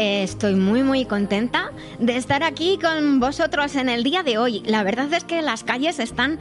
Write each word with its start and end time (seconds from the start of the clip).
Estoy 0.00 0.54
muy 0.54 0.84
muy 0.84 1.06
contenta 1.06 1.72
de 1.98 2.16
estar 2.16 2.44
aquí 2.44 2.78
con 2.80 3.18
vosotros 3.18 3.74
en 3.74 3.88
el 3.88 4.04
día 4.04 4.22
de 4.22 4.38
hoy. 4.38 4.62
La 4.64 4.84
verdad 4.84 5.12
es 5.12 5.24
que 5.24 5.42
las 5.42 5.64
calles 5.64 5.98
están 5.98 6.38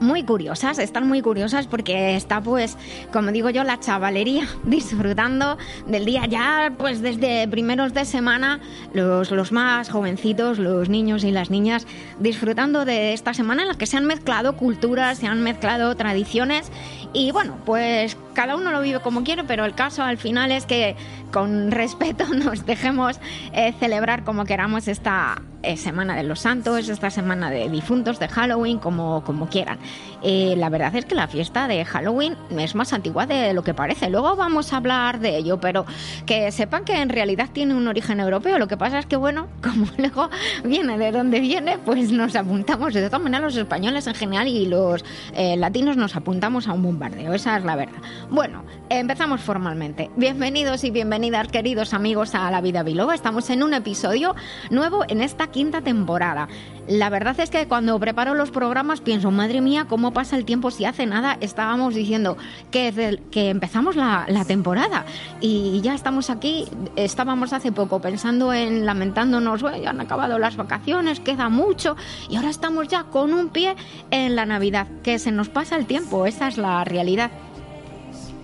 muy 0.00 0.24
curiosas, 0.24 0.78
están 0.78 1.06
muy 1.06 1.22
curiosas 1.22 1.66
porque 1.66 2.16
está 2.16 2.40
pues, 2.40 2.76
como 3.12 3.30
digo 3.30 3.50
yo, 3.50 3.64
la 3.64 3.78
chavalería 3.78 4.46
disfrutando 4.64 5.58
del 5.86 6.04
día. 6.04 6.26
Ya 6.26 6.72
pues 6.76 7.02
desde 7.02 7.46
primeros 7.48 7.94
de 7.94 8.04
semana, 8.04 8.60
los, 8.92 9.30
los 9.30 9.52
más 9.52 9.90
jovencitos, 9.90 10.58
los 10.58 10.88
niños 10.88 11.24
y 11.24 11.30
las 11.30 11.50
niñas 11.50 11.86
disfrutando 12.18 12.84
de 12.84 13.12
esta 13.12 13.34
semana 13.34 13.62
en 13.62 13.68
la 13.68 13.74
que 13.74 13.86
se 13.86 13.96
han 13.96 14.06
mezclado 14.06 14.56
culturas, 14.56 15.18
se 15.18 15.26
han 15.26 15.42
mezclado 15.42 15.94
tradiciones 15.96 16.70
y 17.12 17.32
bueno, 17.32 17.56
pues 17.64 18.16
cada 18.34 18.56
uno 18.56 18.70
lo 18.70 18.80
vive 18.80 19.00
como 19.00 19.24
quiere, 19.24 19.44
pero 19.44 19.64
el 19.64 19.74
caso 19.74 20.02
al 20.02 20.18
final 20.18 20.52
es 20.52 20.66
que 20.66 20.96
con 21.32 21.70
respeto 21.70 22.26
nos 22.28 22.66
dejemos 22.66 23.20
eh, 23.52 23.74
celebrar 23.78 24.24
como 24.24 24.44
queramos 24.44 24.88
esta 24.88 25.42
eh, 25.62 25.76
Semana 25.76 26.16
de 26.16 26.22
los 26.22 26.40
Santos, 26.40 26.88
esta 26.88 27.10
Semana 27.10 27.50
de 27.50 27.68
Difuntos, 27.68 28.18
de 28.18 28.28
Halloween, 28.28 28.78
como, 28.78 29.22
como 29.24 29.48
quieran. 29.48 29.78
Eh, 30.22 30.54
la 30.56 30.68
verdad 30.68 30.94
es 30.96 31.04
que 31.04 31.14
la 31.14 31.28
fiesta 31.28 31.68
de 31.68 31.84
Halloween 31.84 32.36
es 32.58 32.74
más 32.74 32.92
antigua 32.92 33.26
de 33.26 33.52
lo 33.52 33.62
que 33.62 33.74
parece. 33.74 34.08
Luego 34.08 34.36
vamos 34.36 34.72
a 34.72 34.78
hablar 34.78 35.20
de 35.20 35.36
ello, 35.36 35.60
pero 35.60 35.84
que 36.26 36.50
sepan 36.52 36.84
que 36.84 37.00
en 37.00 37.08
realidad 37.08 37.50
tiene 37.52 37.74
un 37.74 37.86
origen 37.88 38.20
europeo. 38.20 38.58
Lo 38.58 38.68
que 38.68 38.76
pasa 38.76 38.98
es 38.98 39.06
que, 39.06 39.16
bueno, 39.16 39.48
como 39.62 39.86
luego 39.98 40.30
viene 40.64 40.96
de 40.96 41.12
donde 41.12 41.40
viene, 41.40 41.78
pues 41.78 42.10
nos 42.10 42.34
apuntamos. 42.36 42.94
De 42.94 43.06
todas 43.06 43.22
maneras, 43.22 43.54
los 43.54 43.56
españoles 43.56 44.06
en 44.06 44.14
general 44.14 44.48
y 44.48 44.66
los 44.66 45.04
latinos 45.34 45.96
nos 45.96 46.16
apuntamos 46.16 46.68
a 46.68 46.72
un 46.72 46.82
bombardeo. 46.82 47.34
Esa 47.34 47.58
es 47.58 47.64
la 47.64 47.76
verdad. 47.76 48.00
Bueno, 48.30 48.64
empezamos 48.88 49.40
formalmente. 49.40 50.10
Bienvenidos 50.16 50.84
y 50.84 50.90
bienvenidas, 50.90 51.48
queridos 51.48 51.94
amigos, 51.94 52.34
a 52.34 52.50
La 52.50 52.60
Vida 52.60 52.82
Biloba. 52.82 53.14
Estamos 53.14 53.50
en 53.50 53.62
un 53.62 53.74
episodio 53.74 54.34
nuevo 54.70 55.04
en 55.08 55.20
esta 55.20 55.49
quinta 55.50 55.80
temporada. 55.80 56.48
La 56.88 57.08
verdad 57.08 57.38
es 57.38 57.50
que 57.50 57.68
cuando 57.68 57.98
preparo 58.00 58.34
los 58.34 58.50
programas 58.50 59.00
pienso, 59.00 59.30
madre 59.30 59.60
mía, 59.60 59.86
cómo 59.88 60.12
pasa 60.12 60.36
el 60.36 60.44
tiempo 60.44 60.70
si 60.70 60.84
hace 60.84 61.06
nada 61.06 61.36
estábamos 61.40 61.94
diciendo 61.94 62.36
que, 62.70 63.20
que 63.30 63.50
empezamos 63.50 63.94
la, 63.94 64.24
la 64.28 64.44
temporada 64.44 65.04
y 65.40 65.80
ya 65.82 65.94
estamos 65.94 66.30
aquí, 66.30 66.66
estábamos 66.96 67.52
hace 67.52 67.70
poco 67.70 68.00
pensando 68.00 68.52
en 68.52 68.86
lamentándonos, 68.86 69.60
ya 69.60 69.90
han 69.90 70.00
acabado 70.00 70.38
las 70.38 70.56
vacaciones, 70.56 71.20
queda 71.20 71.48
mucho 71.48 71.96
y 72.28 72.36
ahora 72.36 72.50
estamos 72.50 72.88
ya 72.88 73.04
con 73.04 73.34
un 73.34 73.50
pie 73.50 73.76
en 74.10 74.34
la 74.34 74.46
Navidad, 74.46 74.88
que 75.04 75.18
se 75.18 75.30
nos 75.30 75.48
pasa 75.48 75.76
el 75.76 75.86
tiempo, 75.86 76.26
esa 76.26 76.48
es 76.48 76.58
la 76.58 76.82
realidad. 76.84 77.30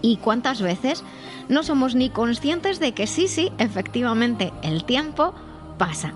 ¿Y 0.03 0.19
cuántas 0.19 0.63
veces 0.63 1.03
no 1.49 1.65
somos 1.65 1.95
ni 1.95 2.11
conscientes 2.11 2.79
de 2.79 2.93
que 2.93 3.07
sí, 3.07 3.27
sí, 3.27 3.51
efectivamente, 3.59 4.53
el 4.63 4.85
tiempo 4.85 5.35
pasa? 5.79 6.15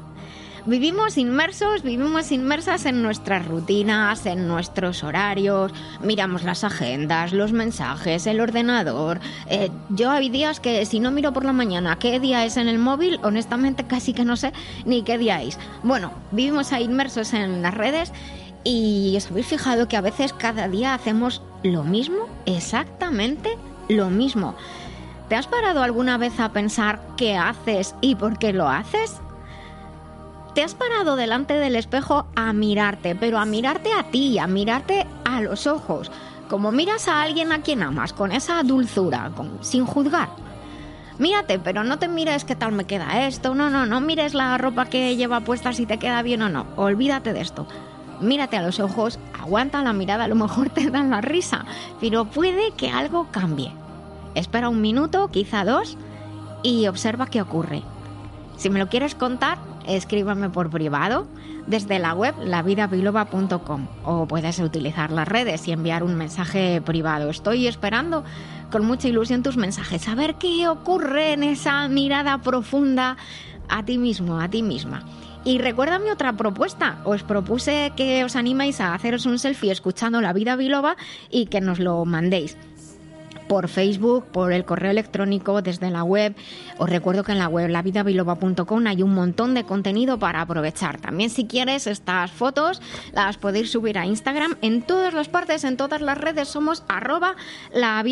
Vivimos 0.66 1.16
inmersos, 1.16 1.82
vivimos 1.82 2.30
inmersas 2.32 2.84
en 2.84 3.02
nuestras 3.02 3.46
rutinas, 3.46 4.26
en 4.26 4.46
nuestros 4.46 5.02
horarios, 5.02 5.72
miramos 6.02 6.42
las 6.42 6.64
agendas, 6.64 7.32
los 7.32 7.52
mensajes, 7.52 8.26
el 8.26 8.40
ordenador. 8.40 9.20
Eh, 9.46 9.70
yo 9.88 10.10
hay 10.10 10.28
días 10.28 10.60
que 10.60 10.84
si 10.84 11.00
no 11.00 11.10
miro 11.12 11.32
por 11.32 11.46
la 11.46 11.54
mañana 11.54 11.98
qué 11.98 12.20
día 12.20 12.44
es 12.44 12.58
en 12.58 12.68
el 12.68 12.78
móvil, 12.78 13.18
honestamente 13.22 13.84
casi 13.84 14.12
que 14.12 14.26
no 14.26 14.36
sé 14.36 14.52
ni 14.84 15.02
qué 15.02 15.16
día 15.16 15.42
es. 15.42 15.58
Bueno, 15.82 16.12
vivimos 16.30 16.72
ahí 16.72 16.84
inmersos 16.84 17.32
en 17.32 17.62
las 17.62 17.72
redes 17.72 18.12
y 18.62 19.14
os 19.16 19.30
habéis 19.30 19.46
fijado 19.46 19.88
que 19.88 19.96
a 19.96 20.02
veces 20.02 20.34
cada 20.34 20.68
día 20.68 20.92
hacemos 20.92 21.40
lo 21.62 21.84
mismo, 21.84 22.28
exactamente 22.44 23.56
lo 23.88 24.10
mismo. 24.10 24.54
¿Te 25.30 25.36
has 25.36 25.46
parado 25.46 25.82
alguna 25.82 26.18
vez 26.18 26.38
a 26.38 26.52
pensar 26.52 27.00
qué 27.16 27.36
haces 27.36 27.94
y 28.02 28.16
por 28.16 28.38
qué 28.38 28.52
lo 28.52 28.68
haces? 28.68 29.20
¿Te 30.54 30.64
has 30.64 30.74
parado 30.74 31.14
delante 31.14 31.54
del 31.54 31.76
espejo 31.76 32.26
a 32.34 32.52
mirarte, 32.52 33.14
pero 33.14 33.38
a 33.38 33.44
mirarte 33.44 33.92
a 33.92 34.10
ti, 34.10 34.38
a 34.40 34.48
mirarte 34.48 35.06
a 35.24 35.40
los 35.42 35.68
ojos, 35.68 36.10
como 36.48 36.72
miras 36.72 37.06
a 37.06 37.22
alguien 37.22 37.52
a 37.52 37.62
quien 37.62 37.84
amas, 37.84 38.12
con 38.12 38.32
esa 38.32 38.60
dulzura, 38.64 39.30
sin 39.60 39.86
juzgar? 39.86 40.28
Mírate, 41.18 41.60
pero 41.60 41.84
no 41.84 42.00
te 42.00 42.08
mires 42.08 42.44
qué 42.44 42.56
tal 42.56 42.72
me 42.72 42.84
queda 42.84 43.26
esto, 43.28 43.54
no, 43.54 43.70
no, 43.70 43.86
no 43.86 44.00
mires 44.00 44.34
la 44.34 44.58
ropa 44.58 44.86
que 44.86 45.14
lleva 45.14 45.40
puesta 45.40 45.72
si 45.72 45.86
te 45.86 45.98
queda 45.98 46.22
bien 46.22 46.42
o 46.42 46.48
no, 46.48 46.66
olvídate 46.74 47.32
de 47.32 47.42
esto. 47.42 47.68
Mírate 48.20 48.56
a 48.56 48.62
los 48.62 48.80
ojos, 48.80 49.20
aguanta 49.40 49.82
la 49.82 49.92
mirada, 49.92 50.24
a 50.24 50.28
lo 50.28 50.34
mejor 50.34 50.70
te 50.70 50.90
dan 50.90 51.10
la 51.10 51.20
risa, 51.20 51.64
pero 52.00 52.24
puede 52.24 52.72
que 52.72 52.90
algo 52.90 53.28
cambie. 53.30 53.72
Espera 54.34 54.68
un 54.68 54.80
minuto, 54.80 55.30
quizá 55.30 55.64
dos, 55.64 55.96
y 56.64 56.88
observa 56.88 57.26
qué 57.26 57.40
ocurre. 57.40 57.82
Si 58.56 58.68
me 58.68 58.78
lo 58.78 58.88
quieres 58.88 59.14
contar, 59.14 59.69
escríbame 59.96 60.50
por 60.50 60.70
privado 60.70 61.26
desde 61.66 61.98
la 61.98 62.14
web 62.14 62.34
lavidabiloba.com 62.42 63.86
o 64.04 64.26
puedes 64.26 64.58
utilizar 64.58 65.10
las 65.10 65.28
redes 65.28 65.66
y 65.68 65.72
enviar 65.72 66.02
un 66.02 66.14
mensaje 66.16 66.80
privado. 66.80 67.30
Estoy 67.30 67.66
esperando 67.66 68.24
con 68.70 68.84
mucha 68.84 69.08
ilusión 69.08 69.42
tus 69.42 69.56
mensajes, 69.56 70.08
a 70.08 70.14
ver 70.14 70.36
qué 70.36 70.68
ocurre 70.68 71.32
en 71.32 71.42
esa 71.42 71.88
mirada 71.88 72.38
profunda 72.38 73.16
a 73.68 73.84
ti 73.84 73.98
mismo, 73.98 74.40
a 74.40 74.48
ti 74.48 74.62
misma. 74.62 75.02
Y 75.44 75.58
recuerda 75.58 75.98
mi 75.98 76.10
otra 76.10 76.34
propuesta. 76.34 76.98
Os 77.04 77.22
propuse 77.22 77.92
que 77.96 78.24
os 78.24 78.36
animéis 78.36 78.80
a 78.80 78.94
haceros 78.94 79.24
un 79.24 79.38
selfie 79.38 79.72
escuchando 79.72 80.20
La 80.20 80.34
Vida 80.34 80.54
Biloba 80.54 80.96
y 81.30 81.46
que 81.46 81.62
nos 81.62 81.78
lo 81.78 82.04
mandéis 82.04 82.58
por 83.50 83.66
Facebook, 83.66 84.26
por 84.26 84.52
el 84.52 84.64
correo 84.64 84.92
electrónico, 84.92 85.60
desde 85.60 85.90
la 85.90 86.04
web. 86.04 86.36
Os 86.78 86.88
recuerdo 86.88 87.24
que 87.24 87.32
en 87.32 87.40
la 87.40 87.48
web 87.48 87.68
lavidabiloba.com 87.68 88.86
hay 88.86 89.02
un 89.02 89.12
montón 89.12 89.54
de 89.54 89.64
contenido 89.64 90.20
para 90.20 90.40
aprovechar. 90.40 91.00
También 91.00 91.30
si 91.30 91.48
quieres 91.48 91.88
estas 91.88 92.30
fotos 92.30 92.80
las 93.12 93.38
podéis 93.38 93.72
subir 93.72 93.98
a 93.98 94.06
Instagram. 94.06 94.56
En 94.62 94.82
todas 94.82 95.14
las 95.14 95.28
partes, 95.28 95.64
en 95.64 95.76
todas 95.76 96.00
las 96.00 96.16
redes 96.16 96.46
somos 96.46 96.84
arroba 96.86 97.34
la. 97.74 98.04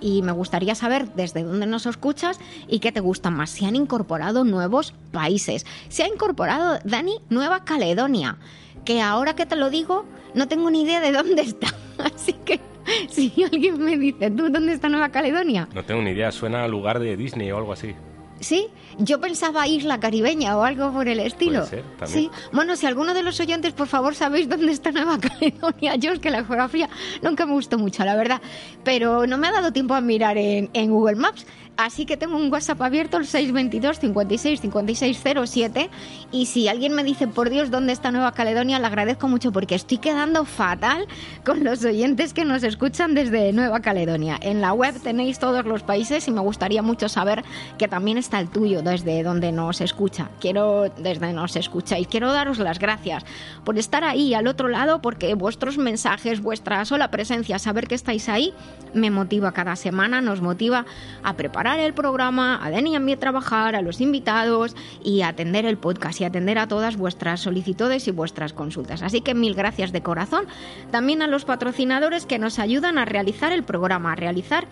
Y 0.00 0.22
me 0.22 0.30
gustaría 0.30 0.76
saber 0.76 1.14
desde 1.14 1.42
dónde 1.42 1.66
nos 1.66 1.86
escuchas 1.86 2.38
y 2.68 2.78
qué 2.78 2.92
te 2.92 3.00
gusta 3.00 3.28
más. 3.28 3.50
Si 3.50 3.64
han 3.64 3.74
incorporado 3.74 4.44
nuevos 4.44 4.94
países. 5.10 5.66
Se 5.88 6.04
ha 6.04 6.06
incorporado, 6.06 6.78
Dani, 6.84 7.16
Nueva 7.28 7.64
Caledonia. 7.64 8.38
Que 8.84 9.02
ahora 9.02 9.34
que 9.34 9.46
te 9.46 9.56
lo 9.56 9.68
digo, 9.68 10.04
no 10.34 10.46
tengo 10.46 10.70
ni 10.70 10.82
idea 10.82 11.00
de 11.00 11.10
dónde 11.10 11.42
está. 11.42 11.74
Así 12.14 12.34
que 12.34 12.60
si 13.10 13.32
alguien 13.44 13.82
me 13.82 13.96
dice, 13.96 14.30
¿tú 14.30 14.48
dónde 14.50 14.72
está 14.72 14.88
Nueva 14.88 15.10
Caledonia? 15.10 15.68
No 15.74 15.84
tengo 15.84 16.02
ni 16.02 16.10
idea, 16.10 16.32
suena 16.32 16.64
a 16.64 16.68
lugar 16.68 16.98
de 16.98 17.16
Disney 17.16 17.50
o 17.50 17.58
algo 17.58 17.72
así. 17.72 17.94
Sí, 18.40 18.68
yo 18.98 19.20
pensaba 19.20 19.68
isla 19.68 20.00
caribeña 20.00 20.56
o 20.56 20.62
algo 20.62 20.90
por 20.92 21.08
el 21.08 21.20
estilo. 21.20 21.58
Puede 21.60 21.66
ser, 21.70 21.84
también. 21.98 22.08
Sí, 22.08 22.30
bueno, 22.52 22.74
si 22.74 22.86
alguno 22.86 23.12
de 23.12 23.22
los 23.22 23.38
oyentes, 23.38 23.74
por 23.74 23.86
favor, 23.86 24.14
sabéis 24.14 24.48
dónde 24.48 24.72
está 24.72 24.90
Nueva 24.92 25.18
Caledonia. 25.20 25.96
Yo 25.96 26.12
es 26.12 26.20
que 26.20 26.30
la 26.30 26.44
geografía 26.44 26.88
nunca 27.20 27.44
me 27.44 27.52
gustó 27.52 27.76
mucho, 27.76 28.02
la 28.04 28.16
verdad. 28.16 28.40
Pero 28.82 29.26
no 29.26 29.36
me 29.36 29.48
ha 29.48 29.52
dado 29.52 29.72
tiempo 29.72 29.92
a 29.94 30.00
mirar 30.00 30.38
en, 30.38 30.70
en 30.72 30.90
Google 30.90 31.16
Maps. 31.16 31.46
Así 31.80 32.04
que 32.04 32.18
tengo 32.18 32.36
un 32.36 32.52
WhatsApp 32.52 32.82
abierto, 32.82 33.16
el 33.16 33.24
622 33.24 34.00
56 34.00 34.60
56 34.60 35.22
07. 35.46 35.88
Y 36.30 36.44
si 36.44 36.68
alguien 36.68 36.92
me 36.94 37.02
dice, 37.02 37.26
por 37.26 37.48
Dios, 37.48 37.70
¿dónde 37.70 37.94
está 37.94 38.10
Nueva 38.10 38.32
Caledonia? 38.32 38.78
Le 38.78 38.86
agradezco 38.86 39.28
mucho 39.28 39.50
porque 39.50 39.76
estoy 39.76 39.96
quedando 39.96 40.44
fatal 40.44 41.06
con 41.42 41.64
los 41.64 41.82
oyentes 41.82 42.34
que 42.34 42.44
nos 42.44 42.64
escuchan 42.64 43.14
desde 43.14 43.54
Nueva 43.54 43.80
Caledonia. 43.80 44.38
En 44.42 44.60
la 44.60 44.74
web 44.74 44.94
tenéis 45.02 45.38
todos 45.38 45.64
los 45.64 45.82
países 45.82 46.28
y 46.28 46.32
me 46.32 46.42
gustaría 46.42 46.82
mucho 46.82 47.08
saber 47.08 47.44
que 47.78 47.88
también 47.88 48.18
está 48.18 48.40
el 48.40 48.50
tuyo, 48.50 48.82
desde 48.82 49.22
donde 49.22 49.50
nos 49.50 49.80
escucha. 49.80 50.28
Quiero, 50.38 50.92
desde 50.98 51.32
nos 51.32 51.56
escucháis, 51.56 52.06
quiero 52.08 52.30
daros 52.30 52.58
las 52.58 52.78
gracias 52.78 53.24
por 53.64 53.78
estar 53.78 54.04
ahí 54.04 54.34
al 54.34 54.48
otro 54.48 54.68
lado, 54.68 55.00
porque 55.00 55.32
vuestros 55.32 55.78
mensajes, 55.78 56.42
vuestra 56.42 56.84
sola 56.84 57.10
presencia, 57.10 57.58
saber 57.58 57.88
que 57.88 57.94
estáis 57.94 58.28
ahí, 58.28 58.52
me 58.92 59.10
motiva 59.10 59.52
cada 59.52 59.76
semana, 59.76 60.20
nos 60.20 60.42
motiva 60.42 60.84
a 61.22 61.34
preparar 61.36 61.69
el 61.78 61.94
programa, 61.94 62.58
a 62.64 62.70
Dani 62.70 62.92
y 62.92 62.96
a 62.96 63.00
mí 63.00 63.14
trabajar, 63.16 63.76
a 63.76 63.82
los 63.82 64.00
invitados 64.00 64.74
y 65.04 65.22
a 65.22 65.28
atender 65.28 65.66
el 65.66 65.78
podcast 65.78 66.20
y 66.20 66.24
atender 66.24 66.58
a 66.58 66.66
todas 66.66 66.96
vuestras 66.96 67.40
solicitudes 67.40 68.08
y 68.08 68.10
vuestras 68.10 68.52
consultas. 68.52 69.02
Así 69.02 69.20
que 69.20 69.34
mil 69.34 69.54
gracias 69.54 69.92
de 69.92 70.02
corazón. 70.02 70.46
También 70.90 71.22
a 71.22 71.26
los 71.26 71.44
patrocinadores 71.44 72.26
que 72.26 72.38
nos 72.38 72.58
ayudan 72.58 72.98
a 72.98 73.04
realizar 73.04 73.52
el 73.52 73.62
programa, 73.62 74.12
a 74.12 74.16
realizar 74.16 74.66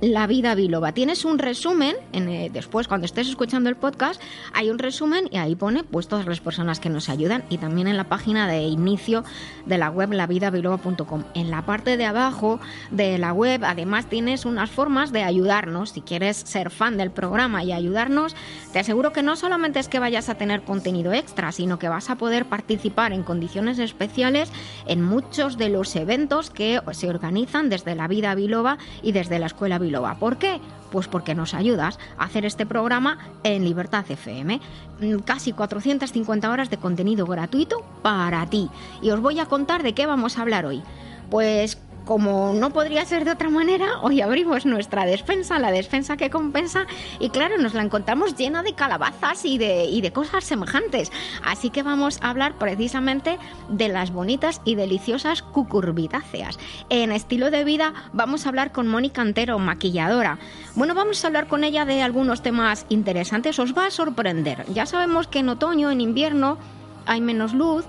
La 0.00 0.26
Vida 0.26 0.54
Biloba. 0.54 0.92
Tienes 0.92 1.26
un 1.26 1.38
resumen, 1.38 1.94
en, 2.14 2.30
eh, 2.30 2.50
después 2.50 2.88
cuando 2.88 3.04
estés 3.04 3.28
escuchando 3.28 3.68
el 3.68 3.76
podcast, 3.76 4.18
hay 4.54 4.70
un 4.70 4.78
resumen 4.78 5.28
y 5.30 5.36
ahí 5.36 5.54
pone 5.56 5.84
pues 5.84 6.08
todas 6.08 6.24
las 6.24 6.40
personas 6.40 6.80
que 6.80 6.88
nos 6.88 7.10
ayudan 7.10 7.44
y 7.50 7.58
también 7.58 7.86
en 7.86 7.98
la 7.98 8.04
página 8.04 8.48
de 8.48 8.62
inicio 8.62 9.24
de 9.66 9.76
la 9.76 9.90
web 9.90 10.14
lavidabiloba.com. 10.14 11.24
En 11.34 11.50
la 11.50 11.66
parte 11.66 11.98
de 11.98 12.06
abajo 12.06 12.60
de 12.90 13.18
la 13.18 13.34
web 13.34 13.62
además 13.62 14.06
tienes 14.06 14.46
unas 14.46 14.70
formas 14.70 15.12
de 15.12 15.22
ayudarnos. 15.22 15.90
Si 15.90 16.00
quieres 16.00 16.38
ser 16.38 16.70
fan 16.70 16.96
del 16.96 17.10
programa 17.10 17.62
y 17.62 17.72
ayudarnos, 17.72 18.34
te 18.72 18.78
aseguro 18.78 19.12
que 19.12 19.22
no 19.22 19.36
solamente 19.36 19.80
es 19.80 19.88
que 19.88 19.98
vayas 19.98 20.30
a 20.30 20.36
tener 20.36 20.62
contenido 20.62 21.12
extra, 21.12 21.52
sino 21.52 21.78
que 21.78 21.90
vas 21.90 22.08
a 22.08 22.16
poder 22.16 22.46
participar 22.46 23.12
en 23.12 23.22
condiciones 23.22 23.78
especiales 23.78 24.50
en 24.86 25.02
muchos 25.02 25.58
de 25.58 25.68
los 25.68 25.94
eventos 25.94 26.48
que 26.48 26.80
se 26.92 27.10
organizan 27.10 27.68
desde 27.68 27.94
la 27.94 28.08
Vida 28.08 28.34
Biloba 28.34 28.78
y 29.02 29.12
desde 29.12 29.38
la 29.38 29.44
Escuela 29.44 29.78
Biloba. 29.78 29.89
¿Por 30.18 30.36
qué? 30.36 30.60
Pues 30.90 31.08
porque 31.08 31.34
nos 31.34 31.54
ayudas 31.54 31.98
a 32.18 32.24
hacer 32.24 32.44
este 32.44 32.66
programa 32.66 33.18
en 33.42 33.64
Libertad 33.64 34.04
FM. 34.08 34.60
Mm, 35.00 35.18
casi 35.20 35.52
450 35.52 36.50
horas 36.50 36.70
de 36.70 36.78
contenido 36.78 37.26
gratuito 37.26 37.84
para 38.02 38.46
ti. 38.46 38.68
Y 39.02 39.10
os 39.10 39.20
voy 39.20 39.40
a 39.40 39.46
contar 39.46 39.82
de 39.82 39.94
qué 39.94 40.06
vamos 40.06 40.38
a 40.38 40.42
hablar 40.42 40.66
hoy. 40.66 40.82
Pues 41.30 41.78
como 42.10 42.54
no 42.54 42.70
podría 42.70 43.04
ser 43.04 43.24
de 43.24 43.30
otra 43.30 43.50
manera, 43.50 44.00
hoy 44.02 44.20
abrimos 44.20 44.66
nuestra 44.66 45.06
despensa, 45.06 45.60
la 45.60 45.70
despensa 45.70 46.16
que 46.16 46.28
compensa, 46.28 46.88
y 47.20 47.30
claro, 47.30 47.56
nos 47.56 47.72
la 47.72 47.82
encontramos 47.82 48.34
llena 48.34 48.64
de 48.64 48.72
calabazas 48.72 49.44
y 49.44 49.58
de, 49.58 49.84
y 49.84 50.00
de 50.00 50.12
cosas 50.12 50.42
semejantes. 50.42 51.12
Así 51.44 51.70
que 51.70 51.84
vamos 51.84 52.18
a 52.20 52.30
hablar 52.30 52.58
precisamente 52.58 53.38
de 53.68 53.86
las 53.86 54.10
bonitas 54.10 54.60
y 54.64 54.74
deliciosas 54.74 55.42
cucurbitáceas. 55.42 56.58
En 56.88 57.12
estilo 57.12 57.52
de 57.52 57.62
vida 57.62 57.94
vamos 58.12 58.44
a 58.44 58.48
hablar 58.48 58.72
con 58.72 58.88
Mónica 58.88 59.22
Antero, 59.22 59.60
maquilladora. 59.60 60.40
Bueno, 60.74 60.96
vamos 60.96 61.22
a 61.22 61.28
hablar 61.28 61.46
con 61.46 61.62
ella 61.62 61.84
de 61.84 62.02
algunos 62.02 62.42
temas 62.42 62.86
interesantes, 62.88 63.56
os 63.60 63.72
va 63.72 63.86
a 63.86 63.90
sorprender. 63.92 64.64
Ya 64.74 64.84
sabemos 64.84 65.28
que 65.28 65.38
en 65.38 65.48
otoño, 65.48 65.92
en 65.92 66.00
invierno, 66.00 66.58
hay 67.06 67.20
menos 67.20 67.54
luz, 67.54 67.84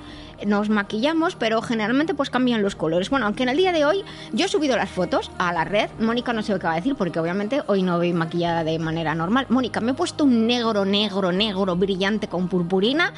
nos 0.46 0.70
maquillamos, 0.70 1.36
pero 1.36 1.62
generalmente 1.62 2.14
pues 2.14 2.30
cambian 2.30 2.62
los 2.62 2.76
colores. 2.76 3.10
Bueno, 3.10 3.26
aunque 3.26 3.44
en 3.44 3.50
el 3.50 3.58
día 3.58 3.72
de 3.72 3.86
hoy 3.86 4.04
yo 4.34 4.46
he 4.46 4.50
subido 4.50 4.78
las 4.78 4.90
fotos 4.90 5.32
a 5.38 5.54
la 5.54 5.64
red, 5.64 5.90
Mónica 6.00 6.34
no 6.34 6.42
sé 6.42 6.54
qué 6.60 6.68
va 6.68 6.74
a 6.74 6.76
decir 6.76 6.96
porque 6.96 7.20
obviamente 7.20 7.62
hoy 7.68 7.84
no 7.84 7.98
voy 7.98 8.14
maquillada 8.14 8.64
de 8.64 8.78
manera 8.80 9.16
normal. 9.16 9.46
Mónica, 9.50 9.82
me 9.82 9.92
he 9.92 9.96
puesto 9.96 10.24
un 10.24 10.48
negro, 10.48 10.86
negro, 10.86 11.32
negro 11.32 11.76
brillante 11.76 12.28
con 12.28 12.48
purpurina 12.48 13.14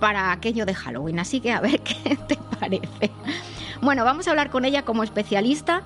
para 0.00 0.32
aquello 0.32 0.66
de 0.66 0.74
Halloween, 0.74 1.18
así 1.18 1.40
que 1.40 1.52
a 1.52 1.60
ver 1.60 1.80
qué 2.04 2.16
te 2.26 2.36
parece. 2.58 3.10
Bueno, 3.80 4.04
vamos 4.04 4.26
a 4.26 4.30
hablar 4.30 4.50
con 4.50 4.64
ella 4.64 4.84
como 4.84 5.02
especialista 5.02 5.82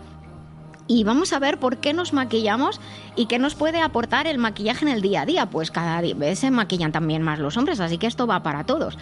y 0.89 1.05
vamos 1.05 1.33
a 1.33 1.39
ver 1.39 1.59
por 1.59 1.79
qué 1.79 1.93
nos 1.93 2.13
maquillamos 2.13 2.81
y 3.17 3.27
qué 3.27 3.39
nos 3.39 3.55
puede 3.55 3.81
aportar 3.81 4.27
el 4.27 4.39
maquillaje 4.39 4.85
en 4.85 4.91
el 4.91 5.03
día 5.03 5.23
a 5.23 5.27
día. 5.27 5.47
Pues 5.47 5.71
cada 5.71 6.01
vez 6.01 6.39
se 6.39 6.51
maquillan 6.51 6.93
también 6.93 7.23
más 7.23 7.39
los 7.39 7.57
hombres, 7.57 7.81
así 7.81 7.99
que 7.99 8.07
esto 8.07 8.27
va 8.27 8.43
para 8.43 8.65
todos. 8.65 8.99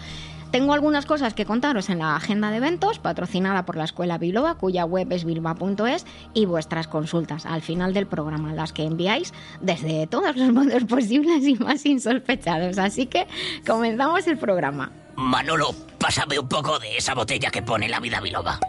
Tengo 0.51 0.73
algunas 0.73 1.05
cosas 1.05 1.33
que 1.33 1.45
contaros 1.45 1.89
en 1.89 1.99
la 1.99 2.17
agenda 2.17 2.51
de 2.51 2.57
eventos 2.57 2.99
patrocinada 2.99 3.65
por 3.65 3.77
la 3.77 3.85
Escuela 3.85 4.17
Biloba, 4.17 4.55
cuya 4.55 4.83
web 4.83 5.09
es 5.11 5.23
bilba.es, 5.23 6.05
y 6.33 6.45
vuestras 6.45 6.89
consultas 6.89 7.45
al 7.45 7.61
final 7.61 7.93
del 7.93 8.05
programa, 8.05 8.53
las 8.53 8.73
que 8.73 8.83
enviáis 8.83 9.33
desde 9.61 10.07
todos 10.07 10.35
los 10.35 10.51
modos 10.53 10.83
posibles 10.83 11.47
y 11.47 11.55
más 11.55 11.85
insospechados. 11.85 12.77
Así 12.79 13.05
que 13.05 13.27
comenzamos 13.65 14.27
el 14.27 14.37
programa. 14.37 14.91
Manolo, 15.15 15.73
pásame 15.97 16.37
un 16.37 16.49
poco 16.49 16.79
de 16.79 16.97
esa 16.97 17.13
botella 17.13 17.49
que 17.49 17.61
pone 17.61 17.87
la 17.87 18.01
vida 18.01 18.19
biloba. 18.19 18.59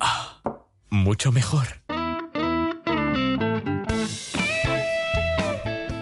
Ah, 0.00 0.40
mucho 0.90 1.30
mejor. 1.30 1.79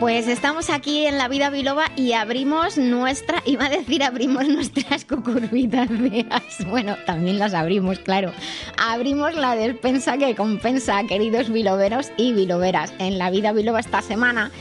Pues 0.01 0.29
estamos 0.29 0.71
aquí 0.71 1.07
en 1.07 1.19
la 1.19 1.27
vida 1.27 1.51
biloba 1.51 1.87
y 1.97 2.13
abrimos 2.13 2.79
nuestra, 2.79 3.43
iba 3.47 3.65
a 3.65 3.69
decir 3.69 4.05
abrimos 4.05 4.47
nuestras 4.47 5.05
cucurbitáceas. 5.05 6.65
Bueno, 6.69 6.97
también 7.05 7.41
las 7.41 7.53
abrimos, 7.53 7.99
claro. 7.99 8.33
Abrimos 8.77 9.35
la 9.35 9.57
despensa 9.57 10.17
que 10.17 10.37
compensa, 10.37 11.03
queridos 11.09 11.51
biloberos 11.51 12.13
y 12.17 12.33
biloberas. 12.33 12.93
En 13.01 13.19
la 13.19 13.31
vida 13.31 13.53
biloba 13.53 13.81
esta 13.81 14.01
semana 14.01 14.53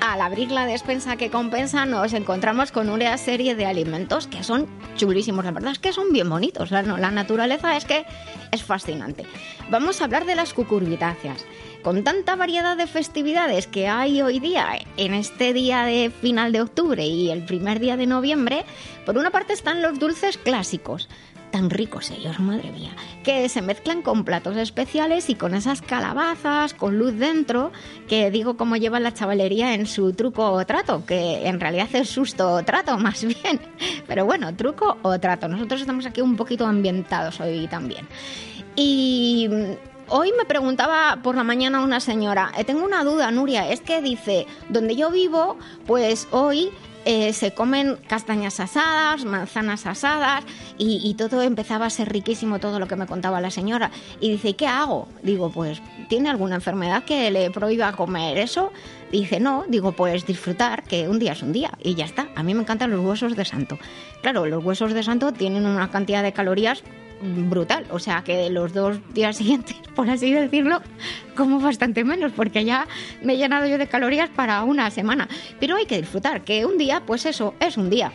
al 0.00 0.20
abrir 0.20 0.50
la 0.50 0.66
despensa 0.66 1.16
que 1.16 1.30
compensa 1.30 1.86
nos 1.86 2.12
encontramos 2.12 2.72
con 2.72 2.90
una 2.90 3.16
serie 3.18 3.54
de 3.54 3.66
alimentos 3.66 4.26
que 4.26 4.42
son 4.42 4.66
chulísimos. 4.96 5.44
La 5.44 5.50
verdad 5.50 5.72
es 5.72 5.78
que 5.78 5.92
son 5.92 6.12
bien 6.12 6.28
bonitos. 6.28 6.70
La, 6.70 6.82
la 6.82 7.10
naturaleza 7.10 7.76
es 7.76 7.84
que 7.84 8.04
es 8.52 8.62
fascinante. 8.62 9.24
Vamos 9.70 10.00
a 10.00 10.04
hablar 10.04 10.24
de 10.24 10.34
las 10.34 10.54
cucurbitáceas 10.54 11.44
con 11.86 12.02
tanta 12.02 12.34
variedad 12.34 12.76
de 12.76 12.88
festividades 12.88 13.68
que 13.68 13.86
hay 13.86 14.20
hoy 14.20 14.40
día, 14.40 14.76
en 14.96 15.14
este 15.14 15.52
día 15.52 15.84
de 15.84 16.10
final 16.10 16.50
de 16.50 16.60
octubre 16.60 17.06
y 17.06 17.30
el 17.30 17.44
primer 17.44 17.78
día 17.78 17.96
de 17.96 18.06
noviembre, 18.06 18.64
por 19.04 19.16
una 19.16 19.30
parte 19.30 19.52
están 19.52 19.82
los 19.82 19.96
dulces 20.00 20.36
clásicos, 20.36 21.08
tan 21.50 21.70
ricos 21.70 22.10
ellos, 22.10 22.38
madre 22.38 22.70
mía, 22.70 22.90
que 23.22 23.48
se 23.48 23.62
mezclan 23.62 24.02
con 24.02 24.24
platos 24.24 24.56
especiales 24.56 25.30
y 25.30 25.34
con 25.34 25.54
esas 25.54 25.82
calabazas, 25.82 26.74
con 26.74 26.98
luz 26.98 27.14
dentro, 27.14 27.72
que 28.08 28.30
digo 28.30 28.56
como 28.56 28.76
lleva 28.76 29.00
la 29.00 29.14
chavalería 29.14 29.74
en 29.74 29.86
su 29.86 30.12
truco 30.12 30.50
o 30.50 30.64
trato, 30.66 31.04
que 31.06 31.46
en 31.46 31.60
realidad 31.60 31.88
es 31.94 32.08
susto 32.08 32.52
o 32.52 32.62
trato 32.64 32.98
más 32.98 33.24
bien, 33.24 33.60
pero 34.06 34.24
bueno, 34.24 34.54
truco 34.54 34.98
o 35.02 35.18
trato. 35.18 35.48
Nosotros 35.48 35.80
estamos 35.80 36.06
aquí 36.06 36.20
un 36.20 36.36
poquito 36.36 36.66
ambientados 36.66 37.40
hoy 37.40 37.66
también. 37.68 38.06
Y 38.74 39.48
Hoy 40.08 40.32
me 40.38 40.44
preguntaba 40.44 41.18
por 41.20 41.34
la 41.34 41.42
mañana 41.42 41.80
una 41.80 41.98
señora, 41.98 42.52
eh, 42.56 42.62
tengo 42.62 42.84
una 42.84 43.02
duda, 43.02 43.32
Nuria, 43.32 43.68
es 43.72 43.80
que 43.80 44.00
dice, 44.00 44.46
donde 44.68 44.94
yo 44.94 45.10
vivo, 45.10 45.56
pues 45.84 46.28
hoy 46.30 46.70
eh, 47.08 47.32
se 47.32 47.54
comen 47.54 47.96
castañas 48.08 48.58
asadas, 48.58 49.24
manzanas 49.24 49.86
asadas 49.86 50.44
y, 50.76 51.14
todo 51.14 51.42
empezaba 51.42 51.86
a 51.86 51.90
ser 51.90 52.10
riquísimo 52.12 52.58
todo 52.58 52.80
lo 52.80 52.88
que 52.88 52.96
me 52.96 53.06
contaba 53.06 53.40
la 53.40 53.52
señora. 53.52 53.92
Y 54.20 54.32
dice, 54.32 54.56
¿qué 54.56 54.66
hago? 54.66 55.06
Digo, 55.22 55.50
pues, 55.50 55.80
¿tiene 56.08 56.28
alguna 56.28 56.56
enfermedad 56.56 57.04
que 57.04 57.30
le 57.30 57.52
prohíba 57.52 57.92
comer 57.92 58.38
eso? 58.38 58.72
Dice, 59.12 59.38
no, 59.38 59.64
digo, 59.68 59.92
pues 59.92 60.26
disfrutar, 60.26 60.82
que 60.82 61.08
un 61.08 61.20
día 61.20 61.32
es 61.32 61.42
un 61.42 61.52
día 61.52 61.70
y 61.80 61.94
ya 61.94 62.04
está. 62.04 62.28
A 62.34 62.42
mí 62.42 62.54
me 62.54 62.62
encantan 62.62 62.90
los 62.90 63.04
huesos 63.04 63.36
de 63.36 63.44
santo. 63.44 63.78
Claro, 64.20 64.44
los 64.46 64.64
huesos 64.64 64.92
de 64.92 65.04
santo 65.04 65.32
tienen 65.32 65.64
una 65.64 65.88
cantidad 65.92 66.24
de 66.24 66.32
calorías 66.32 66.82
brutal. 67.20 67.86
O 67.90 67.98
sea 67.98 68.22
que 68.22 68.50
los 68.50 68.72
dos 68.72 68.98
días 69.12 69.36
siguientes, 69.38 69.76
por 69.94 70.08
así 70.08 70.32
decirlo, 70.32 70.80
como 71.36 71.60
bastante 71.60 72.04
menos, 72.04 72.32
porque 72.32 72.64
ya 72.64 72.86
me 73.22 73.34
he 73.34 73.36
llenado 73.36 73.66
yo 73.66 73.78
de 73.78 73.86
calorías 73.86 74.30
para 74.30 74.62
una 74.64 74.90
semana. 74.90 75.28
Pero 75.60 75.76
hay 75.76 75.86
que 75.86 75.98
disfrutar, 75.98 76.42
que 76.42 76.66
un 76.66 76.78
día, 76.78 77.02
pues 77.06 77.26
eso, 77.26 77.54
es 77.60 77.76
un 77.76 77.90
día. 77.90 78.12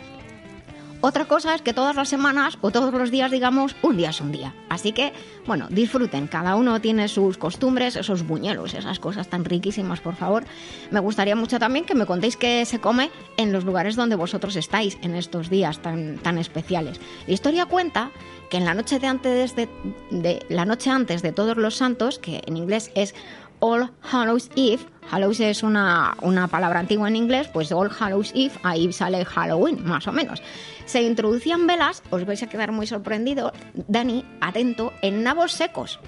Otra 1.04 1.26
cosa 1.26 1.56
es 1.56 1.64
que 1.64 1.74
todas 1.74 1.96
las 1.96 2.10
semanas 2.10 2.60
o 2.62 2.70
todos 2.70 2.94
los 2.94 3.10
días, 3.10 3.32
digamos, 3.32 3.76
un 3.82 3.98
día 3.98 4.12
es 4.12 4.22
un 4.22 4.32
día. 4.32 4.54
Así 4.70 4.92
que, 4.92 5.14
bueno, 5.48 5.66
disfruten. 5.72 6.28
Cada 6.28 6.56
uno 6.56 6.80
tiene 6.80 7.08
sus 7.08 7.40
costumbres, 7.40 7.96
esos 7.96 8.28
buñuelos, 8.28 8.76
esas 8.76 9.00
cosas 9.00 9.28
tan 9.28 9.44
riquísimas, 9.44 10.00
por 10.00 10.16
favor. 10.16 10.44
Me 10.92 11.00
gustaría 11.00 11.36
mucho 11.36 11.58
también 11.58 11.86
que 11.86 11.96
me 11.96 12.06
contéis 12.06 12.38
qué 12.38 12.64
se 12.66 12.80
come 12.80 13.10
en 13.38 13.52
los 13.52 13.66
lugares 13.66 13.96
donde 13.96 14.16
vosotros 14.16 14.56
estáis 14.56 15.00
en 15.02 15.16
estos 15.16 15.50
días 15.50 15.82
tan, 15.82 16.20
tan 16.20 16.38
especiales. 16.38 17.02
La 17.26 17.34
historia 17.34 17.66
cuenta 17.66 18.12
que 18.52 18.58
en 18.58 18.66
la 18.66 18.76
noche 18.76 19.00
de 19.00 19.08
antes 19.08 19.56
de, 19.56 20.46
la 20.50 20.66
noche 20.66 20.92
antes 20.92 21.24
de 21.24 21.32
todos 21.32 21.58
los 21.58 21.76
santos, 21.76 22.20
que 22.20 22.42
en 22.46 22.58
inglés 22.58 22.92
es 22.94 23.16
All 23.62 23.92
Hallows 24.02 24.50
Eve, 24.56 24.80
Hallows 25.10 25.40
es 25.40 25.62
una, 25.62 26.18
una, 26.22 26.48
palabra 26.48 26.80
antigua 26.80 27.08
en 27.08 27.16
inglés, 27.16 27.48
pues 27.54 27.72
All 27.72 27.92
Hallows 27.98 28.32
Eve, 28.34 28.54
ahí 28.64 28.92
sale 28.92 29.24
Halloween, 29.24 29.86
más 29.86 30.08
o 30.08 30.12
menos. 30.12 30.42
Se 30.86 31.04
introducían 31.04 31.68
velas, 31.68 32.02
os 32.10 32.26
vais 32.26 32.42
a 32.42 32.48
quedar 32.48 32.72
muy 32.72 32.88
sorprendido, 32.88 33.54
Dani, 33.88 34.26
atento, 34.42 34.92
en 35.04 35.24
nabos 35.24 35.52
secos. 35.52 36.00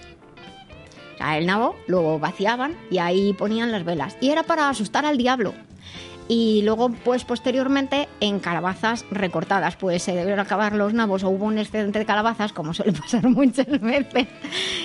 O 1.14 1.18
sea, 1.18 1.38
el 1.38 1.46
nabo 1.46 1.76
lo 1.86 2.18
vaciaban 2.18 2.76
y 2.90 2.98
ahí 2.98 3.34
ponían 3.34 3.72
las 3.72 3.86
velas. 3.86 4.18
Y 4.20 4.30
era 4.30 4.44
para 4.44 4.70
asustar 4.70 5.06
al 5.06 5.18
diablo 5.18 5.54
y 6.28 6.62
luego 6.64 6.90
pues 6.90 7.26
posteriormente 7.26 8.08
en 8.20 8.40
calabazas 8.40 9.06
recortadas. 9.12 9.76
Pues 9.76 10.04
se 10.04 10.14
debieron 10.14 10.40
acabar 10.40 10.74
los 10.74 10.94
nabos 10.94 11.24
o 11.24 11.30
hubo 11.30 11.46
un 11.46 11.58
excedente 11.58 12.00
de 12.00 12.06
calabazas 12.06 12.54
como 12.54 12.74
suele 12.74 12.92
pasar 13.00 13.28
muchas 13.28 13.68
veces. 13.68 14.28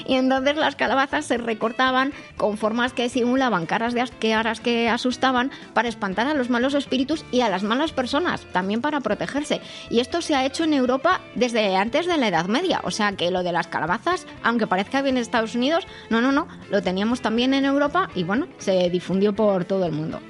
Y 0.07 0.15
entonces 0.15 0.57
las 0.57 0.77
calabazas 0.77 1.25
se 1.27 1.39
recortaban 1.39 2.13
con 2.37 2.57
formas 2.57 2.93
que 2.93 3.09
simulaban 3.09 3.67
caras 3.67 3.95
de 3.95 4.09
caras 4.21 4.61
que 4.61 4.89
asustaban 4.89 5.51
para 5.75 5.89
espantar 5.89 6.27
a 6.27 6.35
los 6.35 6.51
malos 6.51 6.75
espíritus 6.75 7.25
y 7.33 7.41
a 7.41 7.49
las 7.49 7.63
malas 7.63 7.93
personas 7.93 8.47
también 8.53 8.81
para 8.81 9.01
protegerse. 9.01 9.61
Y 9.91 10.01
esto 10.01 10.23
se 10.23 10.35
ha 10.35 10.47
hecho 10.47 10.65
en 10.65 10.73
Europa 10.73 11.21
desde 11.35 11.77
antes 11.77 12.07
de 12.07 12.17
la 12.17 12.29
Edad 12.29 12.47
Media. 12.47 12.81
O 12.85 12.91
sea 12.91 13.13
que 13.13 13.31
lo 13.31 13.43
de 13.43 13.53
las 13.53 13.67
calabazas 13.67 14.27
aunque 14.43 14.67
parezca 14.67 15.03
bien 15.03 15.17
en 15.17 15.23
Estados 15.23 15.55
Unidos 15.55 15.87
no 16.11 16.21
no 16.21 16.33
no 16.33 16.49
lo 16.71 16.83
teníamos 16.83 17.21
también 17.21 17.55
en 17.55 17.65
Europa 17.65 18.11
y 18.15 18.25
bueno 18.25 18.47
se 18.59 18.91
difundió 18.91 19.35
por 19.35 19.65
todo 19.65 19.85
el 19.87 19.93
mundo 19.93 20.21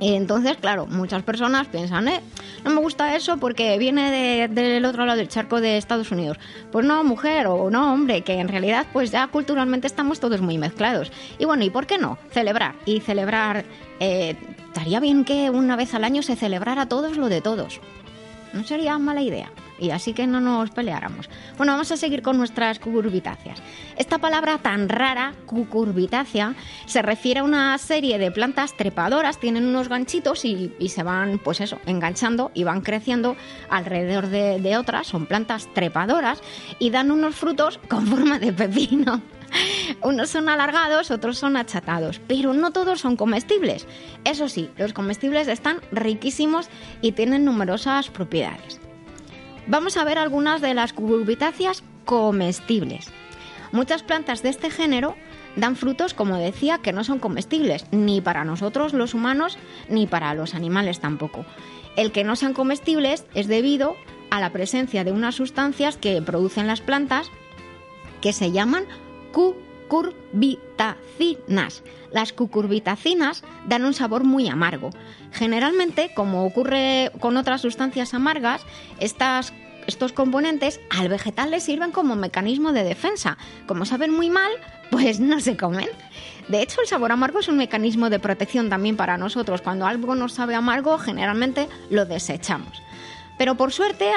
Entonces, 0.00 0.56
claro, 0.60 0.86
muchas 0.86 1.22
personas 1.22 1.66
piensan, 1.68 2.08
eh, 2.08 2.20
no 2.64 2.70
me 2.70 2.80
gusta 2.80 3.14
eso 3.16 3.36
porque 3.38 3.78
viene 3.78 4.10
de- 4.10 4.48
del 4.48 4.84
otro 4.84 5.04
lado 5.06 5.16
del 5.18 5.28
charco 5.28 5.60
de 5.60 5.76
Estados 5.76 6.10
Unidos. 6.10 6.38
Pues 6.72 6.84
no, 6.84 7.04
mujer, 7.04 7.46
o 7.46 7.70
no, 7.70 7.92
hombre, 7.94 8.22
que 8.22 8.34
en 8.40 8.48
realidad 8.48 8.86
pues 8.92 9.10
ya 9.12 9.26
culturalmente 9.28 9.86
estamos 9.86 10.20
todos 10.20 10.40
muy 10.40 10.58
mezclados. 10.58 11.12
Y 11.38 11.44
bueno, 11.44 11.64
¿y 11.64 11.70
por 11.70 11.86
qué 11.86 11.98
no? 11.98 12.18
Celebrar. 12.30 12.74
Y 12.86 13.00
celebrar, 13.00 13.64
eh, 14.00 14.36
estaría 14.66 15.00
bien 15.00 15.24
que 15.24 15.50
una 15.50 15.76
vez 15.76 15.94
al 15.94 16.04
año 16.04 16.22
se 16.22 16.36
celebrara 16.36 16.86
todos 16.88 17.16
lo 17.16 17.28
de 17.28 17.40
todos. 17.40 17.80
No 18.52 18.64
sería 18.64 18.98
mala 18.98 19.22
idea. 19.22 19.50
Y 19.84 19.90
así 19.90 20.14
que 20.14 20.26
no 20.26 20.40
nos 20.40 20.70
peleáramos. 20.70 21.28
Bueno, 21.58 21.72
vamos 21.72 21.92
a 21.92 21.98
seguir 21.98 22.22
con 22.22 22.38
nuestras 22.38 22.78
cucurbitáceas. 22.78 23.60
Esta 23.98 24.16
palabra 24.16 24.56
tan 24.56 24.88
rara, 24.88 25.34
cucurbitácea, 25.44 26.54
se 26.86 27.02
refiere 27.02 27.40
a 27.40 27.44
una 27.44 27.76
serie 27.76 28.18
de 28.18 28.30
plantas 28.30 28.74
trepadoras, 28.78 29.38
tienen 29.38 29.66
unos 29.66 29.90
ganchitos 29.90 30.46
y, 30.46 30.72
se 30.88 31.02
van, 31.02 31.38
pues 31.38 31.60
eso, 31.60 31.78
enganchando 31.84 32.50
y 32.54 32.64
van 32.64 32.80
creciendo 32.80 33.36
alrededor 33.68 34.28
de, 34.28 34.58
de 34.58 34.78
otras. 34.78 35.06
Son 35.06 35.26
plantas 35.26 35.68
trepadoras 35.74 36.40
y 36.78 36.88
dan 36.88 37.10
unos 37.10 37.34
frutos 37.34 37.78
con 37.88 38.06
forma 38.06 38.38
de 38.38 38.54
pepino. 38.54 39.20
Unos 40.02 40.30
son 40.30 40.48
alargados, 40.48 41.10
otros 41.10 41.36
son 41.36 41.58
achatados, 41.58 42.22
pero 42.26 42.54
no 42.54 42.72
todos 42.72 43.00
son 43.00 43.16
comestibles. 43.16 43.86
Eso 44.24 44.48
sí, 44.48 44.70
los 44.78 44.94
comestibles 44.94 45.46
están 45.46 45.82
riquísimos 45.92 46.70
y 47.02 47.12
tienen 47.12 47.44
numerosas 47.44 48.08
propiedades. 48.08 48.80
Vamos 49.66 49.96
a 49.96 50.04
ver 50.04 50.18
algunas 50.18 50.60
de 50.60 50.74
las 50.74 50.92
cucurbitáceas 50.92 51.82
comestibles. 52.04 53.06
Muchas 53.72 54.02
plantas 54.02 54.42
de 54.42 54.50
este 54.50 54.70
género 54.70 55.16
dan 55.56 55.74
frutos, 55.74 56.12
como 56.12 56.36
decía, 56.36 56.78
que 56.78 56.92
no 56.92 57.02
son 57.02 57.18
comestibles, 57.18 57.86
ni 57.90 58.20
para 58.20 58.44
nosotros 58.44 58.92
los 58.92 59.14
humanos, 59.14 59.56
ni 59.88 60.06
para 60.06 60.34
los 60.34 60.54
animales 60.54 61.00
tampoco. 61.00 61.46
El 61.96 62.12
que 62.12 62.24
no 62.24 62.36
sean 62.36 62.52
comestibles 62.52 63.24
es 63.34 63.46
debido 63.46 63.96
a 64.30 64.38
la 64.40 64.50
presencia 64.52 65.02
de 65.02 65.12
unas 65.12 65.36
sustancias 65.36 65.96
que 65.96 66.20
producen 66.20 66.66
las 66.66 66.80
plantas 66.80 67.30
que 68.20 68.32
se 68.32 68.52
llaman 68.52 68.84
cucurbitacinas. 69.88 71.82
Las 72.10 72.32
cucurbitacinas 72.32 73.42
dan 73.66 73.84
un 73.84 73.94
sabor 73.94 74.24
muy 74.24 74.48
amargo. 74.48 74.90
Generalmente, 75.32 76.12
como 76.14 76.44
ocurre 76.44 77.10
con 77.20 77.36
otras 77.36 77.60
sustancias 77.60 78.14
amargas, 78.14 78.62
estas 79.00 79.52
estos 79.86 80.12
componentes 80.12 80.80
al 80.90 81.08
vegetal 81.08 81.50
le 81.50 81.60
sirven 81.60 81.90
como 81.90 82.16
mecanismo 82.16 82.72
de 82.72 82.84
defensa. 82.84 83.36
Como 83.66 83.84
saben 83.84 84.10
muy 84.12 84.30
mal, 84.30 84.50
pues 84.90 85.20
no 85.20 85.40
se 85.40 85.56
comen. 85.56 85.88
De 86.48 86.62
hecho, 86.62 86.80
el 86.80 86.86
sabor 86.86 87.12
amargo 87.12 87.40
es 87.40 87.48
un 87.48 87.56
mecanismo 87.56 88.10
de 88.10 88.18
protección 88.18 88.68
también 88.68 88.96
para 88.96 89.16
nosotros. 89.16 89.62
Cuando 89.62 89.86
algo 89.86 90.14
nos 90.14 90.32
sabe 90.32 90.54
amargo, 90.54 90.98
generalmente 90.98 91.68
lo 91.90 92.04
desechamos. 92.06 92.83
Pero 93.38 93.56
por 93.56 93.72
suerte, 93.72 94.10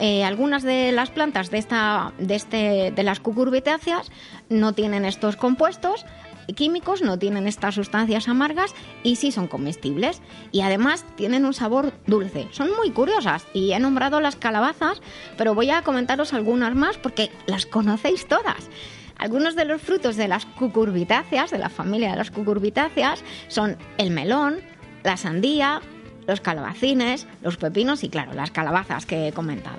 eh, 0.00 0.24
algunas 0.24 0.62
de 0.62 0.92
las 0.92 1.10
plantas 1.10 1.50
de, 1.50 1.58
esta, 1.58 2.12
de, 2.18 2.34
este, 2.34 2.90
de 2.90 3.02
las 3.02 3.20
cucurbitáceas 3.20 4.10
no 4.48 4.72
tienen 4.72 5.04
estos 5.04 5.36
compuestos 5.36 6.04
químicos, 6.52 7.00
no 7.00 7.18
tienen 7.18 7.46
estas 7.46 7.76
sustancias 7.76 8.28
amargas 8.28 8.74
y 9.02 9.16
sí 9.16 9.32
son 9.32 9.46
comestibles. 9.46 10.20
Y 10.52 10.60
además 10.60 11.04
tienen 11.16 11.44
un 11.44 11.54
sabor 11.54 11.92
dulce. 12.06 12.48
Son 12.50 12.70
muy 12.76 12.90
curiosas 12.90 13.46
y 13.54 13.72
he 13.72 13.78
nombrado 13.78 14.20
las 14.20 14.36
calabazas, 14.36 15.00
pero 15.38 15.54
voy 15.54 15.70
a 15.70 15.82
comentaros 15.82 16.32
algunas 16.32 16.74
más 16.74 16.98
porque 16.98 17.30
las 17.46 17.66
conocéis 17.66 18.26
todas. 18.26 18.68
Algunos 19.16 19.54
de 19.54 19.64
los 19.64 19.80
frutos 19.80 20.16
de 20.16 20.28
las 20.28 20.44
cucurbitáceas, 20.44 21.50
de 21.50 21.58
la 21.58 21.68
familia 21.70 22.10
de 22.10 22.16
las 22.16 22.32
cucurbitáceas, 22.32 23.22
son 23.48 23.78
el 23.96 24.10
melón, 24.10 24.60
la 25.04 25.16
sandía, 25.16 25.80
los 26.26 26.40
calabacines, 26.40 27.26
los 27.42 27.56
pepinos 27.56 28.04
y, 28.04 28.08
claro, 28.08 28.32
las 28.34 28.50
calabazas 28.50 29.06
que 29.06 29.28
he 29.28 29.32
comentado. 29.32 29.78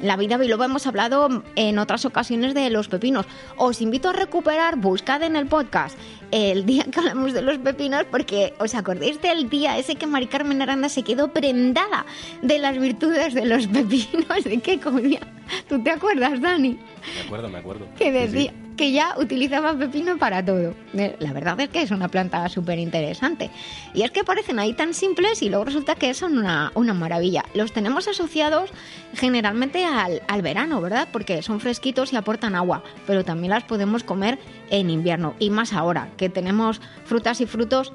En 0.00 0.06
la 0.06 0.16
vida 0.16 0.36
biloba 0.36 0.66
hemos 0.66 0.86
hablado 0.86 1.42
en 1.56 1.78
otras 1.78 2.04
ocasiones 2.04 2.54
de 2.54 2.70
los 2.70 2.88
pepinos. 2.88 3.26
Os 3.56 3.82
invito 3.82 4.10
a 4.10 4.12
recuperar, 4.12 4.76
buscad 4.76 5.22
en 5.22 5.34
el 5.34 5.46
podcast 5.46 5.98
el 6.30 6.66
día 6.66 6.84
que 6.84 7.00
hablamos 7.00 7.32
de 7.32 7.42
los 7.42 7.58
pepinos, 7.58 8.04
porque 8.10 8.54
os 8.58 8.74
acordéis 8.74 9.20
del 9.20 9.48
día 9.48 9.78
ese 9.78 9.96
que 9.96 10.06
Mari 10.06 10.26
Carmen 10.26 10.62
Aranda 10.62 10.88
se 10.88 11.02
quedó 11.02 11.32
prendada 11.32 12.06
de 12.42 12.58
las 12.58 12.78
virtudes 12.78 13.34
de 13.34 13.46
los 13.46 13.66
pepinos, 13.68 14.44
de 14.44 14.58
qué 14.58 14.78
comía. 14.78 15.20
¿Tú 15.68 15.82
te 15.82 15.90
acuerdas, 15.90 16.40
Dani? 16.40 16.78
Me 17.14 17.20
acuerdo, 17.22 17.48
me 17.48 17.58
acuerdo. 17.58 17.86
que 17.96 18.28
Sí, 18.28 18.38
sí. 18.38 18.67
Que 18.78 18.92
ya 18.92 19.14
utilizaba 19.18 19.76
pepino 19.76 20.16
para 20.16 20.42
todo. 20.42 20.74
Eh, 20.94 21.16
La 21.18 21.34
verdad 21.34 21.60
es 21.60 21.68
que 21.68 21.82
es 21.82 21.90
una 21.90 22.08
planta 22.08 22.48
súper 22.48 22.78
interesante. 22.78 23.50
Y 23.92 24.02
es 24.02 24.10
que 24.10 24.24
parecen 24.24 24.58
ahí 24.58 24.72
tan 24.72 24.94
simples 24.94 25.42
y 25.42 25.50
luego 25.50 25.66
resulta 25.66 25.96
que 25.96 26.14
son 26.14 26.38
una, 26.38 26.72
una 26.74 26.94
maravilla. 26.94 27.44
Los 27.52 27.72
tenemos 27.72 28.08
asociados 28.08 28.70
generalmente 29.14 29.84
al, 29.84 30.22
al 30.28 30.40
verano, 30.40 30.80
¿verdad? 30.80 31.08
Porque 31.12 31.42
son 31.42 31.60
fresquitos 31.60 32.12
y 32.12 32.16
aportan 32.16 32.54
agua, 32.54 32.82
pero 33.06 33.24
también 33.24 33.50
las 33.50 33.64
podemos 33.64 34.04
comer 34.04 34.38
en 34.70 34.88
invierno 34.88 35.34
y 35.38 35.50
más 35.50 35.74
ahora, 35.74 36.10
que 36.16 36.30
tenemos 36.30 36.80
frutas 37.04 37.40
y 37.40 37.46
frutos 37.46 37.92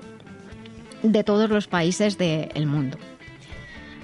de 1.02 1.24
todos 1.24 1.50
los 1.50 1.68
países 1.68 2.18
del 2.18 2.68
mundo. 2.68 2.98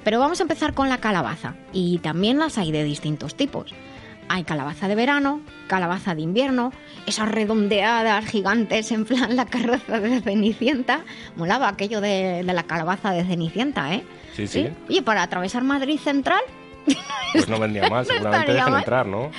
Pero 0.03 0.19
vamos 0.19 0.39
a 0.39 0.43
empezar 0.43 0.74
con 0.74 0.88
la 0.88 1.00
calabaza. 1.00 1.55
Y 1.74 2.00
también 2.00 2.39
las 2.39 2.57
hay 2.57 2.71
de 2.71 2.83
distintos 2.86 3.36
tipos. 3.36 3.74
Hay 4.31 4.43
calabaza 4.43 4.88
de 4.88 4.93
verano, 4.95 5.41
calabaza 5.67 6.13
de 6.13 6.21
invierno, 6.21 6.71
esas 7.07 7.29
redondeadas 7.29 8.25
gigantes 8.25 8.91
en 8.91 9.05
plan 9.05 9.36
la 9.36 9.45
carroza 9.45 10.00
de 10.00 10.21
Cenicienta. 10.21 11.01
Molaba 11.36 11.67
aquello 11.67 12.00
de, 12.00 12.43
de 12.45 12.53
la 12.53 12.63
calabaza 12.63 13.12
de 13.12 13.25
Cenicienta, 13.25 13.93
¿eh? 13.93 14.03
Sí, 14.36 14.45
sí. 14.48 14.69
Oye, 14.88 15.01
para 15.01 15.24
atravesar 15.24 15.63
Madrid 15.63 16.00
Central, 16.00 16.41
Pues 17.33 17.50
no 17.50 17.59
vendría 17.59 17.89
mal, 17.89 18.05
seguramente 18.05 18.53
dejan 18.53 18.71
mal. 18.71 18.79
entrar, 18.81 19.05
¿no? 19.07 19.31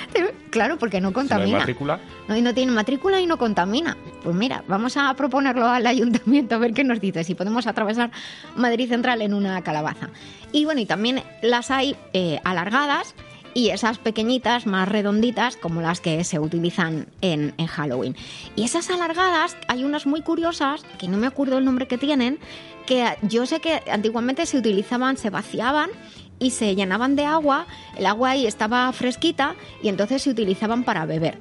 claro, 0.51 0.77
porque 0.77 1.01
no 1.01 1.09
Si 1.11 1.15
no 1.15 1.21
hay 1.21 1.29
contamina. 1.29 1.59
matrícula. 1.59 2.01
No, 2.27 2.37
y 2.37 2.43
no 2.43 2.53
tiene 2.53 2.73
matrícula 2.73 3.21
y 3.21 3.27
no 3.27 3.39
contamina. 3.39 3.97
Pues 4.25 4.35
mira, 4.35 4.65
vamos 4.67 4.97
a 4.97 5.15
proponerlo 5.15 5.69
al 5.69 5.87
ayuntamiento 5.87 6.57
a 6.57 6.59
ver 6.59 6.73
qué 6.75 6.83
nos 6.83 7.01
dice, 7.01 7.23
si 7.23 7.37
podemos 7.37 7.69
atravesar 7.69 8.11
Madrid 8.57 8.89
Central 8.89 9.23
en 9.23 9.35
una 9.35 9.63
calabaza. 9.63 10.09
Y 10.51 10.65
bueno, 10.65 10.81
y 10.81 10.87
también 10.87 11.23
las 11.43 11.71
hay 11.71 11.97
eh, 12.13 12.41
alargadas 12.43 13.15
y 13.55 13.71
esas 13.71 13.99
pequeñitas, 13.99 14.67
más 14.67 14.89
redonditas, 14.89 15.57
como 15.57 15.81
las 15.81 16.01
que 16.01 16.23
se 16.25 16.39
utilizan 16.39 17.07
en, 17.21 17.55
en 17.59 17.67
Halloween. 17.67 18.17
Y 18.57 18.65
esas 18.65 18.91
alargadas, 18.91 19.57
hay 19.69 19.85
unas 19.85 20.07
muy 20.07 20.23
curiosas, 20.23 20.83
que 20.99 21.09
no 21.09 21.17
me 21.17 21.27
acuerdo 21.27 21.59
el 21.59 21.65
nombre 21.65 21.87
que 21.87 21.99
tienen, 21.99 22.39
que 22.87 23.07
yo 23.23 23.47
sé 23.47 23.61
que 23.61 23.83
antiguamente 23.91 24.47
se 24.47 24.59
utilizaban, 24.59 25.17
se 25.17 25.31
vaciaban 25.31 25.91
y 26.39 26.51
se 26.51 26.75
llenaban 26.75 27.17
de 27.17 27.25
agua, 27.27 27.67
el 27.97 28.07
agua 28.07 28.31
ahí 28.31 28.47
estaba 28.47 28.91
fresquita 28.93 29.55
y 29.83 29.89
entonces 29.89 30.23
se 30.23 30.31
utilizaban 30.31 30.85
para 30.85 31.05
beber. 31.07 31.39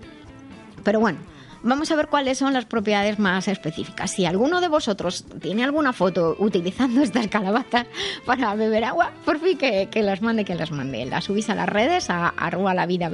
Pero 0.84 1.00
bueno, 1.00 1.20
vamos 1.64 1.92
a 1.92 1.96
ver 1.96 2.08
cuáles 2.08 2.38
son 2.38 2.54
las 2.54 2.66
propiedades 2.66 3.20
más 3.20 3.48
específicas. 3.48 4.12
Si 4.12 4.26
alguno 4.26 4.62
de 4.62 4.68
vosotros 4.68 5.26
tiene 5.42 5.64
alguna 5.64 5.94
foto 5.94 6.36
utilizando 6.40 7.02
estas 7.04 7.28
calabazas 7.28 7.86
para 8.26 8.54
beber 8.56 8.86
agua, 8.86 9.12
por 9.26 9.40
fin 9.40 9.58
que, 9.58 9.88
que 9.92 10.04
las 10.04 10.22
mande, 10.22 10.46
que 10.46 10.56
las 10.56 10.72
mande. 10.72 11.06
Las 11.06 11.26
subís 11.26 11.50
a 11.50 11.56
las 11.56 11.70
redes, 11.70 12.10
a 12.10 12.30
arroba 12.30 12.74
la 12.74 12.86
vida 12.86 13.10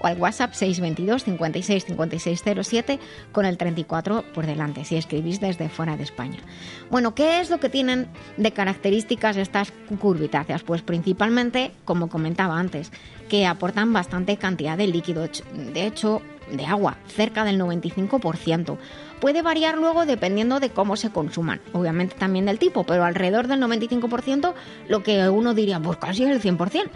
o 0.00 0.06
al 0.06 0.18
WhatsApp 0.18 0.52
622 0.54 1.24
56 1.24 1.84
5607 1.86 2.98
con 3.32 3.46
el 3.46 3.56
34 3.56 4.24
por 4.34 4.46
delante, 4.46 4.84
si 4.84 4.96
escribís 4.96 5.40
desde 5.40 5.68
fuera 5.68 5.96
de 5.96 6.04
España. 6.04 6.38
Bueno, 6.90 7.14
¿qué 7.14 7.40
es 7.40 7.50
lo 7.50 7.58
que 7.58 7.68
tienen 7.68 8.08
de 8.36 8.52
características 8.52 9.36
estas 9.36 9.72
cucurbitáceas? 9.88 10.62
Pues 10.62 10.82
principalmente, 10.82 11.72
como 11.84 12.08
comentaba 12.08 12.58
antes, 12.58 12.92
que 13.28 13.46
aportan 13.46 13.92
bastante 13.92 14.36
cantidad 14.36 14.76
de 14.76 14.86
líquido, 14.86 15.28
de 15.52 15.86
hecho, 15.86 16.22
de 16.50 16.66
agua, 16.66 16.96
cerca 17.06 17.44
del 17.44 17.60
95%. 17.60 18.76
Puede 19.20 19.42
variar 19.42 19.78
luego 19.78 20.04
dependiendo 20.04 20.60
de 20.60 20.70
cómo 20.70 20.96
se 20.96 21.10
consuman, 21.10 21.60
obviamente 21.72 22.14
también 22.18 22.44
del 22.44 22.58
tipo, 22.58 22.84
pero 22.84 23.04
alrededor 23.04 23.46
del 23.46 23.60
95%, 23.60 24.52
lo 24.88 25.02
que 25.02 25.28
uno 25.28 25.54
diría, 25.54 25.80
pues 25.80 25.96
casi 25.96 26.24
el 26.24 26.42
100%. 26.42 26.90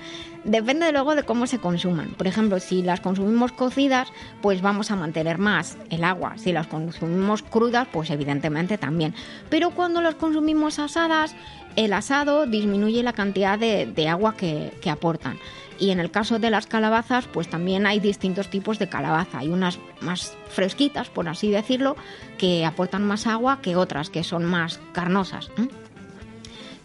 Depende 0.44 0.92
luego 0.92 1.14
de 1.14 1.22
cómo 1.22 1.46
se 1.46 1.58
consuman. 1.58 2.10
Por 2.10 2.26
ejemplo, 2.26 2.60
si 2.60 2.82
las 2.82 3.00
consumimos 3.00 3.52
cocidas, 3.52 4.08
pues 4.40 4.62
vamos 4.62 4.90
a 4.90 4.96
mantener 4.96 5.38
más 5.38 5.78
el 5.90 6.04
agua. 6.04 6.34
Si 6.36 6.52
las 6.52 6.66
consumimos 6.66 7.42
crudas, 7.42 7.88
pues 7.92 8.10
evidentemente 8.10 8.78
también. 8.78 9.14
Pero 9.48 9.70
cuando 9.70 10.00
las 10.00 10.14
consumimos 10.14 10.78
asadas, 10.78 11.34
el 11.76 11.92
asado 11.92 12.46
disminuye 12.46 13.02
la 13.02 13.12
cantidad 13.12 13.58
de, 13.58 13.86
de 13.86 14.08
agua 14.08 14.36
que, 14.36 14.72
que 14.80 14.90
aportan. 14.90 15.38
Y 15.78 15.90
en 15.90 16.00
el 16.00 16.10
caso 16.10 16.38
de 16.38 16.50
las 16.50 16.66
calabazas, 16.66 17.26
pues 17.26 17.48
también 17.48 17.86
hay 17.86 18.00
distintos 18.00 18.50
tipos 18.50 18.78
de 18.78 18.88
calabaza. 18.88 19.38
Hay 19.38 19.48
unas 19.48 19.78
más 20.00 20.36
fresquitas, 20.48 21.08
por 21.08 21.28
así 21.28 21.50
decirlo, 21.50 21.96
que 22.36 22.64
aportan 22.64 23.04
más 23.04 23.26
agua 23.26 23.60
que 23.62 23.76
otras, 23.76 24.10
que 24.10 24.24
son 24.24 24.44
más 24.44 24.80
carnosas. 24.92 25.50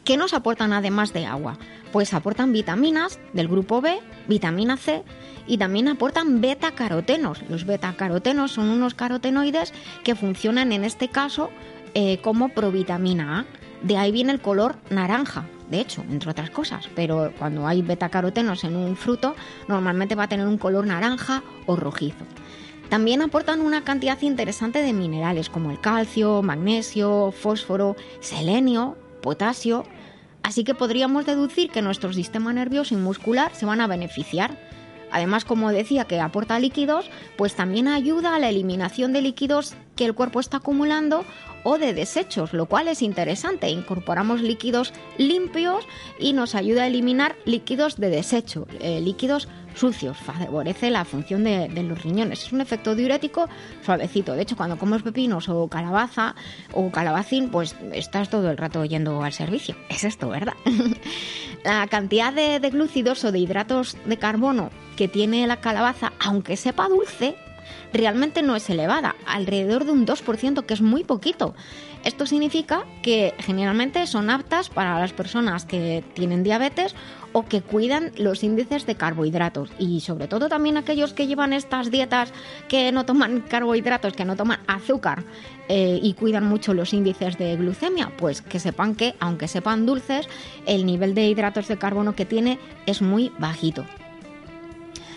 ¿Qué 0.04 0.18
nos 0.18 0.34
aportan 0.34 0.74
además 0.74 1.14
de 1.14 1.26
agua? 1.26 1.58
Pues 1.92 2.14
aportan 2.14 2.52
vitaminas 2.52 3.20
del 3.34 3.48
grupo 3.48 3.82
B, 3.82 4.00
vitamina 4.28 4.78
C 4.78 5.04
y 5.48 5.58
también 5.58 5.88
aportan 5.88 6.42
beta-carotenos. 6.42 7.42
Los 7.50 7.66
beta-carotenos 7.66 8.52
son 8.52 8.70
unos 8.70 8.94
carotenoides 8.94 9.74
que 10.04 10.16
funcionan 10.16 10.72
en 10.72 10.84
este 10.84 11.08
caso 11.08 11.50
eh, 11.94 12.20
como 12.22 12.50
provitamina 12.50 13.40
A. 13.40 13.46
De 13.84 13.98
ahí 13.98 14.12
viene 14.12 14.32
el 14.32 14.40
color 14.40 14.78
naranja, 14.90 15.46
de 15.70 15.82
hecho, 15.82 16.04
entre 16.10 16.32
otras 16.32 16.50
cosas. 16.50 16.90
Pero 16.96 17.34
cuando 17.38 17.68
hay 17.68 17.82
betacarotenos 17.82 18.64
en 18.64 18.78
un 18.78 18.96
fruto, 18.96 19.36
normalmente 19.68 20.16
va 20.16 20.24
a 20.24 20.30
tener 20.30 20.48
un 20.48 20.58
color 20.58 20.88
naranja 20.88 21.44
o 21.66 21.76
rojizo. 21.76 22.26
También 22.90 23.22
aportan 23.22 23.60
una 23.60 23.84
cantidad 23.84 24.22
interesante 24.22 24.82
de 24.82 24.94
minerales 24.94 25.50
como 25.50 25.72
el 25.72 25.82
calcio, 25.82 26.42
magnesio, 26.42 27.32
fósforo, 27.32 27.96
selenio, 28.22 28.98
potasio. 29.22 29.84
Así 30.44 30.64
que 30.64 30.76
podríamos 30.76 31.26
deducir 31.26 31.70
que 31.70 31.82
nuestro 31.82 32.14
sistema 32.14 32.54
nervioso 32.54 32.94
y 32.94 32.98
muscular 32.98 33.52
se 33.54 33.66
van 33.66 33.82
a 33.82 33.88
beneficiar. 33.88 34.58
Además, 35.12 35.44
como 35.44 35.72
decía, 35.72 36.06
que 36.06 36.20
aporta 36.20 36.60
líquidos, 36.60 37.10
pues 37.38 37.56
también 37.56 37.88
ayuda 37.88 38.36
a 38.36 38.40
la 38.40 38.50
eliminación 38.50 39.12
de 39.12 39.22
líquidos 39.22 39.76
que 39.96 40.06
el 40.06 40.16
cuerpo 40.16 40.40
está 40.40 40.58
acumulando 40.58 41.26
o 41.64 41.78
de 41.78 41.94
desechos, 41.94 42.54
lo 42.54 42.66
cual 42.66 42.88
es 42.88 43.02
interesante. 43.02 43.70
Incorporamos 43.70 44.42
líquidos 44.42 44.94
limpios 45.18 45.86
y 46.20 46.34
nos 46.34 46.56
ayuda 46.56 46.84
a 46.84 46.88
eliminar 46.88 47.36
líquidos 47.46 47.98
de 47.98 48.10
desecho, 48.10 48.68
eh, 48.80 49.02
líquidos 49.02 49.48
sucios, 49.76 50.18
favorece 50.18 50.92
la 50.92 51.06
función 51.06 51.44
de, 51.44 51.68
los 51.84 52.02
riñones. 52.04 52.44
Es 52.44 52.54
un 52.54 52.62
efecto 52.62 52.96
diurético 52.96 53.50
suavecito. 53.84 54.34
De 54.34 54.44
hecho, 54.44 54.56
cuando 54.56 54.78
comes 54.78 55.02
pepinos 55.02 55.50
o 55.50 55.68
calabaza 55.68 56.36
o 56.74 56.92
calabacín, 56.92 57.50
pues 57.50 57.76
estás 57.92 58.30
todo 58.30 58.50
el 58.52 58.58
rato 58.58 58.86
yendo 58.86 59.24
al 59.24 59.34
servicio. 59.34 59.76
Es 59.90 60.04
esto, 60.04 60.30
¿verdad? 60.30 60.54
la 61.64 61.88
cantidad 61.88 62.34
de, 62.34 62.60
de 62.60 62.70
glúcidos 62.70 63.24
o 63.26 63.32
de 63.32 63.40
hidratos 63.40 63.98
de 64.06 64.18
carbono 64.18 64.72
que 64.98 65.08
tiene 65.08 65.46
la 65.48 65.62
calabaza, 65.62 66.14
aunque 66.20 66.58
sepa 66.58 66.88
dulce, 66.88 67.36
realmente 67.94 68.42
no 68.42 68.56
es 68.56 68.70
elevada, 68.70 69.16
alrededor 69.26 69.86
de 69.86 69.92
un 69.92 70.06
2%, 70.06 70.66
que 70.66 70.74
es 70.74 70.82
muy 70.82 71.04
poquito. 71.04 71.54
Esto 72.04 72.26
significa 72.26 72.84
que 73.02 73.34
generalmente 73.40 74.06
son 74.08 74.30
aptas 74.30 74.70
para 74.70 75.00
las 75.00 75.14
personas 75.14 75.64
que 75.64 76.04
tienen 76.14 76.44
diabetes 76.44 76.96
o 77.32 77.46
que 77.46 77.62
cuidan 77.62 78.12
los 78.18 78.44
índices 78.44 78.86
de 78.86 78.96
carbohidratos 78.96 79.70
y 79.80 80.02
sobre 80.02 80.28
todo 80.28 80.50
también 80.50 80.76
aquellos 80.76 81.14
que 81.14 81.28
llevan 81.28 81.54
estas 81.54 81.92
dietas 81.92 82.34
que 82.68 82.92
no 82.92 83.06
toman 83.06 83.42
carbohidratos, 83.50 84.14
que 84.14 84.26
no 84.26 84.36
toman 84.36 84.60
azúcar 84.68 85.24
eh, 85.70 86.00
y 86.02 86.14
cuidan 86.14 86.46
mucho 86.46 86.74
los 86.74 86.94
índices 86.94 87.38
de 87.38 87.56
glucemia, 87.56 88.12
pues 88.18 88.42
que 88.42 88.60
sepan 88.60 88.96
que 88.96 89.16
aunque 89.22 89.48
sepan 89.48 89.86
dulces, 89.86 90.28
el 90.66 90.86
nivel 90.86 91.16
de 91.16 91.28
hidratos 91.28 91.70
de 91.70 91.78
carbono 91.78 92.16
que 92.16 92.26
tiene 92.26 92.60
es 92.86 93.02
muy 93.02 93.32
bajito. 93.40 93.86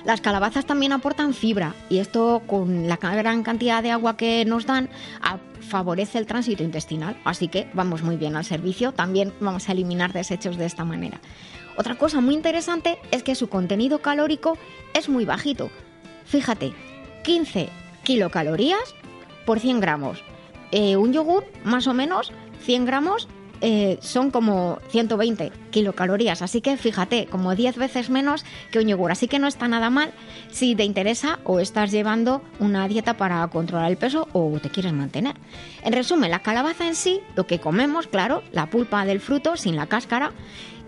Las 0.06 0.20
calabazas 0.20 0.64
también 0.64 0.92
aportan 0.92 1.34
fibra 1.34 1.74
y 1.90 1.98
esto 1.98 2.40
con 2.46 2.86
la 2.86 2.96
gran 2.96 3.42
cantidad 3.42 3.82
de 3.82 3.90
agua 3.90 4.16
que 4.16 4.44
nos 4.44 4.64
dan 4.64 4.88
favorece 5.60 6.18
el 6.18 6.26
tránsito 6.26 6.62
intestinal, 6.62 7.20
así 7.24 7.48
que 7.48 7.68
vamos 7.74 8.04
muy 8.04 8.16
bien 8.16 8.36
al 8.36 8.44
servicio, 8.44 8.92
también 8.92 9.32
vamos 9.40 9.68
a 9.68 9.72
eliminar 9.72 10.12
desechos 10.12 10.56
de 10.58 10.64
esta 10.64 10.84
manera. 10.84 11.20
Otra 11.76 11.96
cosa 11.96 12.20
muy 12.20 12.34
interesante 12.34 12.98
es 13.10 13.24
que 13.24 13.34
su 13.34 13.48
contenido 13.48 14.00
calórico 14.00 14.56
es 14.94 15.08
muy 15.08 15.24
bajito. 15.24 15.70
Fíjate, 16.24 16.72
15 17.24 17.68
kilocalorías 18.04 18.94
por 19.44 19.58
100 19.58 19.80
gramos. 19.80 20.22
Eh, 20.70 20.96
un 20.96 21.12
yogur, 21.12 21.44
más 21.64 21.88
o 21.88 21.94
menos, 21.94 22.30
100 22.60 22.84
gramos 22.84 23.26
eh, 23.60 23.98
son 24.00 24.30
como 24.30 24.78
120 24.90 25.52
kilocalorías, 25.70 26.42
así 26.42 26.60
que 26.60 26.76
fíjate, 26.76 27.26
como 27.26 27.54
10 27.54 27.76
veces 27.76 28.10
menos 28.10 28.44
que 28.70 28.78
un 28.78 28.86
yogur, 28.86 29.10
así 29.10 29.28
que 29.28 29.38
no 29.38 29.46
está 29.46 29.68
nada 29.68 29.90
mal 29.90 30.12
si 30.50 30.74
te 30.74 30.84
interesa 30.84 31.38
o 31.44 31.60
estás 31.60 31.90
llevando 31.90 32.42
una 32.58 32.88
dieta 32.88 33.16
para 33.16 33.46
controlar 33.48 33.90
el 33.90 33.96
peso 33.96 34.28
o 34.32 34.58
te 34.60 34.70
quieres 34.70 34.92
mantener. 34.92 35.36
En 35.82 35.92
resumen, 35.92 36.30
la 36.30 36.40
calabaza 36.40 36.86
en 36.86 36.94
sí, 36.94 37.20
lo 37.34 37.46
que 37.46 37.60
comemos, 37.60 38.06
claro, 38.06 38.42
la 38.52 38.70
pulpa 38.70 39.04
del 39.04 39.20
fruto 39.20 39.56
sin 39.56 39.76
la 39.76 39.86
cáscara, 39.86 40.32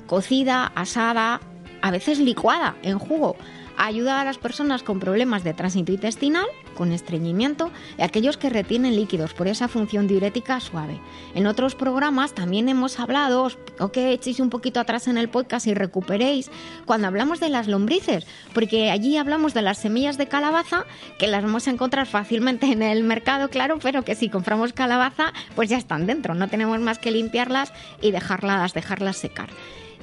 cocida, 0.06 0.72
asada, 0.74 1.40
a 1.82 1.90
veces 1.90 2.18
licuada 2.18 2.76
en 2.82 2.98
jugo, 2.98 3.36
ayuda 3.78 4.20
a 4.20 4.24
las 4.24 4.38
personas 4.38 4.82
con 4.82 5.00
problemas 5.00 5.44
de 5.44 5.54
tránsito 5.54 5.92
intestinal, 5.92 6.46
con 6.74 6.92
estreñimiento 6.92 7.70
y 7.96 8.02
aquellos 8.02 8.36
que 8.36 8.50
retienen 8.50 8.96
líquidos 8.96 9.34
por 9.34 9.48
esa 9.48 9.68
función 9.68 10.06
diurética 10.06 10.60
suave. 10.60 11.00
En 11.34 11.46
otros 11.46 11.74
programas 11.74 12.34
también 12.34 12.68
hemos 12.68 12.98
hablado, 12.98 13.48
o 13.78 13.92
que 13.92 14.12
echéis 14.12 14.40
un 14.40 14.50
poquito 14.50 14.80
atrás 14.80 15.08
en 15.08 15.16
el 15.16 15.28
podcast 15.28 15.66
y 15.66 15.74
recuperéis, 15.74 16.50
cuando 16.84 17.06
hablamos 17.06 17.40
de 17.40 17.48
las 17.48 17.68
lombrices, 17.68 18.26
porque 18.52 18.90
allí 18.90 19.16
hablamos 19.16 19.54
de 19.54 19.62
las 19.62 19.78
semillas 19.78 20.18
de 20.18 20.26
calabaza, 20.26 20.84
que 21.18 21.28
las 21.28 21.42
vamos 21.42 21.68
a 21.68 21.70
encontrar 21.70 22.06
fácilmente 22.06 22.66
en 22.66 22.82
el 22.82 23.04
mercado, 23.04 23.48
claro, 23.48 23.78
pero 23.80 24.02
que 24.02 24.14
si 24.14 24.28
compramos 24.28 24.72
calabaza, 24.72 25.32
pues 25.54 25.68
ya 25.68 25.76
están 25.76 26.06
dentro, 26.06 26.34
no 26.34 26.48
tenemos 26.48 26.80
más 26.80 26.98
que 26.98 27.10
limpiarlas 27.10 27.72
y 28.00 28.10
dejarlas, 28.10 28.74
dejarlas 28.74 29.16
secar. 29.16 29.48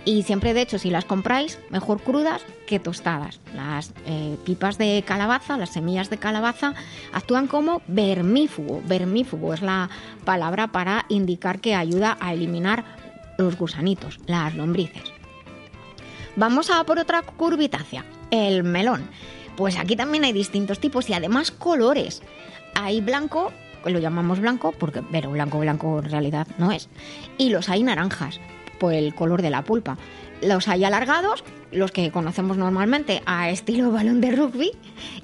Y 0.06 0.22
siempre, 0.22 0.54
de 0.54 0.62
hecho, 0.62 0.78
si 0.78 0.92
las 0.92 1.04
compráis, 1.04 1.58
mejor 1.72 2.00
crudas 2.00 2.44
que 2.68 2.80
tostadas. 2.80 3.40
Las 3.56 3.92
eh, 4.06 4.38
pipas 4.46 4.78
de 4.78 5.04
calabaza, 5.06 5.58
las 5.58 5.72
semillas 5.72 6.12
de 6.12 6.20
calabaza, 6.20 6.76
actúan 7.12 7.48
como 7.48 7.82
vermífugo. 7.88 8.84
Vermífugo 8.86 9.56
es 9.56 9.64
la 9.64 9.90
palabra 10.24 10.68
para 10.68 11.06
indicar 11.10 11.60
que 11.60 11.74
ayuda 11.74 12.18
a 12.20 12.34
eliminar 12.34 12.86
los 13.40 13.58
gusanitos, 13.58 14.20
las 14.28 14.54
lombrices. 14.54 15.12
Vamos 16.36 16.70
a 16.70 16.84
por 16.84 17.00
otra 17.00 17.24
curvitácea, 17.24 18.06
el 18.30 18.64
melón. 18.64 19.10
Pues 19.58 19.76
aquí 19.78 19.96
también 19.96 20.24
hay 20.24 20.34
distintos 20.34 20.80
tipos 20.80 21.10
y 21.10 21.14
además 21.14 21.50
colores. 21.50 22.22
Hay 22.76 23.02
blanco, 23.02 23.52
lo 23.86 23.98
llamamos 23.98 24.40
blanco, 24.40 24.72
porque 24.72 25.02
pero 25.02 25.32
blanco 25.32 25.58
blanco 25.60 26.00
en 26.00 26.12
realidad 26.12 26.48
no 26.60 26.72
es. 26.72 26.90
Y 27.40 27.50
los 27.50 27.70
hay 27.70 27.82
naranjas 27.82 28.40
por 28.80 28.94
el 28.94 29.14
color 29.16 29.42
de 29.42 29.50
la 29.50 29.64
pulpa. 29.64 29.98
Los 30.42 30.68
hay 30.68 30.84
alargados, 30.84 31.44
los 31.72 31.92
que 31.92 32.12
conocemos 32.12 32.58
normalmente 32.58 33.22
a 33.26 33.50
estilo 33.50 33.92
balón 33.94 34.22
de 34.22 34.32
rugby, 34.32 34.72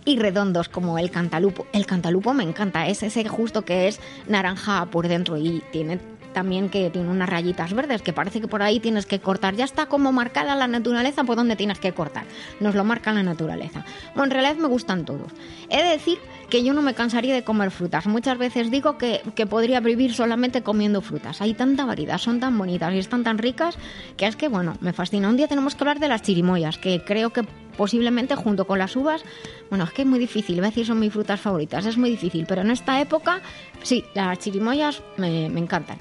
y 0.06 0.18
redondos 0.18 0.70
como 0.70 0.98
el 0.98 1.12
cantalupo. 1.12 1.68
El 1.74 1.86
cantalupo 1.86 2.34
me 2.34 2.44
encanta, 2.44 2.88
es 2.88 3.04
ese 3.04 3.28
justo 3.28 3.64
que 3.64 3.88
es 3.88 4.00
naranja 4.28 4.86
por 4.88 5.08
dentro 5.08 5.38
y 5.38 5.64
tiene 5.72 6.00
también 6.34 6.70
que 6.70 6.90
tiene 6.90 7.10
unas 7.10 7.30
rayitas 7.30 7.74
verdes, 7.74 8.02
que 8.02 8.14
parece 8.14 8.42
que 8.42 8.48
por 8.48 8.62
ahí 8.62 8.80
tienes 8.80 9.06
que 9.06 9.20
cortar. 9.20 9.56
Ya 9.56 9.66
está 9.66 9.86
como 9.86 10.12
marcada 10.12 10.56
la 10.56 10.68
naturaleza 10.68 11.24
por 11.24 11.36
donde 11.36 11.56
tienes 11.56 11.80
que 11.80 11.94
cortar. 11.94 12.26
Nos 12.60 12.76
lo 12.76 12.84
marca 12.84 13.12
la 13.14 13.24
naturaleza. 13.24 13.86
Bueno, 14.16 14.26
en 14.26 14.32
realidad 14.32 14.56
me 14.56 14.68
gustan 14.68 15.06
todos. 15.06 15.32
He 15.70 15.84
de 15.84 15.90
decir 15.90 16.20
que 16.50 16.64
yo 16.64 16.74
no 16.74 16.82
me 16.82 16.94
cansaría 16.94 17.34
de 17.34 17.44
comer 17.44 17.72
frutas. 17.72 18.08
Muchas 18.08 18.38
veces 18.38 18.70
digo 18.70 18.98
que, 18.98 19.22
que, 19.36 19.46
podría 19.46 19.80
vivir 19.80 20.14
solamente 20.14 20.62
comiendo 20.62 21.02
frutas. 21.02 21.42
Hay 21.42 21.54
tanta 21.54 21.86
variedad, 21.86 22.18
son 22.18 22.40
tan 22.40 22.58
bonitas 22.58 22.94
y 22.94 23.00
están 23.00 23.24
tan 23.24 23.38
ricas 23.38 23.78
que 24.18 24.28
es 24.28 24.36
que, 24.36 24.50
bueno, 24.50 24.76
me 24.82 24.92
fascina. 24.92 25.30
Un 25.30 25.38
día 25.38 25.48
tenemos 25.48 25.76
que 25.76 25.84
hablar 25.84 26.00
de 26.00 26.10
las 26.10 26.22
chirimoyas, 26.22 26.78
que 26.78 27.04
creo 27.06 27.32
que 27.32 27.44
posiblemente 27.78 28.36
junto 28.36 28.68
con 28.68 28.80
las 28.80 28.96
uvas, 28.96 29.24
bueno, 29.70 29.86
es 29.86 29.92
que 29.92 30.02
es 30.04 30.08
muy 30.08 30.20
difícil, 30.20 30.58
voy 30.58 30.66
a 30.66 30.70
decir 30.70 30.86
son 30.86 31.00
mis 31.00 31.14
frutas 31.14 31.40
favoritas, 31.40 31.86
es 31.86 31.98
muy 31.98 32.10
difícil, 32.12 32.46
pero 32.48 32.62
en 32.62 32.72
esta 32.72 33.00
época, 33.02 33.42
sí, 33.82 34.04
las 34.14 34.38
chirimoyas 34.40 35.02
me, 35.18 35.50
me 35.50 35.62
encantan. 35.62 35.98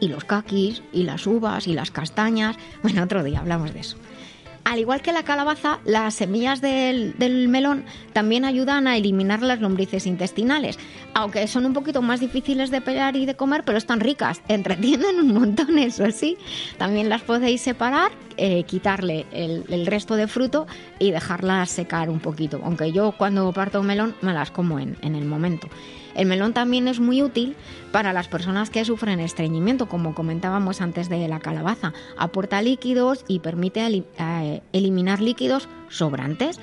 Y 0.00 0.08
los 0.08 0.24
caquis, 0.24 0.82
y 0.92 1.04
las 1.04 1.26
uvas, 1.26 1.66
y 1.66 1.74
las 1.74 1.90
castañas. 1.90 2.56
Bueno, 2.82 3.02
otro 3.02 3.22
día 3.24 3.40
hablamos 3.40 3.74
de 3.74 3.80
eso. 3.80 3.96
Al 4.68 4.78
igual 4.78 5.00
que 5.00 5.14
la 5.14 5.22
calabaza, 5.22 5.78
las 5.86 6.12
semillas 6.12 6.60
del, 6.60 7.14
melón 7.48 7.86
también 8.12 8.44
ayudan 8.44 8.86
a 8.86 8.98
eliminar 8.98 9.40
las 9.40 9.62
lombrices 9.62 10.06
intestinales, 10.06 10.78
aunque 11.14 11.46
son 11.48 11.64
un 11.64 11.72
poquito 11.72 12.02
más 12.02 12.20
difíciles 12.20 12.70
de 12.70 12.82
pelar 12.82 13.16
y 13.16 13.24
de 13.24 13.34
comer, 13.34 13.62
pero 13.64 13.78
están 13.78 14.00
ricas, 14.00 14.42
entretienen 14.48 15.20
un 15.20 15.32
montón, 15.32 15.78
eso 15.78 16.10
sí. 16.10 16.36
También 16.76 17.08
las 17.08 17.22
podéis 17.22 17.62
separar, 17.62 18.12
eh, 18.36 18.64
quitarle 18.64 19.24
el, 19.32 19.86
resto 19.86 20.16
de 20.16 20.28
fruto 20.28 20.66
y 20.98 21.12
dejarlas 21.12 21.70
secar 21.70 22.10
un 22.10 22.20
poquito, 22.20 22.60
aunque 22.62 22.92
yo 22.92 23.12
cuando 23.12 23.50
parto 23.54 23.80
un 23.80 23.86
melón 23.86 24.16
me 24.20 24.34
las 24.34 24.50
como 24.50 24.78
en 24.78 24.96
el 25.02 25.24
momento. 25.24 25.68
El 26.18 26.26
melón 26.26 26.52
también 26.52 26.88
es 26.88 26.98
muy 26.98 27.22
útil 27.22 27.54
para 27.92 28.12
las 28.12 28.26
personas 28.26 28.70
que 28.70 28.84
sufren 28.84 29.20
estreñimiento, 29.20 29.88
como 29.88 30.16
comentábamos 30.16 30.80
antes 30.80 31.08
de 31.08 31.28
la 31.28 31.38
calabaza. 31.38 31.92
Aporta 32.16 32.60
líquidos 32.60 33.24
y 33.28 33.38
permite 33.38 33.86
eh, 33.86 34.62
eliminar 34.72 35.20
líquidos 35.20 35.68
sobrantes. 35.88 36.58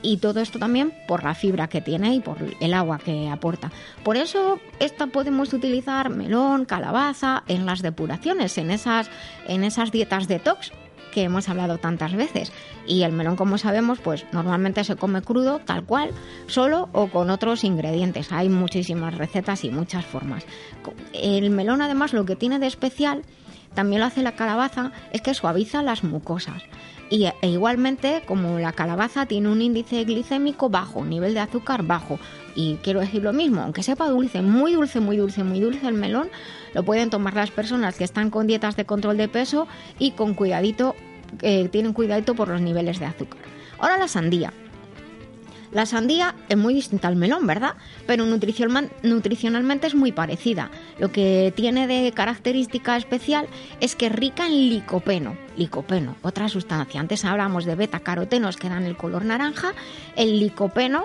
Y 0.00 0.18
todo 0.18 0.40
esto 0.40 0.60
también 0.60 0.94
por 1.08 1.24
la 1.24 1.34
fibra 1.34 1.68
que 1.68 1.80
tiene 1.80 2.14
y 2.14 2.20
por 2.20 2.38
el 2.60 2.72
agua 2.72 2.98
que 2.98 3.28
aporta. 3.28 3.72
Por 4.04 4.16
eso 4.16 4.60
esta 4.78 5.08
podemos 5.08 5.52
utilizar 5.52 6.08
melón, 6.08 6.64
calabaza 6.64 7.42
en 7.48 7.66
las 7.66 7.82
depuraciones, 7.82 8.56
en 8.58 8.70
esas, 8.70 9.10
en 9.48 9.64
esas 9.64 9.90
dietas 9.90 10.28
detox 10.28 10.72
que 11.10 11.22
hemos 11.22 11.48
hablado 11.48 11.78
tantas 11.78 12.14
veces. 12.14 12.52
Y 12.86 13.02
el 13.02 13.12
melón, 13.12 13.36
como 13.36 13.58
sabemos, 13.58 13.98
pues 13.98 14.24
normalmente 14.32 14.84
se 14.84 14.96
come 14.96 15.22
crudo, 15.22 15.60
tal 15.60 15.84
cual, 15.84 16.10
solo 16.46 16.88
o 16.92 17.08
con 17.08 17.30
otros 17.30 17.64
ingredientes. 17.64 18.32
Hay 18.32 18.48
muchísimas 18.48 19.16
recetas 19.16 19.64
y 19.64 19.70
muchas 19.70 20.04
formas. 20.04 20.44
El 21.12 21.50
melón, 21.50 21.82
además, 21.82 22.12
lo 22.12 22.24
que 22.24 22.36
tiene 22.36 22.58
de 22.58 22.66
especial, 22.66 23.22
también 23.74 24.00
lo 24.00 24.06
hace 24.06 24.22
la 24.22 24.32
calabaza, 24.32 24.92
es 25.12 25.22
que 25.22 25.34
suaviza 25.34 25.82
las 25.82 26.02
mucosas. 26.04 26.62
Y 27.10 27.24
e 27.24 27.48
igualmente, 27.48 28.22
como 28.24 28.60
la 28.60 28.72
calabaza 28.72 29.26
tiene 29.26 29.48
un 29.48 29.60
índice 29.60 30.04
glicémico 30.04 30.70
bajo, 30.70 31.04
nivel 31.04 31.34
de 31.34 31.40
azúcar 31.40 31.82
bajo, 31.82 32.20
y 32.54 32.76
quiero 32.82 33.00
decir 33.00 33.22
lo 33.22 33.32
mismo, 33.32 33.62
aunque 33.62 33.82
sepa 33.82 34.08
dulce, 34.08 34.42
muy 34.42 34.74
dulce, 34.74 35.00
muy 35.00 35.16
dulce, 35.16 35.42
muy 35.42 35.60
dulce 35.60 35.88
el 35.88 35.94
melón, 35.94 36.30
lo 36.72 36.84
pueden 36.84 37.10
tomar 37.10 37.34
las 37.34 37.50
personas 37.50 37.96
que 37.96 38.04
están 38.04 38.30
con 38.30 38.46
dietas 38.46 38.76
de 38.76 38.84
control 38.84 39.16
de 39.16 39.28
peso 39.28 39.66
y 39.98 40.12
con 40.12 40.34
cuidadito, 40.34 40.94
eh, 41.42 41.68
tienen 41.68 41.92
cuidadito 41.92 42.34
por 42.34 42.48
los 42.48 42.60
niveles 42.60 43.00
de 43.00 43.06
azúcar. 43.06 43.40
Ahora 43.78 43.98
la 43.98 44.08
sandía. 44.08 44.52
La 45.72 45.86
sandía 45.86 46.34
es 46.48 46.56
muy 46.56 46.74
distinta 46.74 47.06
al 47.06 47.14
melón, 47.14 47.46
¿verdad? 47.46 47.76
Pero 48.06 48.26
nutricionalmente 48.26 49.86
es 49.86 49.94
muy 49.94 50.10
parecida. 50.10 50.68
Lo 50.98 51.12
que 51.12 51.52
tiene 51.54 51.86
de 51.86 52.10
característica 52.10 52.96
especial 52.96 53.46
es 53.80 53.94
que 53.94 54.06
es 54.06 54.12
rica 54.12 54.46
en 54.46 54.68
licopeno. 54.68 55.36
Licopeno, 55.60 56.16
otra 56.22 56.48
sustancia. 56.48 57.02
Antes 57.02 57.26
hablamos 57.26 57.66
de 57.66 57.74
beta-carotenos 57.74 58.56
que 58.56 58.70
dan 58.70 58.84
el 58.84 58.96
color 58.96 59.26
naranja. 59.26 59.74
El 60.16 60.40
licopeno 60.40 61.04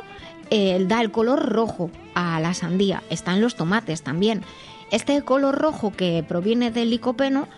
da 0.49 1.01
el 1.01 1.11
color 1.11 1.49
rojo 1.49 1.91
a 2.13 2.39
la 2.39 2.53
sandía. 2.53 3.03
Está 3.09 3.33
en 3.33 3.41
los 3.41 3.55
tomates 3.55 4.01
también. 4.01 4.43
Este 4.91 5.21
color 5.23 5.55
rojo 5.55 5.91
que 5.91 6.23
proviene 6.25 6.71
del 6.71 6.89
licopeno 6.89 7.49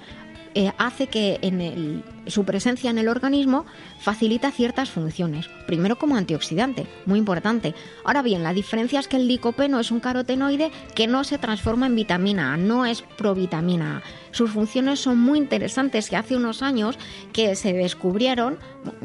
eh, 0.59 0.73
hace 0.79 1.05
que 1.05 1.37
en 1.43 2.03
su 2.25 2.43
presencia 2.43 2.89
en 2.89 2.97
el 2.97 3.09
organismo 3.09 3.67
facilita 3.99 4.49
ciertas 4.49 4.89
funciones. 4.89 5.47
Primero 5.67 5.99
como 5.99 6.15
antioxidante, 6.17 6.87
muy 7.05 7.19
importante. 7.19 7.75
Ahora 8.03 8.23
bien, 8.23 8.41
la 8.41 8.53
diferencia 8.53 8.99
es 8.99 9.07
que 9.07 9.17
el 9.17 9.27
licopeno 9.27 9.79
es 9.79 9.91
un 9.91 9.99
carotenoide 9.99 10.71
que 10.95 11.05
no 11.05 11.23
se 11.25 11.37
transforma 11.37 11.85
en 11.85 11.95
vitamina 11.95 12.55
A, 12.55 12.57
no 12.57 12.87
es 12.87 13.03
provitamina 13.03 13.97
A. 13.97 14.01
Sus 14.31 14.49
funciones 14.49 14.99
son 14.99 15.19
muy 15.19 15.37
interesantes 15.37 16.11
y 16.11 16.15
hace 16.15 16.35
unos 16.35 16.63
años 16.63 16.97
que 17.33 17.55
se 17.55 17.73
descubrieron, 17.73 18.57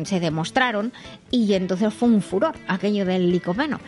se 0.05 0.21
demostraron 0.21 0.91
y 1.31 1.53
entonces 1.53 1.93
fue 1.93 2.09
un 2.09 2.23
furor 2.23 2.55
aquello 2.67 3.05
del 3.05 3.31
licopeno 3.31 3.79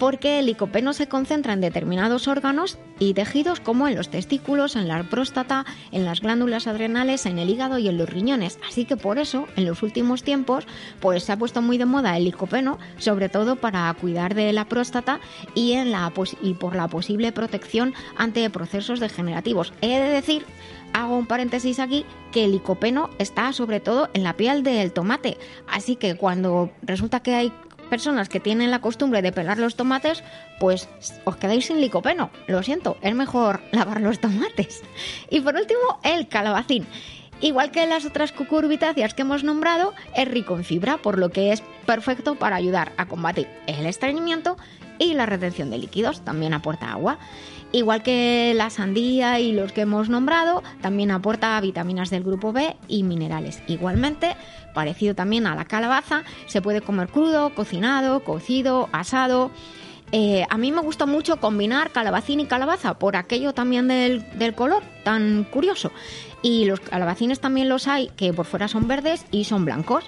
porque 0.00 0.38
el 0.38 0.46
licopeno 0.46 0.94
se 0.94 1.08
concentra 1.08 1.52
en 1.52 1.60
determinados 1.60 2.26
órganos 2.26 2.78
y 2.98 3.12
tejidos 3.12 3.60
como 3.60 3.86
en 3.86 3.94
los 3.94 4.08
testículos, 4.08 4.74
en 4.74 4.88
la 4.88 5.02
próstata, 5.02 5.66
en 5.92 6.06
las 6.06 6.22
glándulas 6.22 6.66
adrenales, 6.66 7.26
en 7.26 7.38
el 7.38 7.50
hígado 7.50 7.78
y 7.78 7.86
en 7.86 7.98
los 7.98 8.08
riñones. 8.08 8.58
Así 8.66 8.86
que 8.86 8.96
por 8.96 9.18
eso, 9.18 9.46
en 9.56 9.66
los 9.66 9.82
últimos 9.82 10.22
tiempos, 10.22 10.66
pues 11.00 11.24
se 11.24 11.32
ha 11.32 11.36
puesto 11.36 11.60
muy 11.60 11.76
de 11.76 11.84
moda 11.84 12.16
el 12.16 12.24
licopeno, 12.24 12.78
sobre 12.96 13.28
todo 13.28 13.56
para 13.56 13.92
cuidar 13.92 14.34
de 14.34 14.54
la 14.54 14.64
próstata 14.64 15.20
y, 15.54 15.76
y 16.40 16.54
por 16.54 16.76
la 16.76 16.88
posible 16.88 17.30
protección 17.30 17.92
ante 18.16 18.48
procesos 18.48 19.00
degenerativos. 19.00 19.74
He 19.82 20.00
de 20.00 20.08
decir 20.08 20.46
hago 20.92 21.16
un 21.16 21.26
paréntesis 21.26 21.78
aquí, 21.78 22.04
que 22.32 22.44
el 22.44 22.52
licopeno 22.52 23.10
está 23.18 23.52
sobre 23.52 23.80
todo 23.80 24.08
en 24.14 24.24
la 24.24 24.36
piel 24.36 24.62
del 24.62 24.92
tomate. 24.92 25.36
Así 25.68 25.96
que 25.96 26.16
cuando 26.16 26.70
resulta 26.82 27.20
que 27.20 27.34
hay 27.34 27.52
personas 27.90 28.30
que 28.30 28.40
tienen 28.40 28.70
la 28.70 28.80
costumbre 28.80 29.20
de 29.20 29.32
pelar 29.32 29.58
los 29.58 29.76
tomates, 29.76 30.24
pues 30.58 30.88
os 31.24 31.36
quedáis 31.36 31.66
sin 31.66 31.80
licopeno. 31.80 32.30
Lo 32.46 32.62
siento, 32.62 32.96
es 33.02 33.14
mejor 33.14 33.60
lavar 33.72 34.00
los 34.00 34.20
tomates. 34.20 34.82
Y 35.28 35.40
por 35.40 35.56
último, 35.56 36.00
el 36.02 36.28
calabacín. 36.28 36.86
Igual 37.42 37.70
que 37.70 37.86
las 37.86 38.04
otras 38.04 38.32
cucurbitáceas 38.32 39.14
que 39.14 39.22
hemos 39.22 39.44
nombrado, 39.44 39.94
es 40.14 40.28
rico 40.28 40.56
en 40.56 40.64
fibra, 40.64 40.98
por 40.98 41.18
lo 41.18 41.30
que 41.30 41.52
es 41.52 41.62
perfecto 41.86 42.34
para 42.34 42.56
ayudar 42.56 42.92
a 42.98 43.06
combatir 43.06 43.48
el 43.66 43.86
estreñimiento 43.86 44.56
y 44.98 45.14
la 45.14 45.26
retención 45.26 45.70
de 45.70 45.78
líquidos. 45.78 46.20
También 46.20 46.52
aporta 46.52 46.92
agua. 46.92 47.18
Igual 47.72 48.02
que 48.02 48.52
la 48.56 48.68
sandía 48.68 49.38
y 49.38 49.52
los 49.52 49.72
que 49.72 49.82
hemos 49.82 50.08
nombrado, 50.08 50.62
también 50.80 51.12
aporta 51.12 51.60
vitaminas 51.60 52.10
del 52.10 52.24
grupo 52.24 52.52
B 52.52 52.76
y 52.88 53.04
minerales. 53.04 53.62
Igualmente, 53.68 54.36
parecido 54.74 55.14
también 55.14 55.46
a 55.46 55.54
la 55.54 55.64
calabaza, 55.64 56.24
se 56.46 56.62
puede 56.62 56.80
comer 56.80 57.08
crudo, 57.08 57.54
cocinado, 57.54 58.20
cocido, 58.20 58.88
asado. 58.92 59.50
Eh, 60.12 60.44
a 60.50 60.58
mí 60.58 60.72
me 60.72 60.80
gusta 60.80 61.06
mucho 61.06 61.38
combinar 61.38 61.92
calabacín 61.92 62.40
y 62.40 62.46
calabaza 62.46 62.98
por 62.98 63.16
aquello 63.16 63.52
también 63.52 63.88
del, 63.88 64.54
color 64.54 64.82
tan 65.04 65.44
curioso. 65.44 65.92
Y 66.42 66.64
los 66.64 66.80
calabacines 66.80 67.40
también 67.40 67.68
los 67.68 67.86
hay 67.86 68.08
que 68.16 68.32
por 68.32 68.46
fuera 68.46 68.66
son 68.66 68.88
verdes 68.88 69.24
y 69.30 69.44
son 69.44 69.64
blancos. 69.64 70.04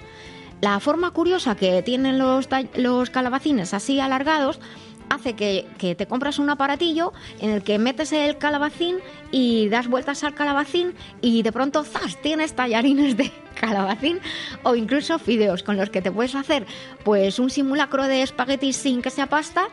La 0.61 0.79
forma 0.79 1.11
curiosa 1.11 1.55
que 1.55 1.81
tienen 1.83 2.17
los, 2.17 2.47
los 2.75 3.09
calabacines 3.09 3.73
así 3.73 3.99
alargados 3.99 4.59
hace 5.09 5.33
que, 5.35 5.67
te 5.77 6.07
compras 6.07 6.39
un 6.39 6.49
aparatillo 6.49 7.13
en 7.39 7.49
el 7.49 7.63
que 7.63 7.79
metes 7.79 8.11
el 8.11 8.37
calabacín 8.37 8.97
y 9.31 9.69
das 9.69 9.87
vueltas 9.87 10.23
al 10.23 10.33
calabacín 10.33 10.93
y 11.21 11.43
de 11.43 11.51
pronto 11.51 11.83
¡zas! 11.83 12.21
tienes 12.21 12.53
tallarines 12.53 13.17
de 13.17 13.31
calabacín 13.59 14.19
o 14.63 14.75
incluso 14.75 15.19
fideos 15.19 15.63
con 15.63 15.77
los 15.77 15.89
que 15.89 16.01
te 16.01 16.11
puedes 16.11 16.35
hacer 16.35 16.65
pues 17.03 17.39
un 17.39 17.49
simulacro 17.49 18.05
de 18.05 18.21
espaguetis 18.21 18.75
sin 18.75 19.01
que 19.01 19.09
sea 19.09 19.27
pasta 19.27 19.67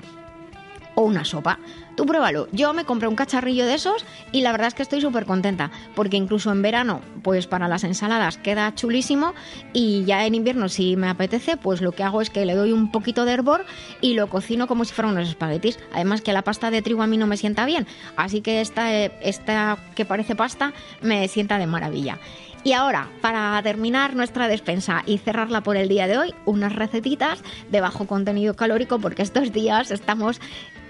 o 0.94 1.02
una 1.02 1.24
sopa. 1.24 1.58
Tú 2.00 2.06
pruébalo. 2.06 2.48
Yo 2.50 2.72
me 2.72 2.86
compré 2.86 3.08
un 3.08 3.14
cacharrillo 3.14 3.66
de 3.66 3.74
esos 3.74 4.06
y 4.32 4.40
la 4.40 4.52
verdad 4.52 4.68
es 4.68 4.74
que 4.74 4.80
estoy 4.80 5.02
súper 5.02 5.26
contenta 5.26 5.70
porque 5.94 6.16
incluso 6.16 6.50
en 6.50 6.62
verano, 6.62 7.02
pues 7.22 7.46
para 7.46 7.68
las 7.68 7.84
ensaladas 7.84 8.38
queda 8.38 8.74
chulísimo 8.74 9.34
y 9.74 10.06
ya 10.06 10.24
en 10.24 10.34
invierno 10.34 10.70
si 10.70 10.96
me 10.96 11.10
apetece, 11.10 11.58
pues 11.58 11.82
lo 11.82 11.92
que 11.92 12.02
hago 12.02 12.22
es 12.22 12.30
que 12.30 12.46
le 12.46 12.54
doy 12.54 12.72
un 12.72 12.90
poquito 12.90 13.26
de 13.26 13.32
hervor 13.32 13.66
y 14.00 14.14
lo 14.14 14.30
cocino 14.30 14.66
como 14.66 14.86
si 14.86 14.94
fueran 14.94 15.12
unos 15.12 15.28
espaguetis. 15.28 15.78
Además 15.92 16.22
que 16.22 16.32
la 16.32 16.40
pasta 16.40 16.70
de 16.70 16.80
trigo 16.80 17.02
a 17.02 17.06
mí 17.06 17.18
no 17.18 17.26
me 17.26 17.36
sienta 17.36 17.66
bien, 17.66 17.86
así 18.16 18.40
que 18.40 18.62
esta, 18.62 18.90
esta 18.94 19.76
que 19.94 20.06
parece 20.06 20.34
pasta 20.34 20.72
me 21.02 21.28
sienta 21.28 21.58
de 21.58 21.66
maravilla. 21.66 22.18
Y 22.62 22.74
ahora, 22.74 23.08
para 23.22 23.62
terminar 23.62 24.14
nuestra 24.14 24.46
despensa 24.46 25.02
y 25.06 25.16
cerrarla 25.18 25.62
por 25.62 25.78
el 25.78 25.88
día 25.88 26.06
de 26.06 26.18
hoy, 26.18 26.34
unas 26.44 26.74
recetitas 26.74 27.42
de 27.70 27.80
bajo 27.80 28.06
contenido 28.06 28.54
calórico 28.54 28.98
porque 28.98 29.22
estos 29.22 29.50
días 29.52 29.90
estamos, 29.90 30.40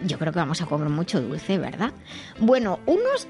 yo 0.02 0.18
creo 0.18 0.32
que 0.32 0.40
vamos 0.40 0.60
a 0.62 0.66
comer 0.66 0.88
mucho 0.88 1.20
dulce, 1.20 1.58
¿verdad? 1.58 1.92
Bueno, 2.40 2.80
unos 2.86 3.28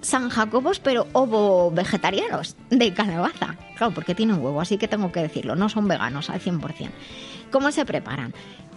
San 0.00 0.30
Jacobos, 0.30 0.80
pero 0.80 1.06
ovo 1.12 1.70
vegetarianos 1.70 2.56
de 2.70 2.94
calabaza. 2.94 3.56
Claro, 3.76 3.92
porque 3.92 4.14
tienen 4.14 4.42
huevo, 4.42 4.60
así 4.60 4.78
que 4.78 4.88
tengo 4.88 5.12
que 5.12 5.20
decirlo, 5.20 5.54
no 5.54 5.68
son 5.68 5.86
veganos 5.86 6.30
al 6.30 6.40
100%. 6.40 6.90
¿Cómo 7.50 7.70
se 7.72 7.84
preparan? 7.84 8.32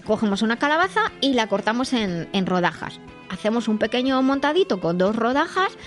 Cogemos 0.06 0.42
una 0.42 0.58
calabaza 0.58 1.14
y 1.22 1.34
la 1.34 1.48
cortamos 1.48 1.94
en, 1.94 2.28
en 2.34 2.46
rodajas 2.46 3.00
hacemos 3.30 3.68
un 3.68 3.78
pequeño 3.78 4.22
montadito 4.22 4.80
con 4.80 4.98
dos 4.98 5.16
rodajas 5.16 5.78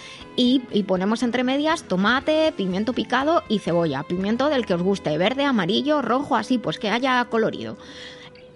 y, 0.40 0.61
ponemos 0.85 1.24
entre 1.24 1.42
medias 1.42 1.83
tomate, 1.83 2.53
pimiento 2.57 2.92
picado 2.92 3.42
y 3.48 3.59
cebolla. 3.59 4.05
Pimiento 4.05 4.48
del 4.48 4.66
que 4.66 4.74
os 4.74 4.83
guste, 4.83 5.18
verde, 5.18 5.44
amarillo, 5.44 6.01
rojo, 6.01 6.37
así, 6.37 6.59
pues 6.59 6.79
que 6.79 6.90
haya 6.90 7.24
colorido 7.24 7.77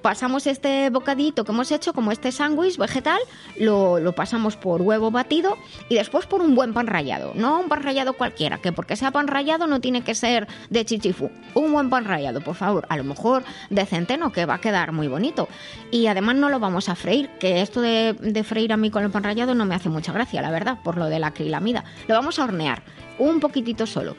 pasamos 0.02 0.46
este 0.46 0.90
bocadito 0.90 1.44
que 1.44 1.52
hemos 1.52 1.70
hecho, 1.70 1.92
como 1.92 2.12
este 2.12 2.32
sándwich 2.32 2.76
vegetal, 2.76 3.20
lo, 3.58 4.00
lo, 4.00 4.12
pasamos 4.14 4.56
por 4.56 4.82
huevo 4.82 5.10
batido 5.10 5.56
y 5.88 5.94
después 5.94 6.26
por 6.26 6.40
un 6.40 6.54
buen 6.54 6.74
pan 6.74 6.86
rallado. 6.86 7.32
No 7.34 7.60
un 7.60 7.68
pan 7.68 7.82
rallado 7.82 8.12
cualquiera, 8.14 8.58
que 8.58 8.72
porque 8.72 8.96
sea 8.96 9.10
pan 9.10 9.28
rallado 9.28 9.66
no 9.66 9.80
tiene 9.80 10.02
que 10.02 10.14
ser 10.14 10.48
de 10.70 10.84
chichifú. 10.84 11.30
Un 11.54 11.72
buen 11.72 11.88
pan 11.88 12.04
rallado, 12.04 12.40
por 12.40 12.56
favor. 12.56 12.86
A 12.88 12.96
lo 12.96 13.04
mejor 13.04 13.44
de 13.70 13.86
centeno, 13.86 14.32
que 14.32 14.44
va 14.44 14.54
a 14.54 14.60
quedar 14.60 14.92
muy 14.92 15.08
bonito. 15.08 15.48
Y 15.90 16.06
además 16.08 16.36
no 16.36 16.48
lo 16.48 16.58
vamos 16.58 16.88
a 16.88 16.94
freír, 16.94 17.30
que 17.38 17.62
esto 17.62 17.80
de, 17.80 18.14
de 18.14 18.44
freír 18.44 18.72
a 18.72 18.76
mí 18.76 18.90
con 18.90 19.04
el 19.04 19.10
pan 19.10 19.22
rallado 19.22 19.54
no 19.54 19.64
me 19.64 19.74
hace 19.74 19.88
mucha 19.88 20.12
gracia, 20.12 20.42
la 20.42 20.50
verdad, 20.50 20.78
por 20.82 20.98
lo 20.98 21.06
de 21.06 21.18
la 21.18 21.28
acrilamida. 21.28 21.84
Lo 22.08 22.14
vamos 22.14 22.38
a 22.38 22.44
hornear 22.44 22.82
un 23.18 23.40
poquitito 23.40 23.86
solo. 23.86 24.16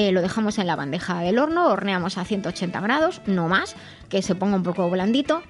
Eh, 0.00 0.12
lo 0.12 0.22
dejamos 0.22 0.60
en 0.60 0.68
la 0.68 0.76
bandeja 0.76 1.18
del 1.22 1.40
horno, 1.40 1.66
horneamos 1.66 2.18
a 2.18 2.24
180 2.24 2.80
grados, 2.80 3.20
no 3.26 3.48
más, 3.48 3.74
que 4.08 4.22
se 4.22 4.36
ponga 4.36 4.54
un 4.54 4.62
poco 4.62 4.88
blandito, 4.88 5.42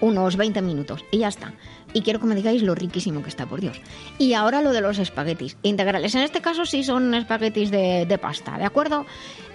unos 0.00 0.36
20 0.36 0.60
minutos 0.62 1.04
y 1.12 1.18
ya 1.18 1.28
está. 1.28 1.52
Y 1.92 2.02
quiero 2.02 2.20
que 2.20 2.26
me 2.26 2.34
digáis 2.34 2.62
lo 2.62 2.74
riquísimo 2.74 3.22
que 3.22 3.28
está, 3.28 3.46
por 3.46 3.60
Dios. 3.60 3.80
Y 4.18 4.34
ahora 4.34 4.62
lo 4.62 4.72
de 4.72 4.80
los 4.80 4.98
espaguetis 4.98 5.56
integrales. 5.62 6.14
En 6.14 6.22
este 6.22 6.40
caso 6.40 6.64
sí 6.64 6.84
son 6.84 7.14
espaguetis 7.14 7.70
de, 7.70 8.18
pasta, 8.20 8.58
¿de 8.58 8.64
acuerdo? 8.64 9.06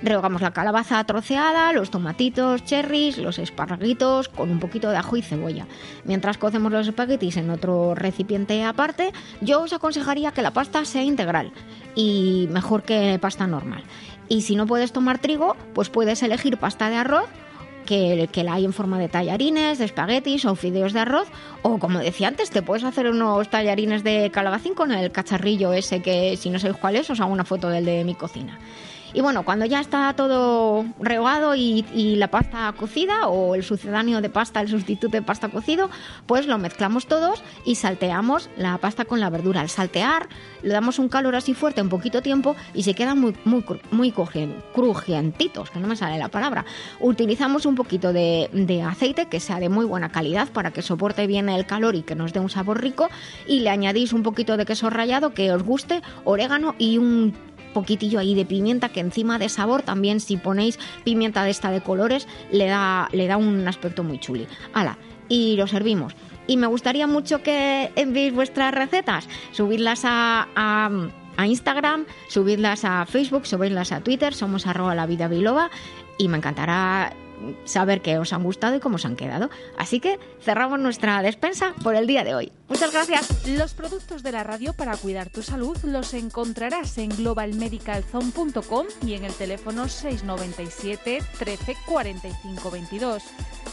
Rehogamos 0.02 0.42
la 0.42 0.52
calabaza 0.52 1.04
troceada, 1.04 1.74
los 1.74 1.90
tomatitos, 1.90 2.64
cherries, 2.64 3.18
los 3.18 3.40
esparraguitos 3.40 4.30
con 4.30 4.52
un 4.52 4.60
poquito 4.60 4.90
de 4.90 4.98
ajo 4.98 5.18
y 5.18 5.22
cebolla. 5.22 5.68
Mientras 6.06 6.38
cocemos 6.38 6.72
los 6.72 6.88
espaguetis 6.88 7.38
en 7.38 7.50
otro 7.50 7.96
recipiente 7.96 8.64
aparte, 8.64 9.12
yo 9.42 9.62
os 9.62 9.74
aconsejaría 9.74 10.32
que 10.32 10.42
la 10.42 10.52
pasta 10.52 10.86
sea 10.86 11.04
integral 11.04 11.52
y 11.96 12.48
mejor 12.52 12.84
que 12.84 13.18
pasta 13.20 13.48
normal. 13.48 13.84
Y 14.30 14.42
si 14.42 14.56
no 14.56 14.68
puedes 14.68 14.92
tomar 14.92 15.20
trigo, 15.20 15.56
pues 15.74 15.90
puedes 15.90 16.22
elegir 16.22 16.58
pasta 16.58 16.90
de 16.90 16.98
arroz 16.98 17.30
que, 17.88 18.30
que, 18.32 18.44
la 18.44 18.54
hay 18.54 18.66
en 18.66 18.74
forma 18.74 19.00
de 19.00 19.10
tallarines, 19.10 19.80
de 19.80 19.86
espaguetis 19.86 20.46
o 20.46 20.54
fideos 20.54 20.94
de 20.94 21.00
arroz. 21.00 21.28
O 21.64 21.80
como 21.80 21.98
decía 21.98 22.28
antes, 22.28 22.52
te 22.52 22.62
puedes 22.62 22.84
hacer 22.84 23.08
unos 23.08 23.50
tallarines 23.50 24.04
de 24.04 24.30
calabacín 24.30 24.76
con 24.76 24.92
el 24.92 25.12
cacharrillo 25.12 25.74
ese 25.74 26.04
que 26.04 26.38
si 26.38 26.52
no 26.52 26.60
sabéis 26.60 26.78
cuál 26.80 26.98
es, 26.98 27.10
os 27.10 27.20
hago 27.20 27.34
una 27.34 27.46
foto 27.46 27.70
del 27.70 27.86
de 27.86 28.04
mi 28.04 28.14
cocina. 28.14 28.60
Y 29.18 29.22
bueno, 29.22 29.44
cuando 29.44 29.66
ya 29.66 29.80
está 29.80 30.14
todo 30.14 30.86
rehogado 31.00 31.56
y, 31.56 31.84
la 32.18 32.30
pasta 32.30 32.72
cocida 32.78 33.28
o 33.28 33.56
el 33.56 33.64
sucedáneo 33.64 34.22
de 34.22 34.30
pasta, 34.30 34.62
el 34.62 34.70
sustituto 34.70 35.18
de 35.18 35.24
pasta 35.24 35.50
cocido, 35.50 35.90
pues 36.28 36.46
lo 36.46 36.60
mezclamos 36.60 37.08
todos 37.08 37.42
y 37.66 37.74
salteamos 37.74 38.48
la 38.58 38.78
pasta 38.78 39.06
con 39.06 39.20
la 39.20 39.32
verdura. 39.32 39.62
Al 39.62 39.70
saltear 39.70 40.30
le 40.62 40.72
damos 40.72 41.00
un 41.00 41.10
calor 41.10 41.36
así 41.36 41.56
fuerte 41.56 41.82
en 41.82 41.90
poquito 41.90 42.22
tiempo 42.22 42.56
y 42.76 42.84
se 42.84 42.94
quedan 42.94 43.20
muy, 43.20 43.36
muy, 43.44 43.66
muy 43.90 44.12
crujientitos, 44.12 45.72
que 45.72 45.80
no 45.80 45.88
me 45.88 45.96
sale 45.96 46.20
la 46.20 46.30
palabra. 46.30 46.64
Utilizamos 47.00 47.66
un 47.66 47.74
poquito 47.74 48.14
de, 48.14 48.52
de 48.54 48.84
aceite 48.84 49.26
que 49.30 49.40
sea 49.40 49.60
de 49.60 49.70
muy 49.70 49.86
buena 49.86 50.12
calidad 50.12 50.48
para 50.50 50.70
que 50.70 50.84
soporte 50.84 51.26
bien 51.26 51.50
el 51.50 51.66
calor 51.66 51.96
y 51.96 52.04
que 52.04 52.14
nos 52.14 52.34
dé 52.34 52.40
un 52.40 52.52
sabor 52.52 52.84
rico 52.84 53.10
y 53.48 53.62
le 53.62 53.72
añadís 53.72 54.14
un 54.14 54.22
poquito 54.22 54.58
de 54.58 54.68
queso 54.68 54.92
rallado 54.92 55.34
que 55.34 55.52
os 55.52 55.64
guste, 55.64 56.04
orégano 56.24 56.76
y 56.78 57.00
un 57.00 57.34
poquitillo 57.78 58.18
ahí 58.18 58.34
de 58.34 58.44
pimienta 58.44 58.90
que 58.90 59.02
encima 59.02 59.38
de 59.38 59.50
sabor 59.50 59.84
también 59.84 60.20
si 60.20 60.36
ponéis 60.38 60.80
pimienta 61.04 61.44
de 61.44 61.52
esta 61.52 61.70
de 61.70 61.82
colores 61.82 62.28
le 62.52 62.66
da, 62.66 63.08
le 63.12 63.28
da 63.28 63.38
un 63.38 63.68
aspecto 63.68 64.04
muy 64.04 64.20
chuli. 64.20 64.48
Ala, 64.74 64.98
y 65.30 65.56
lo 65.58 65.68
servimos. 65.68 66.16
Y 66.48 66.58
me 66.58 66.66
gustaría 66.66 67.06
mucho 67.06 67.44
que 67.44 67.92
enviéis 67.96 68.34
vuestras 68.34 68.74
recetas, 68.74 69.30
subirlas 69.52 70.06
a, 70.06 70.48
a, 70.56 71.46
Instagram, 71.46 72.08
subirlas 72.30 72.84
a 72.84 73.06
Facebook, 73.06 73.46
subirlas 73.46 73.92
a 73.92 74.02
Twitter, 74.02 74.34
somos 74.34 74.66
arroba 74.66 74.96
la 74.96 75.06
vida 75.06 75.28
biloba 75.28 75.70
y 76.18 76.30
me 76.30 76.38
encantará 76.38 77.14
saber 77.66 78.02
que 78.02 78.18
os 78.18 78.34
han 78.34 78.44
gustado 78.44 78.76
y 78.76 78.80
cómo 78.80 78.96
os 78.96 79.06
han 79.06 79.16
quedado. 79.16 79.50
Así 79.78 80.00
que 80.00 80.20
cerramos 80.42 80.80
nuestra 80.80 81.22
despensa 81.22 81.74
por 81.84 81.96
el 81.96 82.08
día 82.08 82.24
de 82.24 82.36
hoy. 82.36 82.52
Muchas 82.70 82.92
gracias. 82.92 83.48
Los 83.48 83.74
productos 83.74 84.24
de 84.24 84.32
la 84.32 84.44
radio 84.44 84.74
para 84.74 84.98
cuidar 84.98 85.30
tu 85.30 85.42
salud 85.42 85.78
los 85.84 86.14
encontrarás 86.14 86.98
en 86.98 87.10
globalmedicalzone.com 87.10 88.88
y 89.06 89.14
en 89.14 89.26
el 89.26 89.34
teléfono 89.34 89.88
697 89.88 91.20
13 91.40 91.78
45 91.86 92.72
22. 92.72 93.24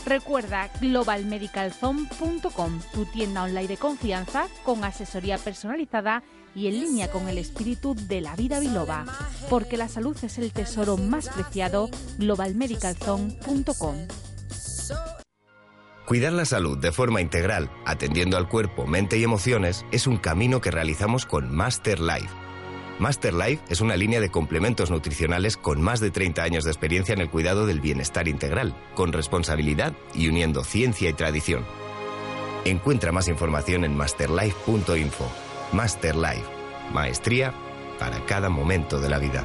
Recuerda 0.06 0.70
globalmedicalzone.com, 0.80 2.80
tu 2.92 3.04
tienda 3.06 3.44
online 3.44 3.68
de 3.68 3.76
confianza 3.76 4.46
con 4.62 4.84
asesoría 4.84 5.38
personalizada 5.38 6.22
y 6.54 6.68
en 6.68 6.80
línea 6.80 7.10
con 7.10 7.28
el 7.28 7.38
espíritu 7.38 7.94
de 7.94 8.20
la 8.20 8.36
vida 8.36 8.60
biloba. 8.60 9.04
Porque 9.50 9.76
la 9.76 9.88
salud 9.88 10.16
es 10.22 10.38
el 10.38 10.52
tesoro 10.52 10.96
más 10.96 11.28
preciado, 11.28 11.90
globalmedicalzone.com. 12.18 13.96
Cuidar 16.06 16.34
la 16.34 16.44
salud 16.44 16.76
de 16.76 16.92
forma 16.92 17.22
integral, 17.22 17.70
atendiendo 17.86 18.36
al 18.36 18.48
cuerpo, 18.48 18.86
mente 18.86 19.16
y 19.16 19.24
emociones, 19.24 19.86
es 19.90 20.06
un 20.06 20.18
camino 20.18 20.60
que 20.60 20.70
realizamos 20.70 21.24
con 21.24 21.50
Master 21.50 21.98
Life. 21.98 22.28
Master 22.98 23.32
Life 23.32 23.64
es 23.70 23.80
una 23.80 23.96
línea 23.96 24.20
de 24.20 24.30
complementos 24.30 24.90
nutricionales 24.90 25.56
con 25.56 25.80
más 25.80 26.00
de 26.00 26.10
30 26.10 26.42
años 26.42 26.64
de 26.64 26.70
experiencia 26.70 27.14
en 27.14 27.20
el 27.20 27.30
cuidado 27.30 27.66
del 27.66 27.80
bienestar 27.80 28.28
integral, 28.28 28.76
con 28.94 29.12
responsabilidad 29.12 29.94
y 30.14 30.28
uniendo 30.28 30.62
ciencia 30.62 31.08
y 31.08 31.14
tradición. 31.14 31.64
Encuentra 32.66 33.10
más 33.10 33.28
información 33.28 33.84
en 33.84 33.96
masterlife.info. 33.96 35.43
Master 35.72 36.14
Life, 36.16 36.44
maestría 36.92 37.52
para 37.98 38.24
cada 38.26 38.48
momento 38.48 39.00
de 39.00 39.08
la 39.08 39.18
vida. 39.18 39.44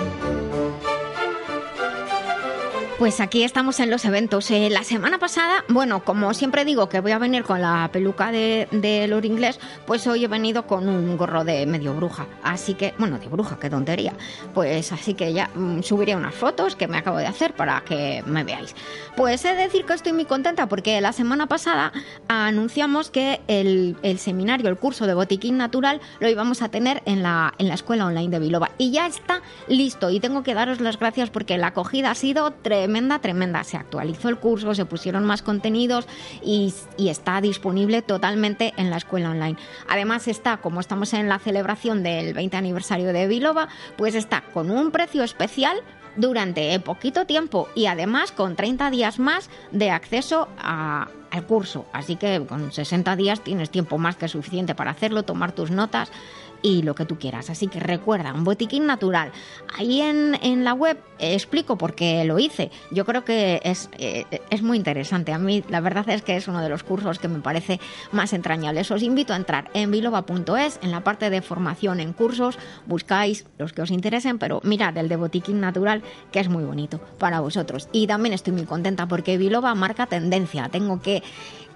Pues 3.01 3.19
aquí 3.19 3.41
estamos 3.41 3.79
en 3.79 3.89
los 3.89 4.05
eventos. 4.05 4.51
Eh, 4.51 4.69
la 4.69 4.83
semana 4.83 5.17
pasada, 5.17 5.65
bueno, 5.69 6.05
como 6.05 6.35
siempre 6.35 6.65
digo 6.65 6.87
que 6.87 6.99
voy 6.99 7.13
a 7.13 7.17
venir 7.17 7.41
con 7.41 7.59
la 7.59 7.89
peluca 7.91 8.31
de, 8.31 8.67
de 8.71 9.21
Inglés, 9.23 9.59
pues 9.87 10.05
hoy 10.05 10.23
he 10.23 10.27
venido 10.27 10.67
con 10.67 10.87
un 10.87 11.17
gorro 11.17 11.43
de 11.43 11.65
medio 11.65 11.95
bruja. 11.95 12.27
Así 12.43 12.75
que, 12.75 12.93
bueno, 12.99 13.17
de 13.17 13.27
bruja, 13.27 13.57
qué 13.59 13.71
tontería. 13.71 14.13
Pues 14.53 14.91
así 14.91 15.15
que 15.15 15.33
ya 15.33 15.49
mm, 15.55 15.81
subiré 15.81 16.15
unas 16.15 16.35
fotos 16.35 16.75
que 16.75 16.87
me 16.87 16.99
acabo 16.99 17.17
de 17.17 17.25
hacer 17.25 17.55
para 17.55 17.81
que 17.81 18.21
me 18.27 18.43
veáis. 18.43 18.75
Pues 19.15 19.43
he 19.45 19.55
de 19.55 19.63
decir 19.63 19.83
que 19.85 19.93
estoy 19.93 20.13
muy 20.13 20.25
contenta 20.25 20.69
porque 20.69 21.01
la 21.01 21.11
semana 21.11 21.47
pasada 21.47 21.91
anunciamos 22.27 23.09
que 23.09 23.41
el, 23.47 23.97
el 24.03 24.19
seminario, 24.19 24.69
el 24.69 24.77
curso 24.77 25.07
de 25.07 25.15
botiquín 25.15 25.57
natural, 25.57 26.01
lo 26.19 26.29
íbamos 26.29 26.61
a 26.61 26.69
tener 26.69 27.01
en 27.05 27.23
la, 27.23 27.55
en 27.57 27.67
la 27.67 27.73
escuela 27.73 28.05
online 28.05 28.29
de 28.29 28.37
Biloba. 28.37 28.69
Y 28.77 28.91
ya 28.91 29.07
está 29.07 29.41
listo. 29.67 30.11
Y 30.11 30.19
tengo 30.19 30.43
que 30.43 30.53
daros 30.53 30.81
las 30.81 30.99
gracias 30.99 31.31
porque 31.31 31.57
la 31.57 31.67
acogida 31.67 32.11
ha 32.11 32.15
sido 32.15 32.51
tremenda, 32.51 32.90
tremenda. 33.19 33.63
Se 33.63 33.77
actualizó 33.77 34.29
el 34.29 34.37
curso, 34.37 34.73
se 34.75 34.85
pusieron 34.85 35.25
más 35.25 35.41
contenidos 35.41 36.07
y, 36.43 36.73
está 36.97 37.41
disponible 37.41 38.01
totalmente 38.01 38.73
en 38.77 38.89
la 38.89 38.97
escuela 38.97 39.31
online. 39.31 39.57
Además 39.89 40.27
está, 40.27 40.57
como 40.57 40.79
estamos 40.79 41.13
en 41.13 41.27
la 41.27 41.39
celebración 41.39 42.03
del 42.03 42.33
20 42.33 42.57
aniversario 42.57 43.11
de 43.11 43.27
Biloba, 43.27 43.67
pues 43.97 44.15
está 44.15 44.43
con 44.53 44.71
un 44.71 44.91
precio 44.91 45.23
especial 45.23 45.77
durante 46.15 46.77
poquito 46.79 47.25
tiempo 47.25 47.69
y 47.75 47.85
además 47.85 48.31
con 48.31 48.55
30 48.55 48.89
días 48.89 49.19
más 49.19 49.49
de 49.71 49.91
acceso 49.91 50.47
al 50.61 51.45
curso. 51.47 51.85
Así 51.93 52.15
que 52.15 52.45
con 52.47 52.71
60 52.71 53.15
días 53.15 53.41
tienes 53.41 53.69
tiempo 53.69 53.97
más 53.97 54.15
que 54.15 54.27
suficiente 54.27 54.75
para 54.75 54.91
hacerlo, 54.91 55.23
tomar 55.23 55.53
tus 55.53 55.71
notas 55.71 56.11
y 56.61 56.83
lo 56.83 56.95
que 56.95 57.05
tú 57.05 57.17
quieras. 57.17 57.49
Así 57.49 57.67
que 57.67 57.79
recuerda, 57.79 58.33
un 58.33 58.43
botiquín 58.43 58.85
natural. 58.85 59.31
Ahí 59.77 60.01
en, 60.01 60.37
en 60.41 60.63
la 60.63 60.73
web 60.73 60.97
explico 61.19 61.77
por 61.77 61.93
qué 61.95 62.23
lo 62.25 62.39
hice. 62.39 62.71
Yo 62.89 63.05
creo 63.05 63.23
que 63.23 63.61
es, 63.63 63.89
eh, 63.97 64.25
es 64.49 64.61
muy 64.61 64.77
interesante. 64.77 65.33
A 65.33 65.37
mí 65.37 65.63
la 65.69 65.79
verdad 65.79 66.07
es 66.09 66.21
que 66.21 66.35
es 66.35 66.47
uno 66.47 66.61
de 66.61 66.69
los 66.69 66.83
cursos 66.83 67.19
que 67.19 67.27
me 67.27 67.39
parece 67.39 67.79
más 68.11 68.33
entrañables. 68.33 68.89
Os 68.91 69.03
invito 69.03 69.33
a 69.33 69.35
entrar 69.35 69.69
en 69.73 69.91
biloba.es, 69.91 70.79
en 70.81 70.91
la 70.91 71.03
parte 71.03 71.29
de 71.29 71.41
formación 71.41 71.99
en 71.99 72.13
cursos, 72.13 72.57
buscáis 72.85 73.45
los 73.57 73.73
que 73.73 73.81
os 73.81 73.91
interesen, 73.91 74.39
pero 74.39 74.61
mirad 74.63 74.97
el 74.97 75.09
de 75.09 75.15
botiquín 75.15 75.59
natural, 75.59 76.01
que 76.31 76.39
es 76.39 76.49
muy 76.49 76.63
bonito 76.63 76.99
para 77.19 77.39
vosotros. 77.39 77.87
Y 77.91 78.07
también 78.07 78.33
estoy 78.33 78.53
muy 78.53 78.65
contenta 78.65 79.07
porque 79.07 79.37
Biloba 79.37 79.73
marca 79.75 80.07
tendencia. 80.07 80.69
Tengo 80.69 81.01
que 81.01 81.23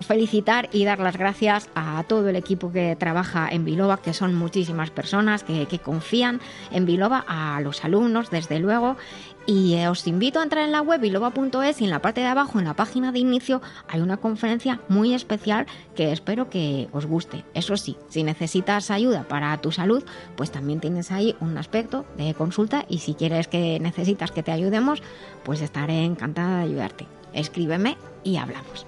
felicitar 0.01 0.69
y 0.71 0.85
dar 0.85 0.99
las 0.99 1.17
gracias 1.17 1.69
a 1.75 2.03
todo 2.07 2.29
el 2.29 2.35
equipo 2.35 2.71
que 2.71 2.95
trabaja 2.95 3.47
en 3.49 3.65
Biloba, 3.65 4.01
que 4.01 4.13
son 4.13 4.35
muchísimas 4.35 4.89
personas 4.89 5.43
que, 5.43 5.65
confían 5.83 6.39
en 6.71 6.85
Biloba, 6.85 7.25
a 7.27 7.59
los 7.61 7.83
alumnos, 7.83 8.29
desde 8.29 8.59
luego. 8.59 8.97
Y 9.47 9.75
eh, 9.75 9.89
os 9.89 10.07
invito 10.07 10.39
a 10.39 10.43
entrar 10.43 10.63
en 10.63 10.71
la 10.71 10.81
web 10.81 10.99
biloba.es 10.99 11.79
y 11.79 11.83
en 11.83 11.91
la 11.91 12.01
parte 12.01 12.21
de 12.21 12.27
abajo, 12.27 12.57
en 12.57 12.65
la 12.65 12.73
página 12.73 13.11
de 13.11 13.19
inicio, 13.19 13.61
hay 13.87 14.01
una 14.01 14.17
conferencia 14.17 14.81
muy 14.89 15.13
especial 15.13 15.67
que 15.95 16.11
espero 16.11 16.49
que 16.49 16.87
os 16.91 17.05
guste. 17.05 17.45
Eso 17.53 17.77
sí, 17.77 17.95
si 18.09 18.23
necesitas 18.23 18.89
ayuda 18.89 19.27
para 19.27 19.55
tu 19.61 19.71
salud, 19.71 20.03
pues 20.35 20.51
también 20.51 20.79
tienes 20.79 21.11
ahí 21.11 21.35
un 21.41 21.57
aspecto 21.59 22.05
de 22.17 22.33
consulta 22.33 22.85
y 22.89 22.99
si 22.99 23.13
quieres 23.13 23.47
que 23.47 23.79
necesitas 23.79 24.31
que 24.31 24.41
te 24.41 24.51
ayudemos, 24.51 25.03
pues 25.43 25.61
estaré 25.61 26.03
encantada 26.03 26.57
de 26.57 26.63
ayudarte. 26.63 27.05
Escríbeme 27.33 27.97
y 28.23 28.37
hablamos. 28.37 28.87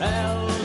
ela 0.00 0.57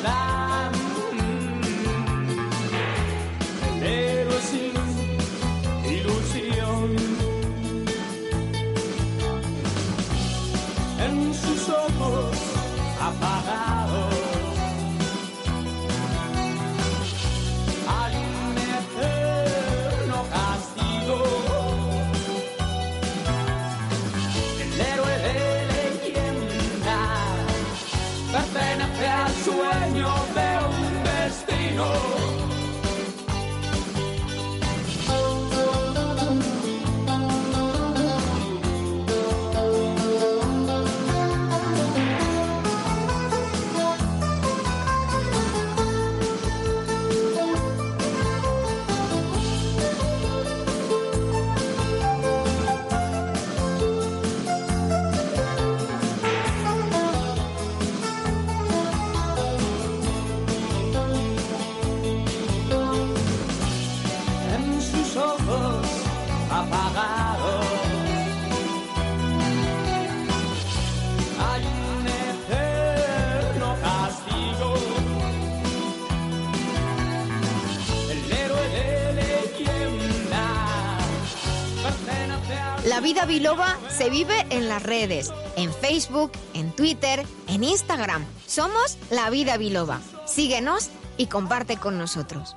vida 83.03 83.25
biloba 83.25 83.77
se 83.89 84.09
vive 84.09 84.33
en 84.49 84.69
las 84.69 84.81
redes, 84.81 85.31
en 85.57 85.71
Facebook, 85.73 86.31
en 86.53 86.71
Twitter, 86.71 87.23
en 87.49 87.63
Instagram. 87.63 88.23
Somos 88.47 88.97
La 89.11 89.29
Vida 89.29 89.57
Biloba. 89.57 89.99
Síguenos 90.25 90.89
y 91.17 91.27
comparte 91.27 91.75
con 91.75 91.97
nosotros. 91.97 92.55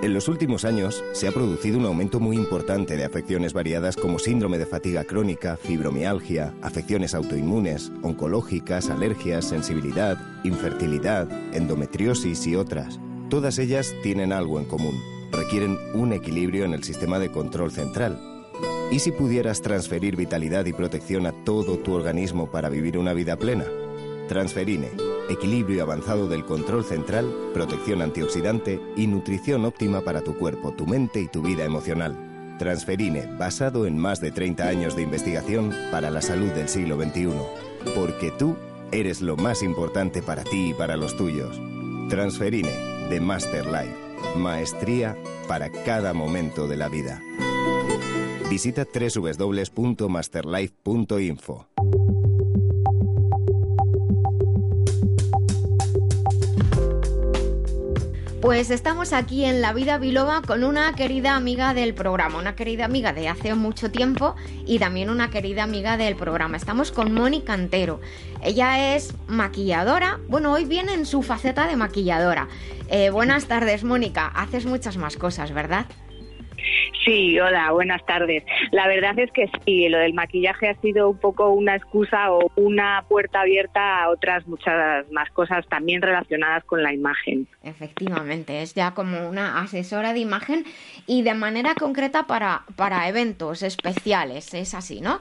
En 0.00 0.14
los 0.14 0.28
últimos 0.28 0.64
años 0.64 1.02
se 1.12 1.26
ha 1.26 1.32
producido 1.32 1.78
un 1.78 1.86
aumento 1.86 2.20
muy 2.20 2.36
importante 2.36 2.96
de 2.96 3.04
afecciones 3.04 3.52
variadas 3.52 3.96
como 3.96 4.18
síndrome 4.20 4.58
de 4.58 4.66
fatiga 4.66 5.04
crónica, 5.04 5.56
fibromialgia, 5.56 6.54
afecciones 6.62 7.14
autoinmunes, 7.14 7.90
oncológicas, 8.02 8.90
alergias, 8.90 9.44
sensibilidad, 9.44 10.18
infertilidad, 10.44 11.28
endometriosis 11.52 12.46
y 12.46 12.54
otras. 12.54 13.00
Todas 13.28 13.58
ellas 13.58 13.92
tienen 14.04 14.32
algo 14.32 14.60
en 14.60 14.66
común. 14.66 15.00
Requieren 15.32 15.78
un 15.94 16.12
equilibrio 16.12 16.64
en 16.64 16.74
el 16.74 16.84
sistema 16.84 17.18
de 17.18 17.30
control 17.32 17.72
central. 17.72 18.31
¿Y 18.92 18.98
si 18.98 19.10
pudieras 19.10 19.62
transferir 19.62 20.16
vitalidad 20.16 20.66
y 20.66 20.74
protección 20.74 21.24
a 21.24 21.32
todo 21.32 21.78
tu 21.78 21.94
organismo 21.94 22.50
para 22.50 22.68
vivir 22.68 22.98
una 22.98 23.14
vida 23.14 23.36
plena? 23.36 23.64
Transferine, 24.28 24.90
equilibrio 25.30 25.84
avanzado 25.84 26.28
del 26.28 26.44
control 26.44 26.84
central, 26.84 27.34
protección 27.54 28.02
antioxidante 28.02 28.78
y 28.94 29.06
nutrición 29.06 29.64
óptima 29.64 30.02
para 30.02 30.20
tu 30.20 30.36
cuerpo, 30.36 30.72
tu 30.72 30.86
mente 30.86 31.22
y 31.22 31.28
tu 31.28 31.40
vida 31.40 31.64
emocional. 31.64 32.56
Transferine, 32.58 33.34
basado 33.38 33.86
en 33.86 33.96
más 33.96 34.20
de 34.20 34.30
30 34.30 34.68
años 34.68 34.94
de 34.94 35.00
investigación 35.00 35.72
para 35.90 36.10
la 36.10 36.20
salud 36.20 36.50
del 36.50 36.68
siglo 36.68 37.02
XXI. 37.02 37.30
Porque 37.94 38.30
tú 38.38 38.56
eres 38.90 39.22
lo 39.22 39.38
más 39.38 39.62
importante 39.62 40.20
para 40.20 40.44
ti 40.44 40.68
y 40.68 40.74
para 40.74 40.98
los 40.98 41.16
tuyos. 41.16 41.58
Transferine, 42.10 43.08
de 43.08 43.20
Master 43.20 43.64
Life. 43.64 43.96
Maestría 44.36 45.16
para 45.48 45.70
cada 45.70 46.12
momento 46.12 46.68
de 46.68 46.76
la 46.76 46.90
vida. 46.90 47.22
Visita 48.52 48.84
www.masterlife.info. 48.84 51.66
Pues 58.42 58.70
estamos 58.70 59.14
aquí 59.14 59.46
en 59.46 59.62
La 59.62 59.72
Vida 59.72 59.96
Biloba 59.96 60.42
con 60.42 60.64
una 60.64 60.94
querida 60.94 61.34
amiga 61.34 61.72
del 61.72 61.94
programa, 61.94 62.38
una 62.38 62.54
querida 62.54 62.84
amiga 62.84 63.14
de 63.14 63.28
hace 63.28 63.54
mucho 63.54 63.90
tiempo 63.90 64.34
y 64.66 64.78
también 64.78 65.08
una 65.08 65.30
querida 65.30 65.62
amiga 65.62 65.96
del 65.96 66.14
programa. 66.14 66.58
Estamos 66.58 66.92
con 66.92 67.14
Mónica 67.14 67.54
Antero. 67.54 68.02
Ella 68.42 68.94
es 68.94 69.14
maquilladora, 69.28 70.20
bueno, 70.28 70.52
hoy 70.52 70.66
viene 70.66 70.92
en 70.92 71.06
su 71.06 71.22
faceta 71.22 71.66
de 71.66 71.76
maquilladora. 71.76 72.48
Eh, 72.88 73.08
buenas 73.08 73.46
tardes, 73.46 73.82
Mónica. 73.82 74.26
Haces 74.26 74.66
muchas 74.66 74.98
más 74.98 75.16
cosas, 75.16 75.54
¿verdad? 75.54 75.86
Sí, 77.04 77.38
hola, 77.40 77.72
buenas 77.72 78.04
tardes. 78.06 78.44
La 78.70 78.86
verdad 78.86 79.18
es 79.18 79.30
que 79.32 79.50
sí, 79.64 79.88
lo 79.88 79.98
del 79.98 80.14
maquillaje 80.14 80.68
ha 80.68 80.80
sido 80.80 81.10
un 81.10 81.18
poco 81.18 81.50
una 81.50 81.74
excusa 81.74 82.32
o 82.32 82.50
una 82.56 83.04
puerta 83.08 83.40
abierta 83.40 84.04
a 84.04 84.10
otras 84.10 84.46
muchas 84.46 85.10
más 85.10 85.30
cosas 85.30 85.66
también 85.68 86.02
relacionadas 86.02 86.64
con 86.64 86.82
la 86.82 86.92
imagen. 86.92 87.48
Efectivamente, 87.62 88.62
es 88.62 88.74
ya 88.74 88.92
como 88.92 89.28
una 89.28 89.60
asesora 89.60 90.12
de 90.12 90.20
imagen 90.20 90.64
y 91.06 91.22
de 91.22 91.34
manera 91.34 91.74
concreta 91.74 92.26
para, 92.26 92.62
para 92.76 93.08
eventos 93.08 93.62
especiales, 93.62 94.54
es 94.54 94.74
así, 94.74 95.00
¿no? 95.00 95.20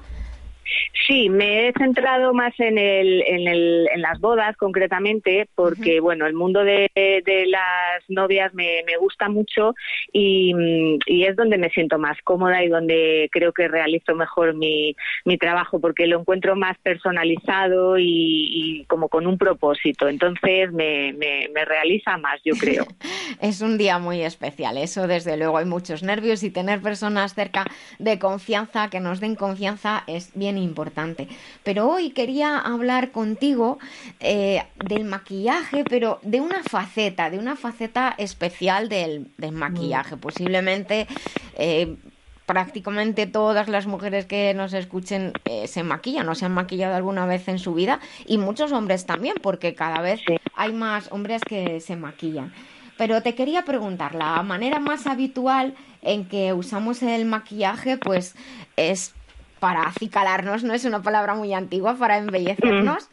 Sí, 1.08 1.30
me 1.30 1.68
he 1.68 1.74
centrado 1.74 2.34
más 2.34 2.54
en, 2.60 2.78
el, 2.78 3.24
en, 3.26 3.48
el, 3.48 3.88
en 3.94 4.02
las 4.02 4.20
bodas 4.20 4.56
concretamente, 4.58 5.48
porque 5.56 6.00
bueno, 6.00 6.26
el 6.26 6.34
mundo 6.34 6.64
de, 6.64 6.90
de 6.96 7.46
las 7.48 8.04
novias 8.08 8.54
me, 8.54 8.84
me 8.86 8.98
gusta 8.98 9.30
mucho 9.30 9.74
y, 10.14 10.54
y 11.06 11.26
es 11.26 11.36
donde 11.36 11.58
me 11.58 11.70
siento 11.70 11.98
más 11.98 12.18
cómoda 12.24 12.64
y 12.64 12.70
donde 12.70 13.30
creo 13.32 13.52
que 13.54 13.68
realizo 13.68 14.16
mejor 14.16 14.54
mi, 14.56 14.96
mi 15.26 15.38
trabajo, 15.38 15.80
porque 15.80 16.08
lo 16.08 16.20
encuentro 16.20 16.56
más 16.56 16.78
personalizado 16.80 17.98
y, 17.98 18.04
y 18.52 18.86
como 18.86 19.10
con 19.10 19.28
un 19.28 19.38
propósito. 19.38 20.08
Entonces 20.08 20.72
me, 20.72 21.14
me, 21.14 21.50
me 21.54 21.66
realiza 21.66 22.18
más, 22.18 22.40
yo 22.44 22.54
creo. 22.56 22.86
Es 23.42 23.62
un 23.62 23.78
día 23.78 23.98
muy 23.98 24.22
especial, 24.22 24.78
eso 24.78 25.08
desde 25.08 25.36
luego 25.36 25.58
hay 25.58 25.66
muchos 25.66 26.04
nervios 26.04 26.44
y 26.44 26.52
tener 26.52 26.80
personas 26.82 27.34
cerca 27.34 27.66
de 27.98 28.20
confianza, 28.20 28.90
que 28.90 29.00
nos 29.00 29.20
den 29.20 29.36
confianza, 29.36 30.04
es 30.06 30.32
bien 30.36 30.58
importante. 30.62 31.28
Pero 31.64 31.90
hoy 31.90 32.12
quería 32.12 32.58
hablar 32.58 33.12
contigo 33.12 33.80
eh, 34.20 34.64
del 34.86 35.06
maquillaje, 35.06 35.84
pero 35.84 36.20
de 36.22 36.42
una 36.42 36.64
faceta, 36.64 37.30
de 37.30 37.40
una 37.40 37.56
faceta 37.56 38.14
especial 38.18 38.90
del, 38.90 39.28
del 39.38 39.52
maquillaje. 39.52 40.18
Posiblemente 40.18 41.08
eh, 41.58 41.96
prácticamente 42.46 43.28
todas 43.28 43.70
las 43.70 43.88
mujeres 43.88 44.26
que 44.26 44.54
nos 44.54 44.74
escuchen 44.74 45.32
eh, 45.46 45.68
se 45.68 45.84
maquillan 45.84 46.28
o 46.28 46.36
se 46.36 46.46
han 46.46 46.54
maquillado 46.54 46.96
alguna 46.96 47.26
vez 47.26 47.48
en 47.48 47.60
su 47.60 47.74
vida 47.74 48.02
y 48.26 48.38
muchos 48.38 48.74
hombres 48.74 49.06
también, 49.06 49.36
porque 49.42 49.74
cada 49.74 50.02
vez 50.02 50.20
hay 50.56 50.74
más 50.74 51.12
hombres 51.12 51.42
que 51.44 51.80
se 51.80 51.96
maquillan. 51.96 52.54
Pero 52.98 53.24
te 53.24 53.36
quería 53.36 53.64
preguntar, 53.64 54.16
la 54.16 54.44
manera 54.44 54.80
más 54.80 55.08
habitual 55.08 55.76
en 56.02 56.26
que 56.26 56.54
usamos 56.54 57.02
el 57.04 57.26
maquillaje, 57.26 57.98
pues 57.98 58.36
es 58.76 59.14
para 59.62 59.84
acicalarnos, 59.84 60.64
no 60.64 60.74
es 60.74 60.86
una 60.86 61.04
palabra 61.04 61.36
muy 61.36 61.54
antigua, 61.54 61.96
para 61.96 62.18
embellecernos. 62.18 63.10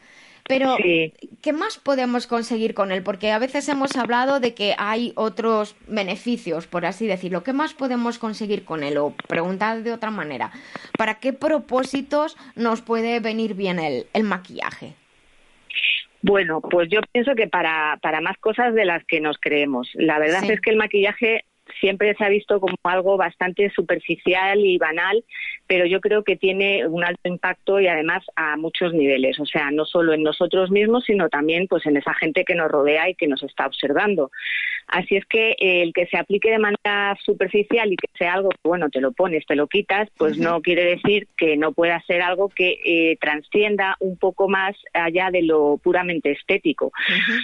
Pero, 0.47 0.77
Sí. 0.77 1.13
¿qué 1.43 1.53
más 1.53 1.77
podemos 1.77 2.25
conseguir 2.25 2.73
con 2.73 2.91
él? 2.91 3.03
Porque 3.03 3.29
a 3.31 3.37
veces 3.37 3.69
hemos 3.69 3.95
hablado 3.95 4.39
de 4.39 4.55
que 4.55 4.73
hay 4.79 5.13
otros 5.15 5.75
beneficios, 5.87 6.65
por 6.65 6.87
así 6.87 7.05
decirlo. 7.05 7.43
¿Qué 7.43 7.53
más 7.53 7.75
podemos 7.75 8.17
conseguir 8.17 8.65
con 8.65 8.81
él? 8.81 8.97
O 8.97 9.13
preguntar 9.27 9.83
de 9.83 9.93
otra 9.93 10.09
manera, 10.09 10.49
¿para 10.97 11.19
qué 11.19 11.33
propósitos 11.33 12.35
nos 12.55 12.81
puede 12.81 13.19
venir 13.19 13.53
bien 13.53 13.77
el, 13.77 14.07
el 14.11 14.23
maquillaje? 14.23 14.95
Bueno, 16.23 16.61
pues 16.61 16.89
yo 16.89 16.99
pienso 17.11 17.35
que 17.35 17.47
para, 17.47 17.97
para 18.01 18.19
más 18.19 18.37
cosas 18.39 18.73
de 18.73 18.85
las 18.85 19.05
que 19.05 19.21
nos 19.21 19.37
creemos. 19.39 19.87
La 19.93 20.17
verdad 20.17 20.41
Sí. 20.41 20.51
es 20.51 20.59
que 20.61 20.71
el 20.71 20.77
maquillaje 20.77 21.45
siempre 21.79 22.15
se 22.15 22.23
ha 22.23 22.29
visto 22.29 22.59
como 22.59 22.75
algo 22.83 23.17
bastante 23.17 23.69
superficial 23.71 24.59
y 24.59 24.77
banal, 24.77 25.23
pero 25.67 25.85
yo 25.85 26.01
creo 26.01 26.23
que 26.23 26.35
tiene 26.35 26.87
un 26.87 27.03
alto 27.03 27.27
impacto 27.27 27.79
y 27.79 27.87
además 27.87 28.23
a 28.35 28.57
muchos 28.57 28.93
niveles, 28.93 29.39
o 29.39 29.45
sea, 29.45 29.71
no 29.71 29.85
solo 29.85 30.13
en 30.13 30.23
nosotros 30.23 30.71
mismos, 30.71 31.05
sino 31.05 31.29
también 31.29 31.67
pues 31.67 31.85
en 31.85 31.97
esa 31.97 32.13
gente 32.13 32.45
que 32.45 32.55
nos 32.55 32.71
rodea 32.71 33.09
y 33.09 33.15
que 33.15 33.27
nos 33.27 33.43
está 33.43 33.67
observando. 33.67 34.31
Así 34.87 35.15
es 35.15 35.25
que 35.25 35.51
eh, 35.51 35.83
el 35.83 35.93
que 35.93 36.07
se 36.07 36.17
aplique 36.17 36.49
de 36.49 36.57
manera 36.57 37.15
superficial 37.23 37.93
y 37.93 37.95
que 37.95 38.07
sea 38.17 38.33
algo 38.33 38.49
que, 38.49 38.57
bueno, 38.63 38.89
te 38.89 39.01
lo 39.01 39.11
pones, 39.11 39.45
te 39.45 39.55
lo 39.55 39.67
quitas, 39.67 40.09
pues 40.17 40.37
no 40.37 40.61
quiere 40.61 40.83
decir 40.83 41.27
que 41.37 41.57
no 41.57 41.73
pueda 41.73 42.01
ser 42.07 42.21
algo 42.23 42.49
que 42.49 42.79
eh, 42.83 43.17
transcienda 43.21 43.95
un 43.99 44.17
poco 44.17 44.49
más 44.49 44.75
allá 44.93 45.29
de 45.31 45.43
lo 45.43 45.77
puramente 45.77 46.31
estético. 46.31 46.91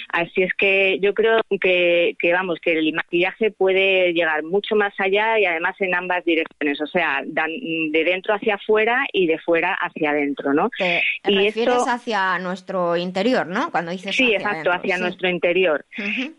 Así 0.10 0.42
es 0.42 0.54
que 0.56 1.00
yo 1.00 1.14
creo 1.14 1.42
que, 1.62 2.16
que, 2.20 2.34
vamos, 2.34 2.60
que 2.60 2.74
el 2.74 2.94
maquillaje 2.94 3.52
puede 3.52 4.14
llevar 4.14 4.25
llegar 4.26 4.44
mucho 4.44 4.76
más 4.76 4.94
allá 5.00 5.40
y 5.40 5.46
además 5.46 5.76
en 5.80 5.94
ambas 5.96 6.24
direcciones, 6.26 6.82
o 6.82 6.88
sea, 6.88 7.22
dan 7.26 7.50
de 7.92 8.04
dentro 8.04 8.34
hacia 8.34 8.56
afuera 8.56 9.06
y 9.14 9.28
de 9.28 9.38
fuera 9.40 9.74
hacia 9.74 10.10
adentro, 10.12 10.54
¿no? 10.54 10.70
Te, 10.78 11.02
te 11.24 11.32
Y 11.32 11.36
refieres 11.46 11.76
esto- 11.78 11.90
hacia 11.90 12.40
nuestro 12.40 12.98
interior, 12.98 13.48
¿no? 13.48 13.72
Cuando 13.72 13.92
dices 13.92 14.16
Sí, 14.16 14.24
hacia 14.26 14.38
exacto, 14.38 14.56
adentro, 14.56 14.74
hacia 14.74 14.96
sí. 14.96 15.02
nuestro 15.02 15.30
interior. 15.30 15.86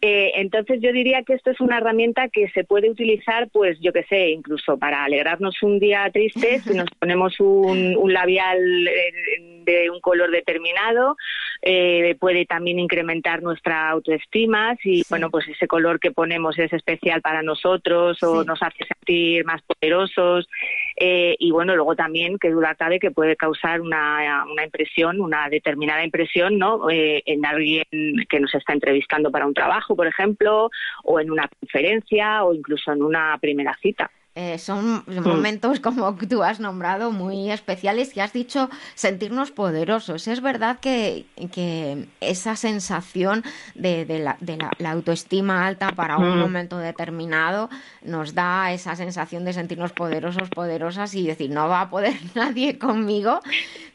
Eh, 0.00 0.32
entonces 0.36 0.80
yo 0.80 0.92
diría 0.92 1.22
que 1.22 1.34
esto 1.34 1.50
es 1.50 1.60
una 1.60 1.78
herramienta 1.78 2.28
que 2.28 2.48
se 2.50 2.64
puede 2.64 2.90
utilizar, 2.90 3.48
pues 3.52 3.78
yo 3.80 3.92
que 3.92 4.04
sé, 4.04 4.30
incluso 4.30 4.78
para 4.78 5.04
alegrarnos 5.04 5.62
un 5.62 5.78
día 5.78 6.08
triste, 6.12 6.60
si 6.60 6.74
nos 6.74 6.88
ponemos 7.00 7.38
un, 7.40 7.96
un 7.96 8.12
labial 8.12 8.88
eh, 8.88 9.62
de 9.64 9.90
un 9.90 10.00
color 10.00 10.30
determinado, 10.30 11.16
eh, 11.62 12.14
puede 12.20 12.46
también 12.46 12.78
incrementar 12.78 13.42
nuestra 13.42 13.88
autoestima, 13.90 14.76
si 14.82 14.96
Sí. 14.96 15.02
bueno 15.10 15.30
pues 15.30 15.46
ese 15.48 15.66
color 15.66 15.98
que 15.98 16.10
ponemos 16.12 16.58
es 16.58 16.72
especial 16.72 17.20
para 17.22 17.42
nosotros 17.42 17.75
o 18.22 18.42
Sí. 18.42 18.46
nos 18.46 18.62
hace 18.62 18.84
sentir 18.84 19.44
más 19.44 19.62
poderosos 19.62 20.48
eh, 20.96 21.36
y 21.38 21.50
bueno 21.50 21.74
luego 21.76 21.94
también 21.94 22.38
que 22.38 22.50
duda 22.50 22.74
cabe 22.74 22.98
que 22.98 23.10
puede 23.10 23.36
causar 23.36 23.80
una, 23.80 24.44
una 24.50 24.64
impresión, 24.64 25.20
una 25.20 25.48
determinada 25.48 26.04
impresión, 26.04 26.58
¿no? 26.58 26.88
Eh, 26.90 27.22
en 27.26 27.44
alguien 27.44 27.84
que 28.28 28.40
nos 28.40 28.54
está 28.54 28.72
entrevistando 28.72 29.30
para 29.30 29.46
un 29.46 29.54
trabajo, 29.54 29.94
por 29.94 30.06
ejemplo, 30.06 30.70
o 31.04 31.20
en 31.20 31.30
una 31.30 31.48
conferencia 31.60 32.44
o 32.44 32.54
incluso 32.54 32.92
en 32.92 33.02
una 33.02 33.36
primera 33.40 33.76
cita. 33.80 34.10
Eh, 34.38 34.58
son 34.58 35.02
momentos, 35.24 35.80
como 35.80 36.14
tú 36.14 36.42
has 36.42 36.60
nombrado, 36.60 37.10
muy 37.10 37.50
especiales 37.50 38.14
y 38.14 38.20
has 38.20 38.34
dicho 38.34 38.68
sentirnos 38.94 39.50
poderosos. 39.50 40.28
Es 40.28 40.42
verdad 40.42 40.78
que, 40.78 41.24
que 41.52 42.06
esa 42.20 42.54
sensación 42.54 43.42
de, 43.74 44.04
de 44.04 44.18
la, 44.18 44.36
de 44.40 44.58
la- 44.58 44.72
la 44.78 44.90
autoestima 44.90 45.66
alta 45.66 45.88
para 45.96 46.18
un 46.18 46.36
Mm. 46.36 46.40
momento 46.40 46.76
determinado 46.76 47.70
nos 48.04 48.34
da 48.34 48.72
esa 48.72 48.94
sensación 48.94 49.46
de 49.46 49.54
sentirnos 49.54 49.92
poderosos, 49.92 50.50
poderosas 50.50 51.14
y 51.14 51.26
decir, 51.26 51.48
no 51.50 51.66
va 51.68 51.80
a 51.80 51.88
poder 51.90 52.12
nadie 52.34 52.78
conmigo. 52.78 53.40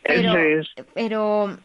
Pero, 0.02 0.32
Eso 0.34 0.39
es. 0.39 0.86
pero 0.96 1.56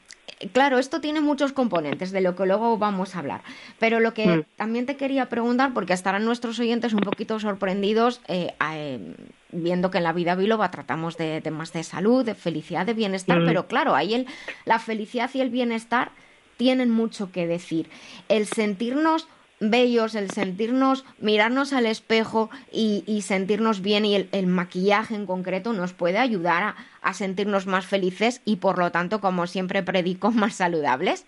claro, 0.52 0.78
esto 0.78 1.00
tiene 1.00 1.20
muchos 1.20 1.52
componentes 1.52 2.10
de 2.12 2.20
lo 2.20 2.36
que 2.36 2.46
luego 2.46 2.76
vamos 2.78 3.14
a 3.14 3.20
hablar. 3.20 3.42
Pero 3.78 4.00
lo 4.00 4.14
que 4.14 4.26
Mm. 4.26 4.42
también 4.56 4.86
te 4.86 4.96
quería 4.96 5.28
preguntar, 5.28 5.72
porque 5.74 5.92
estarán 5.92 6.24
nuestros 6.24 6.58
oyentes 6.58 6.92
un 6.92 7.00
poquito 7.00 7.38
sorprendidos 7.40 8.20
eh, 8.28 8.54
eh, 8.72 9.14
viendo 9.52 9.90
que 9.90 9.98
en 9.98 10.04
la 10.04 10.12
vida 10.12 10.34
biloba 10.34 10.70
tratamos 10.70 11.16
de 11.16 11.40
temas 11.40 11.72
de 11.72 11.82
salud, 11.84 12.24
de 12.24 12.34
felicidad, 12.34 12.84
de 12.84 12.94
bienestar, 12.94 13.40
Mm. 13.40 13.46
pero 13.46 13.66
claro, 13.66 13.94
ahí 13.94 14.14
el, 14.14 14.26
la 14.64 14.78
felicidad 14.78 15.30
y 15.34 15.40
el 15.40 15.50
bienestar 15.50 16.10
tienen 16.56 16.90
mucho 16.90 17.30
que 17.32 17.46
decir. 17.46 17.88
El 18.28 18.46
sentirnos 18.46 19.28
bellos, 19.60 20.14
el 20.14 20.30
sentirnos, 20.30 21.04
mirarnos 21.18 21.72
al 21.72 21.86
espejo 21.86 22.50
y, 22.70 23.04
y 23.06 23.22
sentirnos 23.22 23.80
bien 23.80 24.04
y 24.04 24.14
el, 24.14 24.28
el 24.32 24.46
maquillaje 24.46 25.14
en 25.14 25.26
concreto 25.26 25.72
nos 25.72 25.92
puede 25.92 26.18
ayudar 26.18 26.62
a, 26.62 26.76
a 27.02 27.14
sentirnos 27.14 27.66
más 27.66 27.86
felices 27.86 28.40
y 28.44 28.56
por 28.56 28.78
lo 28.78 28.90
tanto, 28.92 29.20
como 29.20 29.46
siempre 29.46 29.82
predico, 29.82 30.30
más 30.32 30.54
saludables. 30.54 31.26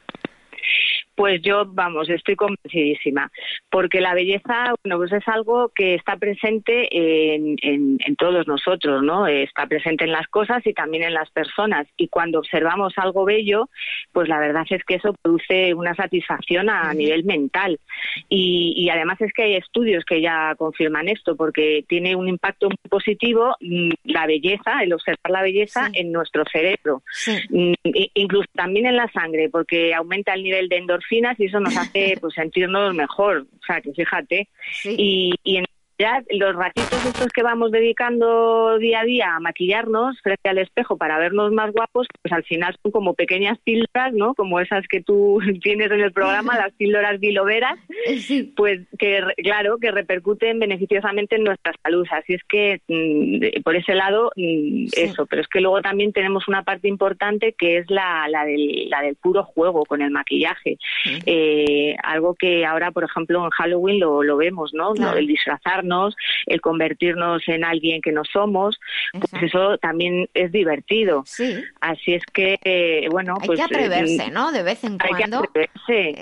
Pues 1.19 1.43
yo, 1.43 1.65
vamos, 1.67 2.09
estoy 2.09 2.37
convencidísima, 2.37 3.29
porque 3.71 4.01
la 4.01 4.15
belleza, 4.15 4.73
bueno, 4.85 4.99
pues 4.99 5.11
es 5.13 5.27
algo 5.27 5.73
que 5.75 5.97
está 5.97 6.17
presente 6.17 6.87
en, 6.97 7.57
en- 7.61 7.99
en 8.07 8.15
todos 8.15 8.47
nosotros, 8.47 9.03
¿no? 9.03 9.27
Está 9.27 9.67
presente 9.67 10.05
en 10.05 10.13
las 10.13 10.29
cosas 10.29 10.65
y 10.65 10.73
también 10.75 11.03
en 11.03 11.15
las 11.15 11.29
personas. 11.33 11.89
Y 11.97 12.07
cuando 12.07 12.39
observamos 12.39 12.93
algo 12.99 13.25
bello, 13.25 13.69
pues 14.13 14.29
la 14.29 14.39
verdad 14.39 14.65
es 14.71 14.85
que 14.85 14.95
eso 14.95 15.13
produce 15.21 15.75
una 15.75 15.93
satisfacción 15.97 16.71
a 16.71 16.95
nivel 16.95 17.25
mental. 17.25 17.81
Y, 18.29 18.75
y 18.77 18.89
además 18.91 19.21
es 19.21 19.33
que 19.33 19.43
hay 19.43 19.55
estudios 19.57 20.05
que 20.05 20.21
ya 20.21 20.55
confirman 20.57 21.09
esto, 21.09 21.35
porque 21.35 21.85
tiene 21.89 22.15
un 22.15 22.29
impacto 22.29 22.69
muy 22.69 22.77
positivo 22.89 23.57
mm, 23.61 23.91
la 24.05 24.27
belleza, 24.29 24.85
el 24.85 24.93
observar 24.93 25.31
la 25.33 25.43
belleza 25.43 25.87
Sí. 25.91 25.99
en 26.01 26.13
nuestro 26.13 26.45
cerebro. 26.53 27.03
Sí. 27.11 27.33
Mm, 27.51 27.73
incluso 28.15 28.49
también 28.55 28.87
en 28.87 28.95
la 28.97 29.11
sangre, 29.11 29.49
porque 29.51 29.93
aumenta 29.95 30.33
el 30.35 30.45
nivel 30.45 30.69
de 30.69 30.77
endorfinas 31.09 31.39
y 31.41 31.47
eso 31.47 31.61
nos 31.61 31.77
hace 31.77 32.17
pues 32.21 32.35
sentirnos 32.35 32.95
mejor. 32.95 33.47
O 33.53 33.65
sea, 33.67 33.81
que 33.81 33.93
fíjate. 33.93 34.49
Sí. 34.73 34.95
Y, 34.99 35.35
y 35.43 35.57
en 35.59 35.65
realidad 35.99 36.25
los 36.31 36.55
ratitos 36.55 37.05
estos 37.05 37.29
que 37.29 37.43
vamos 37.43 37.71
dedicando 37.73 38.79
día 38.79 39.01
a 39.01 39.05
día 39.05 39.35
a 39.37 39.41
maquillarnos 39.41 40.21
frente 40.23 40.49
al 40.49 40.59
espejo 40.59 40.97
para 40.97 41.19
vernos 41.19 41.53
más 41.53 41.73
guapos, 41.73 42.07
pues 42.23 42.33
al 42.33 42.45
final 42.45 42.77
son 42.83 42.93
como 42.93 43.15
pequeñas 43.15 43.59
píldoras, 43.65 44.13
¿no? 44.15 44.35
Como 44.35 44.61
esas 44.61 44.87
que 44.89 45.03
tú 45.03 45.41
tienes 45.63 45.91
en 45.91 46.01
el 46.01 46.13
programa, 46.13 46.57
las 46.57 46.73
píldoras 46.75 47.19
biloveras, 47.21 47.79
Sí. 48.19 48.53
pues 48.57 48.81
que 48.99 49.23
claro 49.39 49.79
que 49.79 49.91
repercuten 49.91 50.59
beneficiosamente 50.59 51.37
en 51.37 51.45
nuestra 51.45 51.73
salud 51.83 52.07
así 52.11 52.35
es 52.35 52.43
que 52.49 52.81
mm, 52.89 53.63
por 53.63 53.77
ese 53.77 53.95
lado 53.95 54.31
mm, 54.37 54.87
Sí. 54.89 55.03
eso 55.03 55.27
pero 55.27 55.43
es 55.43 55.49
que 55.49 55.61
luego 55.61 55.81
también 55.83 56.13
tenemos 56.13 56.49
una 56.49 56.63
parte 56.63 56.89
importante 56.89 57.53
que 57.53 57.79
es 57.79 57.91
la, 57.91 58.27
la 58.29 58.45
del 58.45 58.89
la 58.89 59.03
del 59.03 59.17
puro 59.17 59.43
juego 59.45 59.85
con 59.85 60.01
el 60.03 60.11
maquillaje. 60.11 60.79
Eh, 61.27 61.97
algo 62.03 62.35
que 62.35 62.65
ahora 62.65 62.91
por 62.93 63.05
ejemplo 63.05 63.45
en 63.45 63.51
Halloween 63.51 64.01
lo, 64.01 64.23
lo 64.23 64.37
vemos 64.37 64.73
no 64.75 64.93
Claro. 64.95 65.19
el 65.19 65.27
disfrazarnos 65.27 65.88
el 66.47 66.61
convertirnos 66.61 67.43
en 67.49 67.65
alguien 67.65 68.01
que 68.01 68.13
no 68.13 68.23
somos 68.25 68.79
pues 69.13 69.25
Exacto. 69.25 69.47
eso 69.47 69.79
también 69.79 70.29
es 70.35 70.53
divertido 70.53 71.23
Sí. 71.27 71.63
así 71.81 72.15
es 72.15 72.23
que 72.33 72.59
eh, 72.65 73.09
bueno 73.11 73.35
Hay 73.41 73.47
pues 73.47 73.59
que 73.59 73.63
eh, 73.63 73.67
atreverse, 73.67 74.31
¿no? 74.31 74.53
De 74.53 74.63
vez 74.63 74.83
en 74.85 74.93
hay 74.93 74.99
que 74.99 75.17
cuando. 75.17 75.39
atreverse 75.39 75.69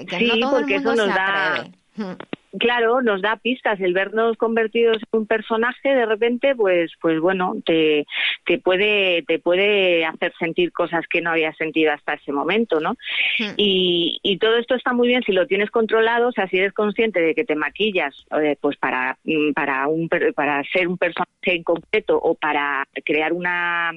eh, 0.01 0.07
que 0.09 0.19
sí 0.19 0.27
no 0.29 0.39
todo 0.49 0.57
el 0.59 0.63
porque 0.63 0.75
mundo 0.77 0.93
eso 0.93 1.07
nos 1.07 1.15
da 1.15 1.53
atreve. 1.55 2.17
Mm. 2.57 2.59
Claro, 2.59 3.03
nos 3.03 3.23
da 3.23 3.37
pistas. 3.37 3.81
El 3.81 3.93
vernos 3.93 4.37
convertidos 4.37 4.99
en 4.99 5.21
un 5.21 5.27
personaje, 5.27 5.89
de 5.89 6.07
repente, 6.07 6.55
pues, 6.55 6.93
pues 7.01 7.21
bueno, 7.21 7.55
te, 7.65 8.07
te 8.45 8.59
puede, 8.59 9.23
te 9.23 9.39
puede 9.39 10.05
hacer 10.05 10.33
sentir 10.39 10.73
cosas 10.73 11.07
que 11.09 11.21
no 11.21 11.31
habías 11.31 11.57
sentido 11.57 11.93
hasta 11.93 12.15
ese 12.15 12.33
momento, 12.33 12.81
¿no? 12.81 12.93
Mm. 13.39 13.55
Y, 13.57 14.19
y 14.23 14.39
todo 14.39 14.57
esto 14.57 14.75
está 14.75 14.93
muy 14.93 15.09
bien 15.09 15.23
si 15.23 15.33
lo 15.33 15.47
tienes 15.47 15.71
controlado, 15.71 16.29
o 16.29 16.33
sea, 16.33 16.49
si 16.49 16.59
eres 16.59 16.73
consciente 16.73 17.21
de 17.21 17.35
que 17.35 17.45
te 17.45 17.55
maquillas, 17.55 18.15
eh, 18.41 18.57
pues 18.61 18.77
para, 18.77 19.19
mm, 19.25 19.53
para 19.53 19.87
un, 19.89 20.09
para 20.09 20.63
ser 20.73 20.89
un 20.89 20.99
personaje 20.99 21.27
en 21.45 21.63
concreto 21.63 22.19
o 22.19 22.35
para 22.35 22.87
crear 23.05 23.33
una, 23.33 23.93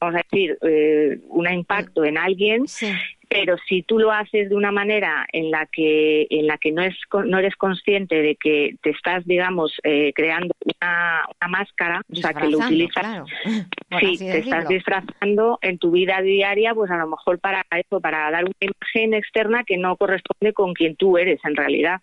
vamos 0.00 0.16
a 0.16 0.24
decir, 0.30 0.58
eh, 0.62 1.18
un 1.28 1.50
impacto 1.52 2.04
en 2.04 2.18
alguien, 2.18 2.66
Sí. 2.66 2.92
Pero 3.28 3.56
si 3.68 3.82
tú 3.82 3.98
lo 3.98 4.12
haces 4.12 4.48
de 4.48 4.54
una 4.54 4.72
manera 4.72 5.26
en 5.32 5.50
la 5.50 5.66
que 5.66 6.26
en 6.30 6.46
la 6.46 6.58
que 6.58 6.72
no 6.72 6.82
es 6.82 6.94
no 7.24 7.38
eres 7.38 7.56
consciente 7.56 8.22
de 8.22 8.36
que 8.36 8.76
te 8.82 8.90
estás 8.90 9.24
digamos 9.24 9.72
eh, 9.82 10.12
creando 10.14 10.54
una, 10.64 11.24
una 11.40 11.48
máscara 11.48 12.02
o 12.10 12.16
sea 12.16 12.32
que 12.32 12.48
lo 12.48 12.58
utilizas 12.58 13.02
claro. 13.02 13.26
Sí 14.00 14.18
te 14.18 14.38
estás 14.38 14.68
disfrazando 14.68 15.58
en 15.62 15.78
tu 15.78 15.92
vida 15.92 16.20
diaria 16.20 16.74
pues 16.74 16.90
a 16.90 16.96
lo 16.96 17.06
mejor 17.06 17.38
para 17.38 17.64
eso 17.70 18.00
para 18.00 18.30
dar 18.30 18.44
una 18.44 18.54
imagen 18.60 19.14
externa 19.14 19.64
que 19.64 19.76
no 19.76 19.96
corresponde 19.96 20.52
con 20.52 20.74
quien 20.74 20.96
tú 20.96 21.16
eres 21.16 21.40
en 21.44 21.54
realidad 21.54 22.00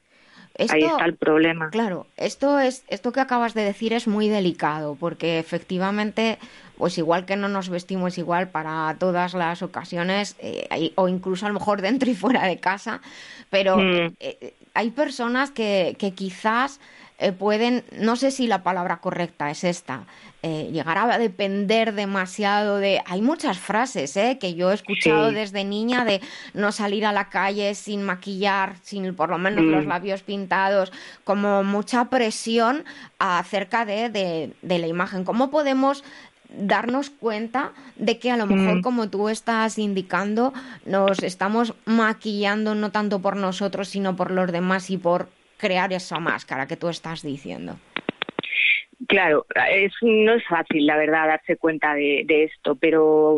ahí 0.57 0.83
está 0.83 1.05
el 1.05 1.15
problema 1.15 1.69
Claro, 1.69 2.07
esto 2.17 2.59
es 2.59 2.83
esto 2.87 3.11
que 3.11 3.19
acabas 3.19 3.53
de 3.53 3.63
decir 3.63 3.93
es 3.93 4.07
muy 4.07 4.27
delicado 4.29 4.95
porque 4.99 5.39
efectivamente, 5.39 6.37
pues 6.77 6.97
igual 6.97 7.25
que 7.25 7.35
no 7.35 7.47
nos 7.47 7.69
vestimos 7.69 8.17
igual 8.17 8.49
para 8.49 8.95
todas 8.99 9.33
las 9.33 9.61
ocasiones 9.61 10.35
eh, 10.39 10.91
o 10.95 11.07
incluso 11.07 11.45
a 11.45 11.49
lo 11.49 11.55
mejor 11.55 11.81
dentro 11.81 12.09
y 12.09 12.15
fuera 12.15 12.45
de 12.45 12.59
casa, 12.59 13.01
pero 13.49 13.77
Mm. 13.77 14.13
eh, 14.19 14.53
hay 14.73 14.89
personas 14.91 15.51
que, 15.51 15.95
que 15.99 16.11
quizás 16.13 16.79
eh, 17.21 17.31
pueden, 17.31 17.83
no 17.97 18.15
sé 18.15 18.31
si 18.31 18.47
la 18.47 18.63
palabra 18.63 18.97
correcta 18.97 19.49
es 19.51 19.63
esta, 19.63 20.05
eh, 20.43 20.69
llegar 20.73 20.97
a 20.97 21.17
depender 21.19 21.93
demasiado 21.93 22.77
de... 22.77 22.99
Hay 23.05 23.21
muchas 23.21 23.59
frases 23.59 24.17
eh, 24.17 24.37
que 24.41 24.55
yo 24.55 24.71
he 24.71 24.73
escuchado 24.73 25.29
Sí. 25.29 25.35
desde 25.35 25.63
niña 25.63 26.03
de 26.03 26.19
no 26.55 26.71
salir 26.71 27.05
a 27.05 27.11
la 27.13 27.29
calle 27.29 27.75
sin 27.75 28.01
maquillar, 28.03 28.75
sin 28.81 29.13
por 29.15 29.29
lo 29.29 29.37
menos 29.37 29.63
los 29.63 29.85
Mm. 29.85 29.89
labios 29.89 30.23
pintados, 30.23 30.91
como 31.23 31.63
mucha 31.63 32.05
presión 32.09 32.83
acerca 33.19 33.85
de, 33.85 34.09
de, 34.09 34.53
de 34.63 34.79
la 34.79 34.87
imagen. 34.87 35.23
¿Cómo 35.23 35.51
podemos 35.51 36.03
darnos 36.57 37.09
cuenta 37.11 37.71
de 37.95 38.19
que 38.19 38.29
a 38.31 38.35
lo 38.35 38.45
mejor, 38.47 38.77
Mm. 38.77 38.81
como 38.81 39.09
tú 39.09 39.29
estás 39.29 39.77
indicando, 39.77 40.53
nos 40.85 41.23
estamos 41.23 41.75
maquillando 41.85 42.75
no 42.75 42.91
tanto 42.91 43.19
por 43.21 43.37
nosotros, 43.37 43.89
sino 43.89 44.15
por 44.15 44.31
los 44.31 44.51
demás 44.51 44.89
y 44.89 44.97
por 44.97 45.29
crear 45.61 45.93
esa 45.93 46.19
máscara 46.19 46.67
que 46.67 46.77
tú 46.77 46.87
estás 46.89 47.21
diciendo? 47.21 47.73
Claro, 49.07 49.45
es, 49.71 49.91
no 50.01 50.33
es 50.35 50.43
fácil, 50.47 50.85
la 50.85 50.95
verdad, 50.95 51.27
darse 51.27 51.57
cuenta 51.57 51.95
de, 51.95 52.23
de 52.25 52.43
esto, 52.43 52.75
pero 52.75 53.35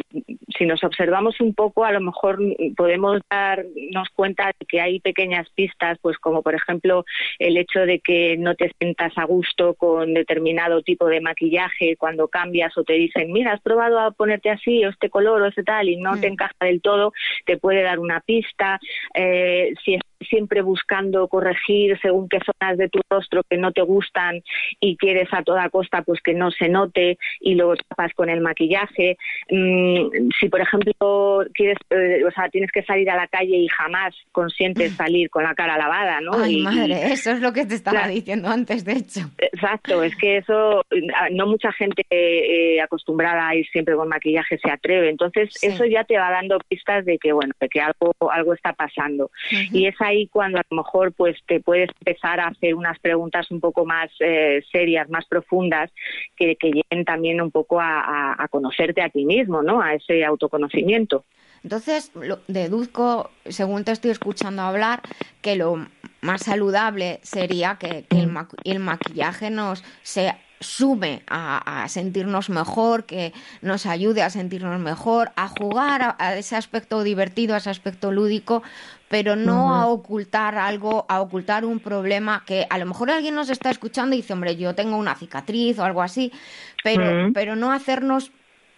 si 0.57 0.65
nos 0.65 0.83
observamos 0.83 1.39
un 1.39 1.55
poco, 1.55 1.85
a 1.85 1.91
lo 1.93 2.01
mejor 2.01 2.37
podemos 2.75 3.21
darnos 3.29 4.09
cuenta 4.13 4.47
de 4.47 4.65
que 4.67 4.81
hay 4.81 4.99
pequeñas 4.99 5.47
pistas, 5.55 5.97
pues 6.01 6.17
como 6.17 6.43
por 6.43 6.53
ejemplo 6.53 7.05
el 7.39 7.55
hecho 7.57 7.79
de 7.85 8.01
que 8.01 8.35
no 8.37 8.55
te 8.55 8.71
sientas 8.77 9.13
a 9.17 9.23
gusto 9.23 9.73
con 9.75 10.13
determinado 10.13 10.81
tipo 10.83 11.07
de 11.07 11.21
maquillaje 11.21 11.95
cuando 11.97 12.27
cambias 12.27 12.77
o 12.77 12.83
te 12.83 12.93
dicen, 12.93 13.31
mira, 13.31 13.53
has 13.53 13.61
probado 13.61 13.99
a 13.99 14.11
ponerte 14.11 14.49
así 14.49 14.83
o 14.85 14.89
este 14.89 15.09
color 15.09 15.41
o 15.41 15.47
este 15.47 15.63
tal 15.63 15.87
y 15.87 15.95
no 15.95 16.19
te 16.19 16.27
Mm. 16.29 16.33
encaja 16.33 16.65
del 16.65 16.81
todo, 16.81 17.13
te 17.45 17.57
puede 17.57 17.81
dar 17.83 17.99
una 17.99 18.19
pista. 18.19 18.79
Eh, 19.15 19.73
si 19.83 19.97
siempre 20.23 20.61
buscando 20.61 21.27
corregir 21.27 21.97
según 22.01 22.27
qué 22.29 22.39
zonas 22.39 22.77
de 22.77 22.89
tu 22.89 22.99
rostro 23.09 23.41
que 23.49 23.57
no 23.57 23.71
te 23.71 23.81
gustan 23.81 24.41
y 24.79 24.97
quieres 24.97 25.27
a 25.31 25.43
toda 25.43 25.69
costa 25.69 26.01
pues 26.03 26.21
que 26.21 26.33
no 26.33 26.51
se 26.51 26.69
note 26.69 27.17
y 27.39 27.55
luego 27.55 27.75
tapas 27.75 28.13
con 28.13 28.29
el 28.29 28.41
maquillaje. 28.41 29.17
Mm, 29.49 30.29
si 30.39 30.49
por 30.49 30.61
ejemplo 30.61 31.41
quieres, 31.53 31.77
eh, 31.89 32.23
o 32.25 32.31
sea, 32.31 32.49
tienes 32.49 32.71
que 32.71 32.83
salir 32.83 33.09
a 33.09 33.15
la 33.15 33.27
calle 33.27 33.57
y 33.57 33.67
jamás 33.67 34.15
consientes 34.31 34.93
salir 34.97 35.29
con 35.29 35.43
la 35.43 35.53
cara 35.55 35.77
lavada, 35.77 36.21
¿no? 36.21 36.31
Ay, 36.33 36.59
Y- 36.59 36.63
madre, 36.63 37.11
eso 37.13 37.31
es 37.31 37.39
lo 37.41 37.53
que 37.53 37.65
te 37.65 37.75
estaba 37.75 37.99
Claro. 37.99 38.13
diciendo 38.13 38.49
antes, 38.49 38.85
de 38.85 38.93
hecho. 38.93 39.21
Exacto, 39.37 40.01
es 40.03 40.15
que 40.15 40.37
eso, 40.37 40.83
ah, 41.15 41.27
no 41.31 41.47
mucha 41.47 41.71
gente 41.73 42.03
eh, 42.09 42.81
acostumbrada 42.81 43.47
a 43.49 43.55
ir 43.55 43.67
siempre 43.67 43.95
con 43.95 44.07
maquillaje 44.09 44.57
se 44.57 44.71
atreve. 44.71 45.09
Entonces, 45.09 45.49
Sí. 45.53 45.67
eso 45.67 45.85
ya 45.85 46.03
te 46.03 46.17
va 46.17 46.31
dando 46.31 46.57
pistas 46.67 47.05
de 47.05 47.17
que, 47.17 47.31
bueno, 47.33 47.53
de 47.59 47.69
que 47.69 47.81
algo, 47.81 48.13
algo 48.31 48.53
está 48.53 48.73
pasando. 48.73 49.29
Y 49.71 49.85
es 49.85 49.95
ahí 50.13 50.27
cuando 50.27 50.59
a 50.59 50.63
lo 50.69 50.77
mejor 50.77 51.11
pues 51.13 51.37
te 51.45 51.59
puedes 51.59 51.89
empezar 51.99 52.39
a 52.39 52.47
hacer 52.47 52.75
unas 52.75 52.97
preguntas 52.99 53.49
un 53.51 53.59
poco 53.59 53.85
más 53.85 54.09
eh, 54.19 54.63
serias, 54.71 55.09
más 55.09 55.25
profundas, 55.25 55.91
que, 56.35 56.55
que 56.55 56.71
lleguen 56.71 57.05
también 57.05 57.41
un 57.41 57.51
poco 57.51 57.79
a, 57.81 58.47
conocerte 58.49 59.01
a 59.01 59.09
ti 59.09 59.25
mismo, 59.25 59.61
¿no? 59.61 59.81
A 59.81 59.93
ese 59.95 60.23
autoconocimiento. 60.25 61.25
Entonces, 61.63 62.11
lo- 62.15 62.39
deduzco, 62.47 63.31
según 63.45 63.83
te 63.83 63.91
estoy 63.91 64.11
escuchando 64.11 64.61
hablar, 64.61 65.01
que 65.41 65.55
lo 65.55 65.87
más 66.21 66.43
saludable 66.43 67.19
sería 67.23 67.77
que, 67.79 68.05
el, 68.09 68.27
ma- 68.27 68.49
el 68.63 68.79
maquillaje 68.79 69.49
nos 69.49 69.83
se 70.01 70.33
sume 70.59 71.23
a, 71.27 71.83
a 71.83 71.89
sentirnos 71.89 72.49
mejor, 72.49 73.05
que 73.05 73.33
nos 73.61 73.85
ayude 73.85 74.21
a 74.21 74.29
sentirnos 74.29 74.79
mejor, 74.79 75.31
a 75.35 75.49
jugar 75.49 76.01
a, 76.01 76.15
a 76.19 76.37
ese 76.37 76.55
aspecto 76.55 77.03
divertido, 77.03 77.53
a 77.53 77.57
ese 77.57 77.69
aspecto 77.69 78.11
lúdico, 78.13 78.63
pero 79.13 79.35
no 79.35 79.75
a 79.75 79.85
ocultar 79.85 80.57
algo, 80.57 81.05
a 81.07 81.21
ocultar 81.21 81.65
un 81.65 81.79
problema 81.79 82.43
que 82.47 82.65
a 82.67 82.79
lo 82.79 82.87
mejor 82.87 83.11
alguien 83.11 83.35
nos 83.35 83.51
está 83.51 83.69
escuchando 83.69 84.15
y 84.15 84.21
dice, 84.21 84.33
hombre, 84.33 84.55
yo 84.55 84.73
tengo 84.73 84.97
una 84.97 85.13
cicatriz 85.13 85.77
o 85.77 85.83
algo 85.83 86.01
así, 86.01 86.31
pero, 86.83 87.31
pero 87.31 87.55
no 87.55 87.71
hacernos 87.71 88.31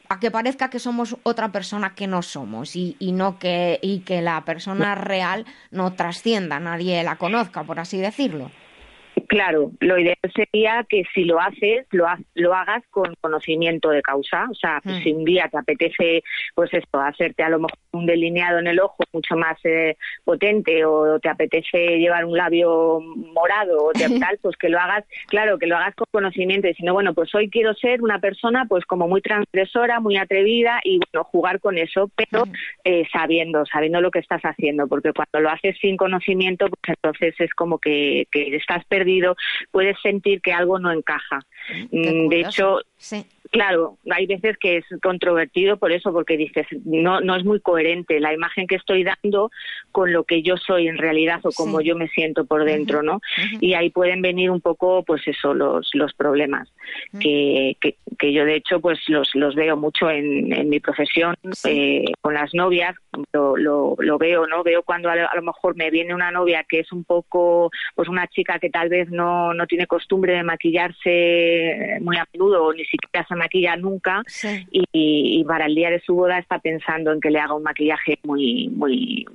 a 0.10 0.20
que 0.20 0.32
parezca 0.32 0.70
que 0.70 0.80
somos 0.80 1.16
otra 1.24 1.54
persona 1.54 1.96
que 1.96 2.08
no 2.08 2.22
somos 2.22 2.76
y, 2.76 2.98
y 3.00 3.14
no 3.14 3.40
que 3.40 3.80
y 3.82 4.00
que 4.00 4.22
la 4.22 4.44
persona 4.44 4.94
real 4.94 5.46
no 5.72 5.94
trascienda, 5.94 6.60
nadie 6.60 7.02
la 7.06 7.16
conozca, 7.16 7.64
por 7.64 7.80
así 7.80 7.98
decirlo. 7.98 8.52
Claro, 9.28 9.72
lo 9.80 9.98
ideal 9.98 10.18
sería 10.36 10.86
que 10.88 11.04
si 11.14 11.24
lo 11.26 11.40
haces, 11.40 11.86
lo, 11.92 12.08
ha- 12.08 12.20
lo 12.36 12.54
hagas 12.54 12.84
con 12.90 13.14
conocimiento 13.22 13.90
de 13.90 14.02
causa. 14.02 14.46
O 14.52 14.54
sea, 14.54 14.82
pues 14.84 14.98
Mm. 15.00 15.04
si 15.04 15.12
un 15.14 15.26
día 15.26 15.48
te 15.50 15.58
apetece, 15.58 16.24
pues 16.54 16.74
esto, 16.74 17.00
hacerte 17.00 17.44
a 17.44 17.50
lo 17.50 17.60
mejor 17.60 17.78
un 17.92 18.06
delineado 18.06 18.60
en 18.60 18.68
el 18.68 18.80
ojo 18.80 19.04
mucho 19.14 19.36
más 19.36 19.58
eh, 19.64 19.96
potente 20.26 20.84
o 20.86 21.20
te 21.20 21.30
apetece 21.30 21.98
llevar 21.98 22.26
un 22.26 22.38
labio 22.38 23.00
morado 23.00 23.86
o 23.86 23.92
tal, 24.34 24.38
pues 24.42 24.56
que 24.58 24.70
lo 24.70 24.80
hagas, 24.80 25.06
claro, 25.28 25.58
que 25.58 25.68
lo 25.68 25.78
hagas 25.78 25.96
con 25.96 26.06
conocimiento. 26.12 26.68
Y 26.68 26.74
si 26.74 26.84
no, 26.84 26.94
bueno, 26.94 27.14
pues 27.14 27.34
hoy 27.36 27.50
quiero 27.50 27.74
ser 27.74 28.02
una 28.02 28.20
persona 28.20 28.66
pues 28.68 28.86
como 28.86 29.08
muy 29.08 29.22
transgresora, 29.22 30.00
muy 30.00 30.18
atrevida 30.18 30.80
y 30.84 31.00
bueno, 31.12 31.24
jugar 31.26 31.60
con 31.60 31.78
eso, 31.78 32.10
pero 32.16 32.44
eh, 32.84 33.06
sabiendo, 33.12 33.66
sabiendo 33.66 34.02
lo 34.02 34.12
que 34.12 34.20
estás 34.20 34.42
haciendo, 34.44 34.88
porque 34.88 35.14
cuando 35.14 35.40
lo 35.40 35.50
haces 35.50 35.78
sin 35.80 35.98
conocimiento, 35.98 36.68
pues 36.68 36.98
entonces 36.98 37.34
es 37.40 37.54
como 37.54 37.80
que, 37.80 38.28
que 38.32 38.56
estás 38.56 38.84
perdido, 39.06 39.36
puedes 39.72 39.98
sentir 40.02 40.42
que 40.42 40.52
algo 40.52 40.80
no 40.80 40.92
encaja. 40.92 41.40
Mm, 41.92 42.28
De 42.30 42.40
hecho, 42.42 42.80
sí. 42.98 43.26
Claro, 43.56 43.98
hay 44.12 44.26
veces 44.28 44.58
que 44.58 44.78
es 44.78 44.86
controvertido 45.02 45.78
por 45.78 45.92
eso, 45.92 46.12
porque 46.12 46.36
dices, 46.38 46.68
no, 46.84 47.22
no 47.22 47.36
es 47.36 47.46
muy 47.46 47.60
coherente 47.62 48.20
la 48.20 48.34
imagen 48.34 48.68
que 48.68 48.76
estoy 48.76 49.04
dando 49.04 49.50
con 49.92 50.12
lo 50.12 50.26
que 50.26 50.42
yo 50.42 50.58
soy 50.58 50.88
en 50.88 50.98
realidad 50.98 51.40
o 51.46 51.52
como 51.52 51.80
Sí. 51.80 51.86
yo 51.88 51.96
me 51.96 52.08
siento 52.10 52.46
por 52.46 52.66
dentro, 52.66 53.02
¿no? 53.02 53.22
Y 53.62 53.74
ahí 53.74 53.90
pueden 53.90 54.22
venir 54.22 54.52
un 54.52 54.60
poco, 54.62 55.04
pues 55.04 55.26
eso, 55.28 55.54
los, 55.54 55.90
los 55.94 56.14
problemas, 56.14 56.70
que, 57.20 57.78
que, 57.80 57.96
que 58.20 58.34
yo 58.34 58.44
de 58.46 58.56
hecho 58.56 58.80
pues 58.82 59.00
los, 59.08 59.34
los 59.36 59.56
veo 59.56 59.78
mucho 59.78 60.10
en, 60.10 60.52
en 60.54 60.70
mi 60.70 60.80
profesión, 60.80 61.36
Sí. 61.52 61.70
eh, 61.72 62.14
con 62.22 62.34
las 62.34 62.54
novias, 62.54 62.96
lo, 63.34 63.56
lo, 63.56 63.96
lo 64.00 64.18
veo, 64.18 64.48
¿no? 64.48 64.64
Veo 64.64 64.84
cuando 64.84 65.10
a 65.10 65.16
lo, 65.16 65.30
a 65.30 65.36
lo 65.36 65.42
mejor 65.42 65.76
me 65.78 65.90
viene 65.90 66.14
una 66.14 66.32
novia 66.32 66.66
que 66.68 66.80
es 66.82 66.92
un 66.92 67.04
poco, 67.06 67.72
pues 67.96 68.10
una 68.10 68.28
chica 68.28 68.60
que 68.60 68.70
tal 68.70 68.90
vez 68.90 69.10
no, 69.10 69.54
no 69.54 69.66
tiene 69.68 69.88
costumbre 69.88 70.34
de 70.34 70.44
maquillarse 70.44 71.98
muy 72.02 72.18
a 72.18 72.28
menudo 72.34 72.66
o 72.66 72.74
ni 72.74 72.86
siquiera 72.86 73.26
se 73.28 73.36
maquilla 73.46 73.76
nunca 73.76 74.22
Sí. 74.28 74.66
y, 74.72 74.84
y 75.40 75.44
para 75.46 75.66
el 75.66 75.76
día 75.76 75.90
de 75.90 76.00
su 76.06 76.14
boda 76.16 76.38
está 76.40 76.60
pensando 76.60 77.12
en 77.12 77.20
que 77.22 77.32
le 77.32 77.40
haga 77.40 77.54
un 77.56 77.64
maquillaje 77.64 78.20
muy 78.24 78.70
muy 78.82 79.26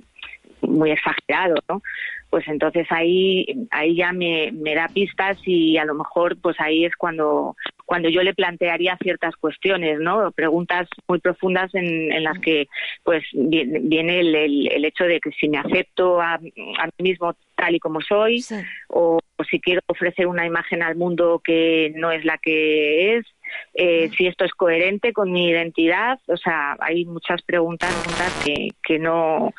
muy 0.62 0.90
exagerado, 0.90 1.54
¿no? 1.68 1.80
Pues 2.28 2.46
entonces 2.46 2.86
ahí 2.90 3.46
ahí 3.70 3.96
ya 3.96 4.12
me, 4.12 4.52
me 4.52 4.74
da 4.74 4.86
pistas 4.88 5.36
y 5.46 5.78
a 5.78 5.84
lo 5.84 5.94
mejor 5.94 6.36
pues 6.40 6.56
ahí 6.60 6.84
es 6.84 6.94
cuando 6.96 7.56
cuando 7.86 8.08
yo 8.08 8.22
le 8.22 8.34
plantearía 8.34 8.96
ciertas 9.02 9.34
cuestiones, 9.34 9.98
¿no? 9.98 10.30
Preguntas 10.30 10.86
muy 11.08 11.18
profundas 11.18 11.74
en, 11.74 12.12
en 12.12 12.22
las 12.22 12.38
que 12.38 12.68
pues 13.02 13.24
viene, 13.32 14.20
el, 14.20 14.34
el- 14.34 14.68
el 14.70 14.84
hecho 14.84 15.04
de 15.04 15.18
que 15.18 15.30
si 15.32 15.48
me 15.48 15.58
acepto 15.58 16.20
a, 16.20 16.34
a 16.34 16.38
mí 16.86 16.92
mismo 17.10 17.34
tal 17.56 17.74
y 17.74 17.80
como 17.80 18.00
soy 18.00 18.40
Sí. 18.42 18.56
o, 18.88 19.18
o 19.38 19.44
si 19.44 19.58
quiero 19.58 19.80
ofrecer 19.88 20.26
una 20.28 20.46
imagen 20.46 20.82
al 20.82 20.94
mundo 20.94 21.40
que 21.42 21.92
no 21.96 22.12
es 22.12 22.24
la 22.24 22.38
que 22.38 23.16
es, 23.16 23.26
eh, 23.74 24.10
si 24.16 24.26
esto 24.26 24.44
es 24.44 24.52
coherente 24.52 25.12
con 25.12 25.30
mi 25.32 25.48
identidad, 25.48 26.18
o 26.26 26.36
sea, 26.36 26.76
hay 26.80 27.04
muchas 27.04 27.42
preguntas 27.42 27.92
que, 28.44 28.68
que 28.82 28.98
no 28.98 29.52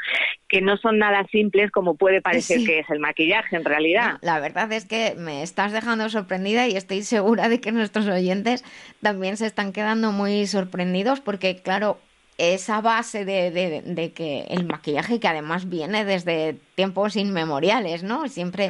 que 0.47 0.59
no 0.61 0.75
son 0.75 0.97
nada 0.97 1.25
simples 1.31 1.71
como 1.71 1.95
puede 1.95 2.21
parecer 2.21 2.59
Sí. 2.59 2.65
que 2.65 2.79
es 2.79 2.89
el 2.89 2.99
maquillaje 2.99 3.55
en 3.55 3.63
realidad. 3.63 4.17
La 4.21 4.39
verdad 4.41 4.69
es 4.73 4.85
que 4.85 5.15
me 5.17 5.43
estás 5.43 5.71
dejando 5.71 6.09
sorprendida 6.09 6.67
y 6.67 6.75
estoy 6.75 7.03
segura 7.03 7.47
de 7.47 7.61
que 7.61 7.71
nuestros 7.71 8.05
oyentes 8.07 8.65
también 9.01 9.37
se 9.37 9.45
están 9.45 9.71
quedando 9.71 10.11
muy 10.11 10.45
sorprendidos 10.47 11.21
porque, 11.21 11.55
claro, 11.61 11.99
esa 12.37 12.81
base 12.81 13.23
de, 13.23 13.51
de- 13.51 13.81
de 13.83 14.11
que 14.13 14.41
el 14.49 14.65
maquillaje 14.65 15.19
que 15.21 15.27
además 15.27 15.69
viene 15.69 16.03
desde 16.03 16.55
tiempos 16.75 17.15
inmemoriales, 17.15 18.03
¿no? 18.03 18.27
Siempre 18.27 18.69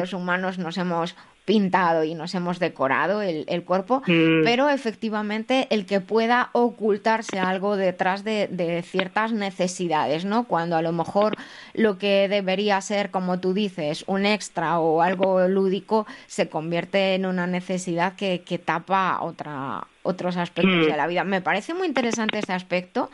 los 0.00 0.12
humanos 0.12 0.58
nos 0.58 0.76
hemos 0.76 1.16
pintado 1.44 2.04
y 2.04 2.14
nos 2.14 2.34
hemos 2.34 2.58
decorado 2.58 3.20
el, 3.22 3.44
el 3.48 3.64
cuerpo, 3.64 4.02
Mm. 4.06 4.44
pero 4.44 4.68
efectivamente 4.70 5.66
el 5.70 5.84
que 5.86 6.00
pueda 6.00 6.50
ocultarse 6.52 7.38
algo 7.38 7.76
detrás 7.76 8.24
de, 8.24 8.48
de 8.50 8.82
ciertas 8.82 9.32
necesidades, 9.32 10.24
¿no? 10.24 10.44
Cuando 10.44 10.76
a 10.76 10.82
lo 10.82 10.92
mejor 10.92 11.36
lo 11.74 11.98
que 11.98 12.28
debería 12.28 12.80
ser, 12.80 13.10
como 13.10 13.40
tú 13.40 13.52
dices, 13.54 14.04
un 14.06 14.24
extra 14.26 14.78
o 14.80 15.02
algo 15.02 15.46
lúdico, 15.48 16.06
se 16.26 16.48
convierte 16.48 17.14
en 17.14 17.26
una 17.26 17.46
necesidad 17.46 18.14
que, 18.14 18.42
que 18.42 18.58
tapa 18.58 19.18
otra 19.22 19.86
otros 20.04 20.36
aspectos 20.36 20.86
Mm. 20.86 20.90
de 20.90 20.96
la 20.96 21.06
vida. 21.08 21.24
Me 21.24 21.40
parece 21.40 21.74
muy 21.74 21.88
interesante 21.88 22.38
ese 22.38 22.52
aspecto 22.52 23.10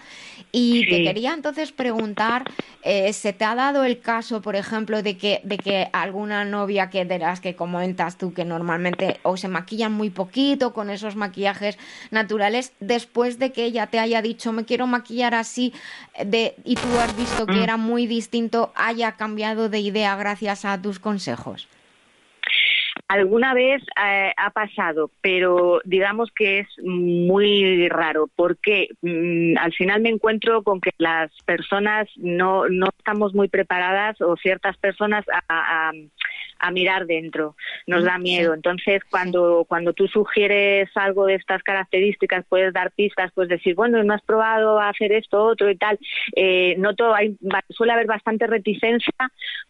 y 0.53 0.85
te 0.85 1.03
quería 1.03 1.33
entonces 1.33 1.73
preguntar, 1.73 2.45
eh, 2.83 3.13
¿se 3.13 3.33
te 3.33 3.45
ha 3.45 3.55
dado 3.55 3.85
el 3.85 4.01
caso, 4.01 4.43
por 4.43 4.57
ejemplo, 4.57 5.03
de 5.03 5.17
que, 5.17 5.41
de 5.45 5.57
que 5.57 5.89
alguna 5.93 6.45
novia 6.45 6.91
que 6.91 7.05
de 7.05 7.19
las 7.19 7.41
que 7.41 7.55
comentas 7.57 8.19
tú 8.19 8.35
que 8.35 8.45
normalmente 8.45 9.19
o 9.23 9.37
se 9.37 9.49
maquillan 9.49 9.93
muy 9.93 10.11
poquito 10.11 10.73
con 10.73 10.91
esos 10.91 11.17
maquillajes 11.17 11.79
naturales, 12.11 12.73
después 12.81 13.39
de 13.39 13.53
que 13.53 13.65
ella 13.65 13.87
te 13.87 13.99
haya 13.99 14.21
dicho 14.21 14.53
me 14.53 14.65
quiero 14.65 14.87
maquillar 14.87 15.35
así 15.35 15.73
eh, 16.15 16.25
de, 16.25 16.55
y 16.65 16.75
tú 16.75 16.89
has 16.99 17.17
visto 17.17 17.47
que 17.47 17.61
Mm. 17.61 17.63
era 17.63 17.77
muy 17.77 18.07
distinto, 18.07 18.73
haya 18.75 19.13
cambiado 19.13 19.69
de 19.69 19.79
idea 19.81 20.17
gracias 20.17 20.65
a 20.65 20.81
tus 20.83 20.99
consejos? 20.99 21.69
Alguna 23.13 23.55
vez 23.55 23.83
eh, 24.01 24.33
ha 24.37 24.51
pasado, 24.51 25.11
pero 25.21 25.81
digamos 25.85 26.31
que 26.33 26.61
es 26.61 26.69
muy 26.85 27.89
raro, 27.89 28.29
porque 28.37 28.91
mm, 29.03 29.59
al 29.59 29.73
final 29.73 30.01
me 30.01 30.11
encuentro 30.11 30.63
con 30.63 30.81
que 30.81 30.93
las 30.99 31.33
personas 31.45 32.07
no, 32.15 32.69
no 32.69 32.87
estamos 32.97 33.35
muy 33.35 33.49
preparadas 33.49 34.21
o 34.21 34.37
ciertas 34.37 34.77
personas 34.77 35.25
a, 35.29 35.43
a- 35.49 35.93
a 36.63 36.71
mirar 36.71 37.07
dentro, 37.07 37.57
nos 37.89 38.03
Mm, 38.03 38.07
da 38.07 38.19
miedo. 38.19 38.53
sí. 38.53 38.57
Entonces, 38.59 39.03
cuando, 39.11 39.65
cuando 39.67 39.93
tú 39.93 40.07
sugieres 40.07 40.89
algo 40.95 41.27
de 41.27 41.35
estas 41.35 41.63
características, 41.65 42.45
puedes 42.49 42.73
dar 42.73 42.93
pistas, 42.93 43.33
puedes 43.35 43.49
decir, 43.49 43.75
bueno, 43.75 44.05
no 44.05 44.15
has 44.15 44.23
probado 44.23 44.79
a 44.79 44.91
hacer 44.91 45.11
esto, 45.13 45.43
otro 45.43 45.69
y 45.71 45.77
tal. 45.77 45.99
Eh, 46.37 46.77
noto, 46.79 47.13
hay, 47.15 47.35
suele 47.71 47.93
haber 47.95 48.07
bastante 48.07 48.47
reticencia 48.47 49.11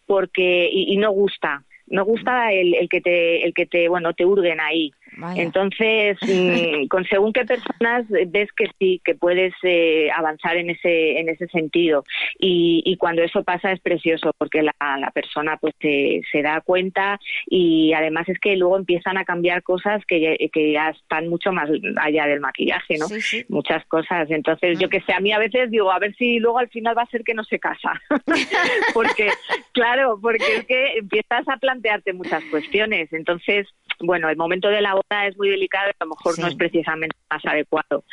porque 0.05 0.69
y, 0.71 0.93
y 0.93 0.97
no 0.97 1.09
gusta 1.11 1.63
no 1.91 2.05
gusta 2.05 2.51
el, 2.51 2.73
el 2.73 2.89
que 2.89 3.01
te 3.01 3.45
el 3.45 3.53
que 3.53 3.65
te 3.65 3.87
bueno 3.87 4.13
te 4.13 4.25
hurguen 4.25 4.59
ahí 4.59 4.91
Vaya. 5.17 5.41
Entonces, 5.41 6.17
mm, 6.27 6.87
con 6.87 7.05
según 7.05 7.33
qué 7.33 7.45
personas 7.45 8.05
ves 8.27 8.49
que 8.53 8.67
sí, 8.79 9.01
que 9.03 9.15
puedes 9.15 9.53
eh, 9.63 10.09
avanzar 10.15 10.57
en 10.57 10.69
ese 10.69 11.19
en 11.19 11.29
ese 11.29 11.47
sentido. 11.47 12.03
Y, 12.39 12.81
y 12.85 12.97
cuando 12.97 13.21
eso 13.23 13.43
pasa 13.43 13.71
es 13.71 13.79
precioso 13.81 14.31
porque 14.37 14.61
la, 14.63 14.73
la 14.79 15.11
persona 15.11 15.57
pues 15.57 15.73
se, 15.81 16.21
se 16.31 16.41
da 16.41 16.61
cuenta 16.61 17.19
y 17.47 17.93
además 17.93 18.27
es 18.29 18.39
que 18.39 18.55
luego 18.55 18.77
empiezan 18.77 19.17
a 19.17 19.25
cambiar 19.25 19.63
cosas 19.63 20.03
que, 20.05 20.19
ya- 20.21 20.37
que 20.51 20.71
ya 20.71 20.89
están 20.89 21.27
mucho 21.27 21.51
más 21.51 21.69
allá 22.01 22.25
del 22.27 22.39
maquillaje, 22.39 22.97
¿no? 22.97 23.07
Sí, 23.07 23.21
sí. 23.21 23.45
Muchas 23.49 23.85
cosas. 23.85 24.29
Entonces, 24.31 24.79
yo 24.79 24.89
que 24.89 25.01
sé, 25.01 25.13
a 25.13 25.19
mí 25.19 25.31
a 25.31 25.39
veces 25.39 25.69
digo, 25.71 25.91
a 25.91 25.99
ver 25.99 26.15
si 26.15 26.39
luego 26.39 26.59
al 26.59 26.69
final 26.69 26.97
va 26.97 27.03
a 27.03 27.07
ser 27.09 27.23
que 27.23 27.33
no 27.33 27.43
se 27.43 27.59
casa. 27.59 28.01
porque, 28.93 29.29
claro, 29.73 30.17
porque 30.21 30.55
es 30.57 30.65
que 30.65 30.97
empiezas 30.97 31.47
a 31.47 31.57
plantearte 31.57 32.13
muchas 32.13 32.43
cuestiones. 32.45 33.11
Entonces, 33.13 33.67
bueno, 34.03 34.29
el 34.29 34.37
momento 34.37 34.67
de 34.69 34.81
la 34.81 34.93
boda 34.93 35.27
es 35.27 35.37
muy 35.37 35.49
delicado 35.49 35.87
y 35.89 35.91
a 35.99 36.05
lo 36.05 36.09
mejor 36.11 36.37
no 36.39 36.47
es 36.47 36.55
precisamente 36.55 37.15
más 37.29 37.43
adecuado. 37.45 38.03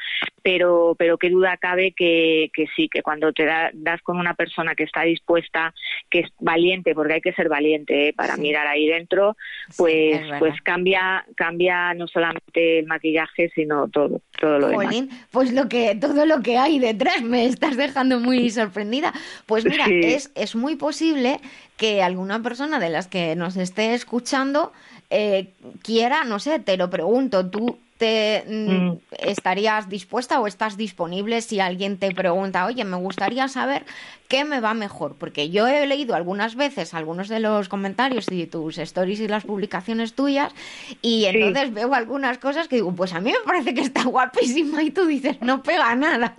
Pero, 0.42 0.94
pero 0.98 1.18
qué 1.18 1.30
duda 1.30 1.56
cabe 1.56 1.92
que, 1.92 2.50
que 2.54 2.66
sí, 2.74 2.88
que 2.88 3.02
cuando 3.02 3.32
te 3.32 3.44
da- 3.44 3.70
das 3.74 4.00
con 4.02 4.18
una 4.18 4.34
persona 4.34 4.74
que 4.74 4.84
está 4.84 5.02
dispuesta, 5.02 5.74
que 6.10 6.20
es 6.20 6.30
valiente, 6.38 6.94
porque 6.94 7.14
hay 7.14 7.20
que 7.20 7.32
ser 7.34 7.48
valiente 7.48 8.08
¿eh? 8.08 8.12
para 8.14 8.36
Sí. 8.36 8.40
mirar 8.42 8.66
ahí 8.66 8.86
dentro, 8.86 9.36
pues, 9.76 10.20
pues 10.38 10.54
cambia, 10.62 11.26
cambia 11.36 11.92
no 11.94 12.06
solamente 12.06 12.78
el 12.78 12.86
maquillaje, 12.86 13.50
sino 13.54 13.88
todo, 13.88 14.22
todo 14.40 14.58
lo 14.58 14.68
demás. 14.68 14.86
Jolín, 14.86 15.10
pues 15.32 15.52
lo 15.52 15.68
que, 15.68 15.94
todo 15.96 16.24
lo 16.24 16.40
que 16.40 16.56
hay 16.56 16.78
detrás 16.78 17.20
me 17.22 17.44
estás 17.46 17.76
dejando 17.76 18.20
muy 18.20 18.48
sorprendida. 18.50 19.12
Pues 19.46 19.64
mira, 19.64 19.86
es, 19.88 20.30
es 20.34 20.54
muy 20.54 20.76
posible 20.76 21.40
que 21.76 22.02
alguna 22.02 22.42
persona 22.42 22.78
de 22.78 22.90
las 22.90 23.06
que 23.08 23.36
nos 23.36 23.56
esté 23.56 23.94
escuchando 23.94 24.72
eh, 25.10 25.54
quiera, 25.82 26.24
no 26.24 26.38
sé, 26.38 26.58
te 26.58 26.76
lo 26.76 26.90
pregunto, 26.90 27.50
tú 27.50 27.78
te 27.96 28.44
mm, 28.46 28.92
Mm. 28.92 28.98
estarías 29.18 29.88
dispuesta 29.88 30.38
o 30.40 30.46
estás 30.46 30.76
disponible 30.76 31.40
si 31.42 31.58
alguien 31.60 31.98
te 31.98 32.12
pregunta, 32.12 32.66
oye, 32.66 32.84
me 32.84 32.96
gustaría 32.96 33.48
saber 33.48 33.86
qué 34.28 34.44
me 34.44 34.60
va 34.60 34.74
mejor, 34.74 35.16
porque 35.18 35.50
yo 35.50 35.66
he 35.66 35.86
leído 35.86 36.14
algunas 36.14 36.54
veces 36.54 36.94
algunos 36.94 37.28
de 37.28 37.40
los 37.40 37.68
comentarios 37.68 38.30
y 38.30 38.46
tus 38.46 38.78
stories 38.78 39.20
y 39.20 39.26
las 39.28 39.44
publicaciones 39.44 40.14
tuyas 40.14 40.54
y 41.02 41.24
entonces 41.24 41.72
veo 41.72 41.92
algunas 41.94 42.38
cosas 42.38 42.68
que 42.68 42.76
digo, 42.76 42.94
pues 42.94 43.12
a 43.14 43.20
mí 43.20 43.32
me 43.32 43.44
parece 43.44 43.74
que 43.74 43.80
está 43.80 44.04
guapísima 44.04 44.82
y 44.82 44.90
tú 44.92 45.06
dices, 45.06 45.38
no 45.40 45.62
pega 45.62 45.94
nada. 45.96 46.36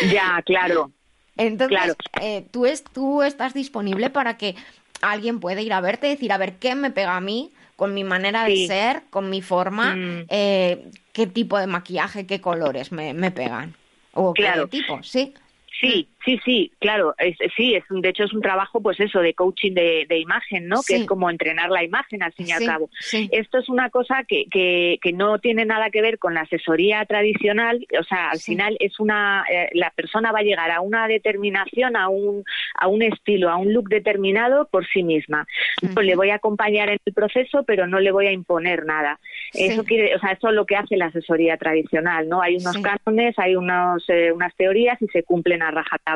Ya, 0.00 0.42
claro. 0.44 0.92
Entonces, 1.36 1.68
Claro. 1.68 1.94
eh, 2.16 2.48
¿tú, 2.50 2.66
es, 2.66 2.84
tú 2.84 3.22
estás 3.22 3.52
disponible 3.54 4.10
para 4.10 4.36
que 4.38 4.56
alguien 5.02 5.40
pueda 5.40 5.60
ir 5.60 5.72
a 5.72 5.80
verte 5.80 6.08
y 6.08 6.10
decir, 6.10 6.32
a 6.32 6.38
ver, 6.38 6.54
¿qué 6.58 6.74
me 6.74 6.90
pega 6.90 7.16
a 7.16 7.20
mí? 7.20 7.52
Con 7.76 7.92
mi 7.94 8.04
manera 8.04 8.44
de 8.44 8.66
ser, 8.66 9.02
con 9.10 9.28
mi 9.30 9.42
forma, 9.42 9.94
Mm. 9.96 10.26
eh, 10.28 10.90
qué 11.12 11.26
tipo 11.26 11.58
de 11.58 11.66
maquillaje, 11.66 12.26
qué 12.26 12.40
colores 12.40 12.92
me, 12.92 13.12
me 13.14 13.30
pegan. 13.30 13.74
O 14.12 14.32
Claro. 14.34 14.68
qué 14.68 14.78
tipo, 14.78 15.02
sí. 15.02 15.34
Sí, 15.80 16.08
sí, 16.26 16.38
sí, 16.44 16.72
claro, 16.78 17.14
es, 17.16 17.36
sí, 17.56 17.74
es 17.74 17.90
un, 17.90 18.02
de 18.02 18.10
hecho 18.10 18.24
es 18.24 18.34
un 18.34 18.42
trabajo, 18.42 18.82
pues 18.82 19.00
eso, 19.00 19.20
de 19.20 19.32
coaching 19.32 19.72
de, 19.72 20.04
de 20.06 20.18
imagen, 20.18 20.68
¿no? 20.68 20.82
Sí. 20.82 20.92
Que 20.92 21.00
es 21.00 21.06
como 21.06 21.30
entrenar 21.30 21.70
la 21.70 21.82
imagen, 21.82 22.22
al 22.22 22.32
fin 22.34 22.48
y 22.48 22.52
al 22.52 22.66
cabo. 22.66 22.90
sí. 23.00 23.28
Esto 23.32 23.58
es 23.58 23.68
una 23.68 23.88
cosa 23.88 24.24
que, 24.28 24.46
que, 24.50 24.98
que 25.00 25.12
no 25.12 25.38
tiene 25.38 25.64
nada 25.64 25.90
que 25.90 26.02
ver 26.02 26.18
con 26.18 26.34
la 26.34 26.42
asesoría 26.42 27.04
tradicional, 27.06 27.86
o 27.98 28.04
sea, 28.04 28.30
al 28.30 28.40
final 28.40 28.76
es 28.80 28.98
una, 29.00 29.44
eh, 29.50 29.70
la 29.72 29.90
persona 29.90 30.32
va 30.32 30.40
a 30.40 30.42
llegar 30.42 30.70
a 30.70 30.80
una 30.80 31.06
determinación, 31.08 31.96
a 31.96 32.08
un, 32.08 32.44
a 32.74 32.88
un 32.88 33.02
estilo, 33.02 33.48
a 33.48 33.56
un 33.56 33.72
look 33.72 33.88
determinado 33.88 34.66
por 34.66 34.86
sí 34.88 35.02
misma. 35.02 35.46
Yo 35.80 36.02
le 36.02 36.16
voy 36.16 36.30
a 36.30 36.36
acompañar 36.36 36.88
en 36.88 36.98
el 37.04 37.12
proceso, 37.14 37.62
pero 37.64 37.86
no 37.86 38.00
le 38.00 38.10
voy 38.10 38.26
a 38.26 38.32
imponer 38.32 38.84
nada. 38.84 39.20
Eso 39.52 39.84
quiere, 39.84 40.14
o 40.16 40.18
sea, 40.18 40.32
eso 40.32 40.48
es 40.48 40.54
lo 40.54 40.66
que 40.66 40.76
hace 40.76 40.96
la 40.96 41.06
asesoría 41.06 41.56
tradicional, 41.56 42.28
¿no? 42.28 42.42
Hay 42.42 42.56
unos 42.56 42.76
cánones, 42.78 43.38
hay 43.38 43.56
unos, 43.56 44.04
eh, 44.08 44.32
unas 44.32 44.54
teorías 44.56 45.00
y 45.00 45.06
se 45.08 45.22
cumplen 45.22 45.62
a 45.62 45.70
rajatabla. 45.70 46.15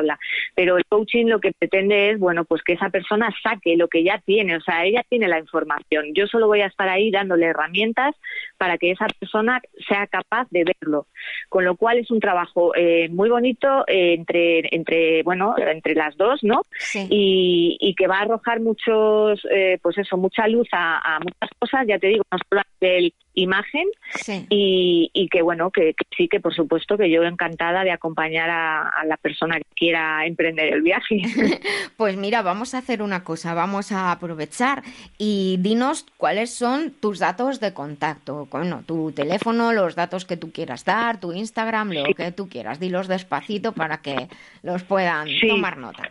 Pero 0.55 0.77
el 0.77 0.85
coaching 0.85 1.25
lo 1.25 1.39
que 1.39 1.51
pretende 1.51 2.11
es, 2.11 2.19
bueno, 2.19 2.45
pues 2.45 2.61
que 2.63 2.73
esa 2.73 2.89
persona 2.89 3.33
saque 3.43 3.75
lo 3.77 3.87
que 3.87 4.03
ya 4.03 4.19
tiene, 4.25 4.57
o 4.57 4.61
sea, 4.61 4.85
ella 4.85 5.03
tiene 5.09 5.27
la 5.27 5.39
información. 5.39 6.13
Yo 6.13 6.27
solo 6.27 6.47
voy 6.47 6.61
a 6.61 6.67
estar 6.67 6.89
ahí 6.89 7.11
dándole 7.11 7.47
herramientas 7.47 8.15
para 8.57 8.77
que 8.77 8.91
esa 8.91 9.07
persona 9.19 9.61
sea 9.87 10.07
capaz 10.07 10.47
de 10.51 10.65
verlo. 10.65 11.07
Con 11.49 11.65
lo 11.65 11.75
cual 11.75 11.97
es 11.97 12.11
un 12.11 12.19
trabajo 12.19 12.73
eh, 12.75 13.09
muy 13.09 13.29
bonito 13.29 13.83
eh, 13.87 14.13
entre, 14.13 14.63
entre, 14.75 15.23
bueno, 15.23 15.55
entre 15.57 15.95
las 15.95 16.15
dos, 16.17 16.43
¿no? 16.43 16.63
Sí. 16.77 17.07
y, 17.09 17.77
y 17.79 17.95
que 17.95 18.07
va 18.07 18.19
a 18.19 18.21
arrojar 18.21 18.59
muchos, 18.59 19.41
eh, 19.51 19.77
pues 19.81 19.97
eso, 19.97 20.17
mucha 20.17 20.47
luz 20.47 20.67
a, 20.71 21.15
a 21.15 21.19
muchas 21.19 21.49
cosas, 21.59 21.85
ya 21.87 21.99
te 21.99 22.07
digo, 22.07 22.23
no 22.31 22.37
solo 22.49 22.61
a 22.61 22.65
nivel 22.79 23.13
imagen, 23.33 23.85
sí. 24.15 24.45
y, 24.49 25.09
y 25.13 25.27
que 25.29 25.41
bueno, 25.41 25.71
que, 25.71 25.93
que 25.93 26.05
sí, 26.17 26.27
que 26.27 26.39
por 26.39 26.53
supuesto 26.53 26.97
que 26.97 27.09
yo 27.09 27.23
encantada 27.23 27.83
de 27.83 27.91
acompañar 27.91 28.49
a, 28.49 28.89
a 28.89 29.05
la 29.05 29.17
persona 29.17 29.57
que 29.57 29.65
quiera 29.75 30.25
emprender 30.25 30.73
el 30.73 30.81
viaje. 30.81 31.21
Pues 31.97 32.17
mira, 32.17 32.41
vamos 32.41 32.73
a 32.73 32.79
hacer 32.79 33.01
una 33.03 33.23
cosa, 33.23 33.53
vamos 33.53 33.91
a 33.91 34.11
aprovechar 34.11 34.81
y 35.19 35.57
dinos 35.59 36.05
cuáles 36.17 36.51
son 36.51 36.91
tus 36.91 37.19
datos 37.19 37.59
de 37.59 37.73
contacto, 37.73 38.47
bueno, 38.51 38.83
tu 38.87 39.11
teléfono, 39.11 39.71
los 39.71 39.95
datos 39.95 40.25
que 40.25 40.35
tú 40.37 40.51
quieras 40.51 40.83
dar, 40.83 41.19
tu 41.19 41.31
Instagram, 41.31 41.91
lo 41.91 42.03
que 42.15 42.31
tú 42.31 42.49
quieras, 42.49 42.79
dilos 42.79 43.07
despacito 43.07 43.73
para 43.73 44.01
que 44.01 44.27
los 44.63 44.83
puedan 44.83 45.27
Sí. 45.27 45.47
tomar 45.47 45.77
nota. 45.77 46.09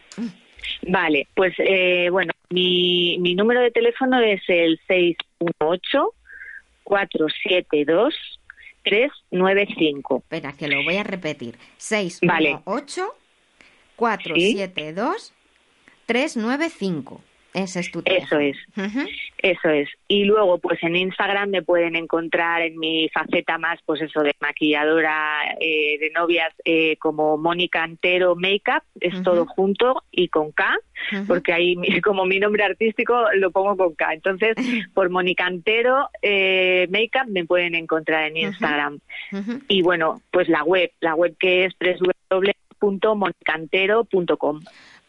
vale, 0.87 1.27
pues 1.35 1.55
eh, 1.59 2.09
bueno, 2.11 2.33
mi, 2.51 3.19
mi 3.19 3.35
número 3.35 3.61
de 3.61 3.71
teléfono 3.73 4.21
es 4.21 4.43
el 4.49 4.79
618 4.87 6.15
472 6.91 8.41
395. 8.83 10.17
Espera, 10.17 10.53
que 10.53 10.67
lo 10.67 10.83
voy 10.83 10.97
a 10.97 11.05
repetir. 11.05 11.57
Vale. 12.23 12.59
618 12.67 13.15
472 13.95 15.33
395. 16.07 17.23
Ese 17.53 17.81
es 17.81 17.91
tu 17.91 18.01
Eso 18.05 18.39
teléfono. 18.39 18.41
es. 18.41 18.57
Eso 19.39 19.69
es. 19.71 19.89
Y 20.07 20.25
luego, 20.25 20.59
pues 20.59 20.83
en 20.83 20.97
Instagram 20.97 21.51
me 21.51 21.63
pueden 21.63 21.97
encontrar 21.97 22.63
en 22.63 22.79
mi 22.79 23.09
faceta 23.09 23.59
más, 23.59 23.81
pues 23.85 24.01
eso, 24.03 24.23
de 24.23 24.35
maquilladora 24.41 25.57
eh, 25.61 25.99
de 25.99 26.11
novias, 26.11 26.53
eh, 26.65 26.97
como 26.99 27.39
Mónica 27.39 27.83
Antero 27.83 28.37
Makeup, 28.37 28.83
es 29.01 29.23
todo 29.23 29.47
junto 29.47 30.03
y 30.11 30.29
con 30.29 30.53
K, 30.53 30.77
porque 31.27 31.53
ahí 31.53 31.75
como 32.03 32.25
mi 32.25 32.39
nombre 32.39 32.65
artístico 32.65 33.15
lo 33.35 33.51
pongo 33.51 33.77
con 33.77 33.95
K. 33.95 34.15
Entonces, 34.15 34.55
por 34.95 35.11
Mónica 35.11 35.47
Antero 35.47 36.09
eh, 36.23 36.87
Makeup 36.91 37.29
me 37.29 37.45
pueden 37.45 37.75
encontrar 37.75 38.29
en 38.29 38.37
Instagram. 38.37 39.01
Y 39.69 39.83
bueno, 39.83 40.23
pues 40.31 40.49
la 40.49 40.63
web, 40.65 40.91
la 41.01 41.15
web 41.15 41.37
que 41.39 41.65
es 41.65 41.75
www.monicantero.com. 42.31 44.61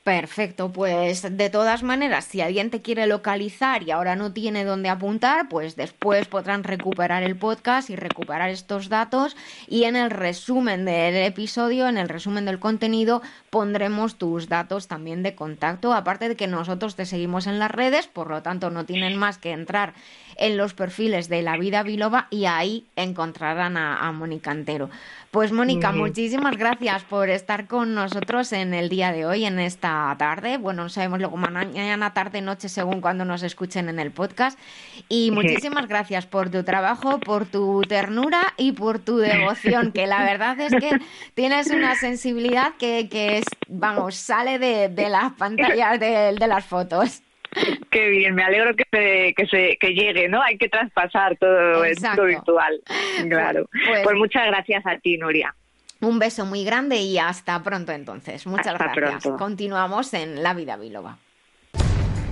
Perfecto, 0.03 0.71
pues 0.71 1.37
de 1.37 1.49
todas 1.51 1.83
maneras, 1.83 2.25
si 2.25 2.41
alguien 2.41 2.71
te 2.71 2.81
quiere 2.81 3.05
localizar 3.05 3.83
y 3.83 3.91
ahora 3.91 4.15
no 4.15 4.33
tiene 4.33 4.65
dónde 4.65 4.89
apuntar, 4.89 5.47
pues 5.47 5.75
después 5.75 6.27
podrán 6.27 6.63
recuperar 6.63 7.21
el 7.21 7.37
podcast 7.37 7.91
y 7.91 7.95
recuperar 7.95 8.49
estos 8.49 8.89
datos 8.89 9.37
y 9.67 9.83
en 9.83 9.95
el 9.95 10.09
resumen 10.09 10.85
del 10.85 11.17
episodio, 11.17 11.87
en 11.87 11.99
el 11.99 12.09
resumen 12.09 12.45
del 12.45 12.59
contenido, 12.59 13.21
pondremos 13.51 14.17
tus 14.17 14.49
datos 14.49 14.87
también 14.87 15.21
de 15.21 15.35
contacto, 15.35 15.93
aparte 15.93 16.29
de 16.29 16.35
que 16.35 16.47
nosotros 16.47 16.95
te 16.95 17.05
seguimos 17.05 17.45
en 17.45 17.59
las 17.59 17.69
redes, 17.69 18.07
por 18.07 18.31
lo 18.31 18.41
tanto 18.41 18.71
no 18.71 18.87
tienen 18.87 19.15
más 19.17 19.37
que 19.37 19.51
entrar 19.51 19.93
en 20.37 20.57
los 20.57 20.73
perfiles 20.73 21.29
de 21.29 21.41
La 21.41 21.57
Vida 21.57 21.83
Biloba 21.83 22.27
y 22.29 22.45
ahí 22.45 22.85
encontrarán 22.95 23.77
a, 23.77 23.97
a 23.97 24.11
Mónica 24.11 24.51
Antero. 24.51 24.89
Pues 25.31 25.53
Mónica, 25.53 25.93
muchísimas 25.93 26.57
gracias 26.57 27.03
por 27.03 27.29
estar 27.29 27.65
con 27.65 27.95
nosotros 27.95 28.51
en 28.51 28.73
el 28.73 28.89
día 28.89 29.13
de 29.13 29.25
hoy, 29.25 29.45
en 29.45 29.59
esta 29.59 30.13
tarde. 30.19 30.57
Bueno, 30.57 30.83
no 30.83 30.89
sabemos 30.89 31.19
luego 31.19 31.37
mañana, 31.37 32.13
tarde, 32.13 32.41
noche, 32.41 32.67
según 32.67 32.99
cuando 32.99 33.23
nos 33.23 33.41
escuchen 33.41 33.87
en 33.87 33.97
el 33.99 34.11
podcast. 34.11 34.59
Y 35.07 35.31
muchísimas 35.31 35.87
gracias 35.87 36.25
por 36.25 36.49
tu 36.49 36.63
trabajo, 36.63 37.17
por 37.21 37.45
tu 37.45 37.81
ternura 37.83 38.41
y 38.57 38.73
por 38.73 38.99
tu 38.99 39.19
devoción, 39.19 39.93
que 39.93 40.05
la 40.05 40.21
verdad 40.25 40.59
es 40.59 40.75
que 40.75 40.99
tienes 41.33 41.71
una 41.71 41.95
sensibilidad 41.95 42.73
que, 42.77 43.07
que 43.07 43.37
es, 43.37 43.45
vamos, 43.69 44.15
sale 44.15 44.59
de, 44.59 44.89
de 44.89 45.07
las 45.07 45.31
pantallas 45.31 45.97
de, 45.97 46.35
de 46.37 46.47
las 46.47 46.65
fotos. 46.65 47.21
Qué 47.89 48.09
bien, 48.09 48.35
me 48.35 48.43
alegro 48.43 48.75
que 48.75 48.85
se, 48.91 49.33
que 49.35 49.45
se 49.47 49.77
que 49.77 49.93
llegue, 49.93 50.29
¿no? 50.29 50.41
Hay 50.41 50.57
que 50.57 50.69
traspasar 50.69 51.37
todo 51.37 51.83
Exacto. 51.85 52.25
esto 52.25 52.25
virtual. 52.25 52.81
Claro. 53.29 53.67
Pues- 53.87 54.03
Pues, 54.03 54.15
muchas 54.17 54.47
gracias 54.47 54.85
a 54.85 54.97
ti, 54.99 55.17
Nuria. 55.17 55.53
Un 55.99 56.17
beso 56.17 56.45
muy 56.45 56.63
grande 56.63 56.97
y 56.97 57.19
hasta 57.19 57.61
pronto 57.61 57.91
entonces. 57.91 58.47
Muchas 58.47 58.67
Hasta 58.67 58.91
gracias. 58.95 59.21
pronto. 59.23 59.37
Continuamos 59.37 60.13
en 60.15 60.41
La 60.41 60.53
Vida 60.55 60.75
Biloba. 60.77 61.17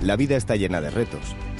La 0.02 0.16
vida 0.16 0.36
está 0.36 0.56
llena 0.56 0.80
de 0.80 0.90
retos. 0.90 1.36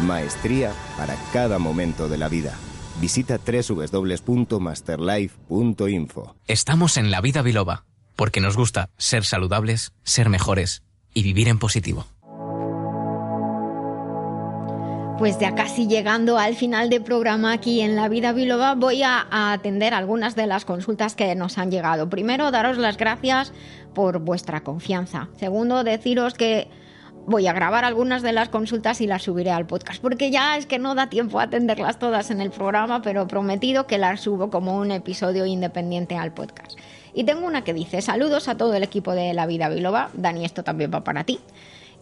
Maestría 0.00 0.72
para 0.96 1.16
cada 1.32 1.58
momento 1.58 2.08
de 2.08 2.18
la 2.18 2.28
vida. 2.28 2.54
Visita 3.00 3.38
www.masterlife.info. 3.38 6.36
Estamos 6.46 6.96
en 6.96 7.10
La 7.10 7.20
Vida 7.20 7.42
Biloba, 7.42 7.84
porque 8.16 8.40
nos 8.40 8.56
gusta 8.56 8.90
ser 8.96 9.24
saludables, 9.24 9.92
ser 10.02 10.28
mejores 10.28 10.82
y 11.14 11.22
vivir 11.22 11.48
en 11.48 11.58
positivo. 11.58 12.06
Pues 15.18 15.38
ya 15.38 15.54
casi 15.54 15.86
llegando 15.86 16.38
al 16.38 16.56
final 16.56 16.88
del 16.90 17.02
programa 17.02 17.52
aquí 17.52 17.80
en 17.80 17.94
La 17.94 18.08
Vida 18.08 18.32
Biloba, 18.32 18.74
voy 18.74 19.04
a, 19.04 19.24
a 19.30 19.52
atender 19.52 19.94
algunas 19.94 20.34
de 20.34 20.48
las 20.48 20.64
consultas 20.64 21.14
que 21.14 21.34
nos 21.34 21.58
han 21.58 21.70
llegado. 21.70 22.08
Primero, 22.08 22.50
daros 22.50 22.76
las 22.76 22.96
gracias 22.96 23.52
por 23.94 24.18
vuestra 24.18 24.64
confianza. 24.64 25.28
Segundo, 25.38 25.84
deciros 25.84 26.34
que 26.34 26.68
voy 27.26 27.46
a 27.46 27.52
grabar 27.52 27.84
algunas 27.84 28.22
de 28.22 28.32
las 28.32 28.48
consultas 28.48 29.00
y 29.00 29.06
las 29.06 29.22
subiré 29.22 29.50
al 29.50 29.66
podcast, 29.66 30.00
porque 30.00 30.30
ya 30.30 30.56
es 30.56 30.66
que 30.66 30.78
no 30.78 30.94
da 30.94 31.08
tiempo 31.08 31.40
a 31.40 31.44
atenderlas 31.44 31.98
todas 31.98 32.30
en 32.30 32.40
el 32.40 32.50
programa, 32.50 33.02
pero 33.02 33.26
prometido 33.26 33.86
que 33.86 33.98
las 33.98 34.20
subo 34.20 34.50
como 34.50 34.76
un 34.76 34.90
episodio 34.90 35.46
independiente 35.46 36.16
al 36.16 36.32
podcast. 36.32 36.78
Y 37.14 37.24
tengo 37.24 37.46
una 37.46 37.62
que 37.62 37.74
dice, 37.74 38.00
saludos 38.00 38.48
a 38.48 38.56
todo 38.56 38.74
el 38.74 38.82
equipo 38.82 39.12
de 39.12 39.34
La 39.34 39.46
Vida 39.46 39.68
Biloba, 39.68 40.10
Dani, 40.14 40.44
esto 40.44 40.64
también 40.64 40.90
va 40.92 41.04
para 41.04 41.24
ti. 41.24 41.40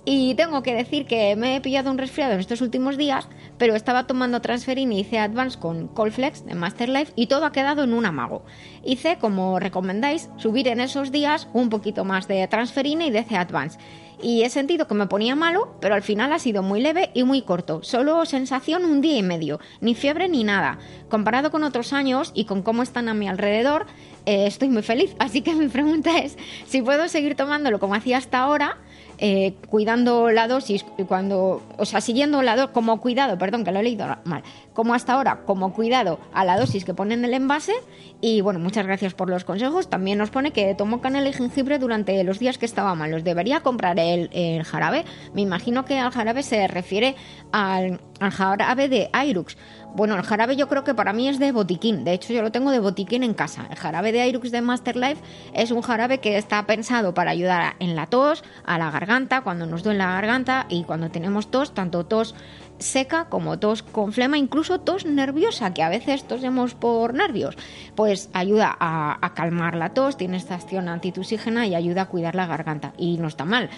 Y 0.04 0.34
tengo 0.34 0.62
que 0.62 0.74
decir 0.74 1.06
que 1.06 1.36
me 1.36 1.56
he 1.56 1.60
pillado 1.60 1.90
un 1.90 1.98
resfriado 1.98 2.32
en 2.32 2.40
estos 2.40 2.62
últimos 2.62 2.96
días, 2.96 3.28
pero 3.58 3.74
estaba 3.74 4.06
tomando 4.06 4.40
Transferin 4.40 4.92
y 4.92 5.00
hice 5.00 5.18
Advance 5.18 5.58
con 5.58 5.88
Colflex 5.88 6.46
de 6.46 6.54
Masterlife 6.54 7.12
y 7.16 7.26
todo 7.26 7.44
ha 7.44 7.52
quedado 7.52 7.84
en 7.84 7.92
un 7.92 8.06
amago. 8.06 8.42
Hice, 8.82 9.18
como 9.18 9.58
recomendáis, 9.58 10.30
subir 10.38 10.68
en 10.68 10.80
esos 10.80 11.12
días 11.12 11.48
un 11.52 11.68
poquito 11.68 12.04
más 12.04 12.28
de 12.28 12.48
Transferine 12.48 13.06
y 13.06 13.10
de 13.10 13.24
C 13.24 13.36
Advance 13.36 13.78
y 14.22 14.42
he 14.42 14.50
sentido 14.50 14.86
que 14.86 14.94
me 14.94 15.06
ponía 15.06 15.34
malo, 15.34 15.74
pero 15.80 15.94
al 15.94 16.02
final 16.02 16.32
ha 16.32 16.38
sido 16.38 16.62
muy 16.62 16.80
leve 16.80 17.10
y 17.14 17.24
muy 17.24 17.42
corto, 17.42 17.82
solo 17.82 18.24
sensación 18.26 18.84
un 18.84 19.00
día 19.00 19.16
y 19.16 19.22
medio, 19.22 19.60
ni 19.80 19.94
fiebre 19.94 20.28
ni 20.28 20.44
nada. 20.44 20.78
Comparado 21.08 21.50
con 21.50 21.64
otros 21.64 21.92
años 21.92 22.32
y 22.34 22.44
con 22.44 22.62
cómo 22.62 22.82
están 22.82 23.08
a 23.08 23.14
mi 23.14 23.28
alrededor, 23.28 23.86
eh, 24.26 24.46
estoy 24.46 24.68
muy 24.68 24.82
feliz. 24.82 25.14
Así 25.18 25.42
que 25.42 25.54
mi 25.54 25.68
pregunta 25.68 26.18
es 26.18 26.36
si 26.66 26.82
puedo 26.82 27.08
seguir 27.08 27.34
tomándolo 27.34 27.78
como 27.78 27.94
hacía 27.94 28.18
hasta 28.18 28.40
ahora 28.40 28.78
eh, 29.22 29.52
cuidando 29.68 30.30
la 30.30 30.48
dosis, 30.48 30.84
cuando, 31.06 31.62
o 31.76 31.84
sea, 31.84 32.00
siguiendo 32.00 32.40
la 32.40 32.56
dosis, 32.56 32.72
como 32.72 33.00
cuidado, 33.00 33.36
perdón, 33.36 33.64
que 33.64 33.70
lo 33.70 33.80
he 33.80 33.82
leído 33.82 34.06
mal, 34.24 34.42
como 34.74 34.94
hasta 34.94 35.14
ahora, 35.14 35.40
como 35.44 35.72
cuidado 35.72 36.18
a 36.32 36.44
la 36.44 36.58
dosis 36.58 36.84
que 36.84 36.94
pone 36.94 37.14
en 37.14 37.24
el 37.24 37.34
envase. 37.34 37.74
Y 38.20 38.40
bueno, 38.40 38.58
muchas 38.58 38.86
gracias 38.86 39.14
por 39.14 39.28
los 39.28 39.44
consejos. 39.44 39.88
También 39.88 40.18
nos 40.18 40.30
pone 40.30 40.52
que 40.52 40.74
tomo 40.74 41.00
canela 41.00 41.28
y 41.28 41.32
jengibre 41.32 41.78
durante 41.78 42.22
los 42.24 42.38
días 42.38 42.58
que 42.58 42.66
estaba 42.66 42.94
mal. 42.94 43.10
¿Los 43.10 43.24
debería 43.24 43.60
comprar 43.60 43.98
el, 43.98 44.62
jarabe? 44.64 45.04
Me 45.34 45.40
imagino 45.40 45.84
que 45.84 45.98
al 45.98 46.12
jarabe 46.12 46.42
se 46.42 46.68
refiere 46.68 47.16
al, 47.52 48.00
jarabe 48.30 48.88
de 48.88 49.10
Irux. 49.26 49.56
Bueno, 49.94 50.14
el 50.14 50.22
jarabe 50.22 50.54
yo 50.54 50.68
creo 50.68 50.84
que 50.84 50.94
para 50.94 51.12
mí 51.12 51.28
es 51.28 51.38
de 51.40 51.50
botiquín. 51.50 52.04
De 52.04 52.12
hecho, 52.12 52.32
yo 52.32 52.42
lo 52.42 52.52
tengo 52.52 52.70
de 52.70 52.78
botiquín 52.78 53.24
en 53.24 53.34
casa. 53.34 53.66
El 53.70 53.76
jarabe 53.76 54.12
de 54.12 54.28
Irux 54.28 54.52
de 54.52 54.60
Masterlife 54.60 55.20
es 55.52 55.72
un 55.72 55.82
jarabe 55.82 56.18
que 56.18 56.38
está 56.38 56.64
pensado 56.66 57.12
para 57.12 57.32
ayudar 57.32 57.74
en 57.80 57.96
la 57.96 58.06
tos, 58.06 58.44
a 58.64 58.78
la 58.78 58.90
garganta, 58.90 59.40
cuando 59.40 59.66
nos 59.66 59.82
duele 59.82 59.98
la 59.98 60.12
garganta 60.12 60.66
y 60.68 60.84
cuando 60.84 61.10
tenemos 61.10 61.50
tos, 61.50 61.74
tanto 61.74 62.06
tos 62.06 62.34
seca 62.80 63.26
como 63.26 63.58
tos 63.58 63.82
con 63.82 64.12
flema, 64.12 64.38
incluso 64.38 64.80
tos 64.80 65.06
nerviosa, 65.06 65.72
que 65.72 65.82
a 65.82 65.88
veces 65.88 66.24
tosemos 66.24 66.74
por 66.74 67.14
nervios. 67.14 67.56
Pues 67.94 68.30
ayuda 68.32 68.76
a, 68.78 69.32
calmar 69.34 69.76
la 69.76 69.94
tos, 69.94 70.16
tiene 70.16 70.36
esta 70.36 70.56
acción 70.56 70.88
antitusígena 70.88 71.66
y 71.66 71.74
ayuda 71.74 72.02
a 72.02 72.08
cuidar 72.08 72.34
la 72.34 72.46
garganta. 72.46 72.92
Y 72.98 73.16
no 73.18 73.28
está 73.28 73.44
mal 73.44 73.70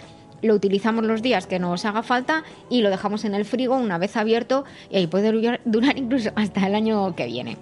lo 0.43 0.57
utilizamos 0.57 1.05
los 1.05 1.23
días 1.23 1.47
que 1.47 1.61
nos 1.61 1.85
haga 1.85 2.03
falta 2.03 2.43
y 2.69 2.81
lo 2.81 2.91
dejamos 2.91 3.25
en 3.25 3.35
el 3.37 3.45
frigo 3.45 3.77
una 3.77 3.97
vez 3.99 4.17
abierto 4.17 4.65
y 4.91 4.97
ahí 4.97 5.07
puede 5.07 5.31
durar 5.65 5.97
incluso 5.97 6.33
hasta 6.35 6.67
el 6.67 6.75
año 6.75 7.15
que 7.15 7.27
viene. 7.27 7.57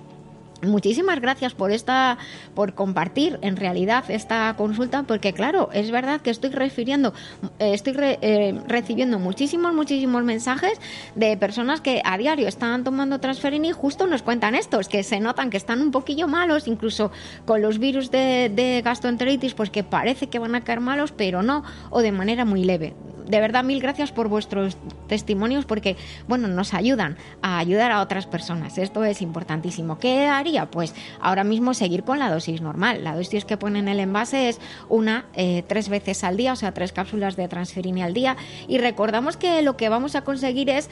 Muchísimas 0.63 1.21
gracias 1.21 1.55
por 1.55 1.73
esta, 1.73 2.19
por 2.55 2.75
compartir 2.75 3.39
en 3.41 3.57
realidad 3.57 4.05
esta 4.09 4.55
consulta, 4.59 5.05
porque 5.05 5.33
claro, 5.33 5.71
es 5.73 5.91
verdad 5.91 6.21
que 6.21 6.29
estoy 6.29 6.51
refiriendo, 6.51 7.15
eh, 7.59 7.73
estoy 7.73 7.95
eh, 7.99 8.61
recibiendo 8.69 9.19
muchísimos, 9.19 9.73
muchísimos 9.73 10.23
mensajes 10.23 10.79
de 11.15 11.37
personas 11.39 11.81
que 11.81 12.03
a 12.05 12.19
diario 12.19 12.47
están 12.47 12.85
tomando 12.85 13.21
transferin 13.21 13.65
y 13.65 13.73
justo 13.73 14.07
nos 14.07 14.23
cuentan 14.23 14.55
estos, 14.55 14.89
que 14.89 15.03
se 15.03 15.19
notan 15.19 15.49
que 15.49 15.57
están 15.57 15.81
un 15.81 15.93
poquillo 15.93 16.29
malos, 16.29 16.69
incluso 16.69 17.11
con 17.47 17.63
los 17.63 17.79
virus 17.79 18.11
de, 18.11 18.53
de 18.55 18.83
gastroenteritis, 18.85 19.55
pues 19.55 19.71
que 19.71 19.83
parece 19.83 20.29
que 20.29 20.39
van 20.39 20.55
a 20.55 20.63
caer 20.63 20.81
malos, 20.81 21.13
pero 21.13 21.43
no, 21.43 21.65
o 21.89 22.03
de 22.03 22.13
manera 22.13 22.45
muy 22.45 22.65
leve 22.65 22.95
de 23.31 23.41
verdad 23.41 23.63
mil 23.63 23.81
gracias 23.81 24.11
por 24.11 24.29
vuestros 24.29 24.77
testimonios 25.07 25.65
porque, 25.65 25.97
bueno, 26.27 26.49
nos 26.49 26.75
ayudan 26.75 27.17
a 27.43 27.59
ayudar 27.59 27.93
a 27.93 28.01
otras 28.01 28.27
personas. 28.27 28.77
Esto 28.77 29.05
es 29.05 29.23
importantísimo. 29.23 29.99
¿Qué 29.99 30.27
haría? 30.27 30.50
Pues 30.71 30.95
ahora 31.21 31.45
mismo 31.45 31.75
seguir 31.75 32.05
con 32.05 32.19
la 32.19 32.31
dosis 32.31 32.61
normal. 32.61 33.05
La 33.05 33.15
dosis 33.15 33.45
que 33.45 33.57
pone 33.57 33.79
en 33.79 33.89
el 33.89 34.01
envase 34.01 34.49
es 34.49 34.61
una 34.89 35.27
eh, 35.35 35.63
tres 35.67 35.89
veces 35.89 36.25
al 36.25 36.37
día, 36.37 36.53
o 36.53 36.57
sea, 36.57 36.73
tres 36.73 36.93
cápsulas 36.93 37.37
de 37.37 37.49
transferine 37.49 38.03
al 38.03 38.15
día. 38.15 38.37
Y 38.69 38.79
recordamos 38.79 39.37
que 39.37 39.63
lo 39.63 39.77
que 39.77 39.89
vamos 39.89 40.15
a 40.15 40.23
conseguir 40.23 40.71
es 40.71 40.89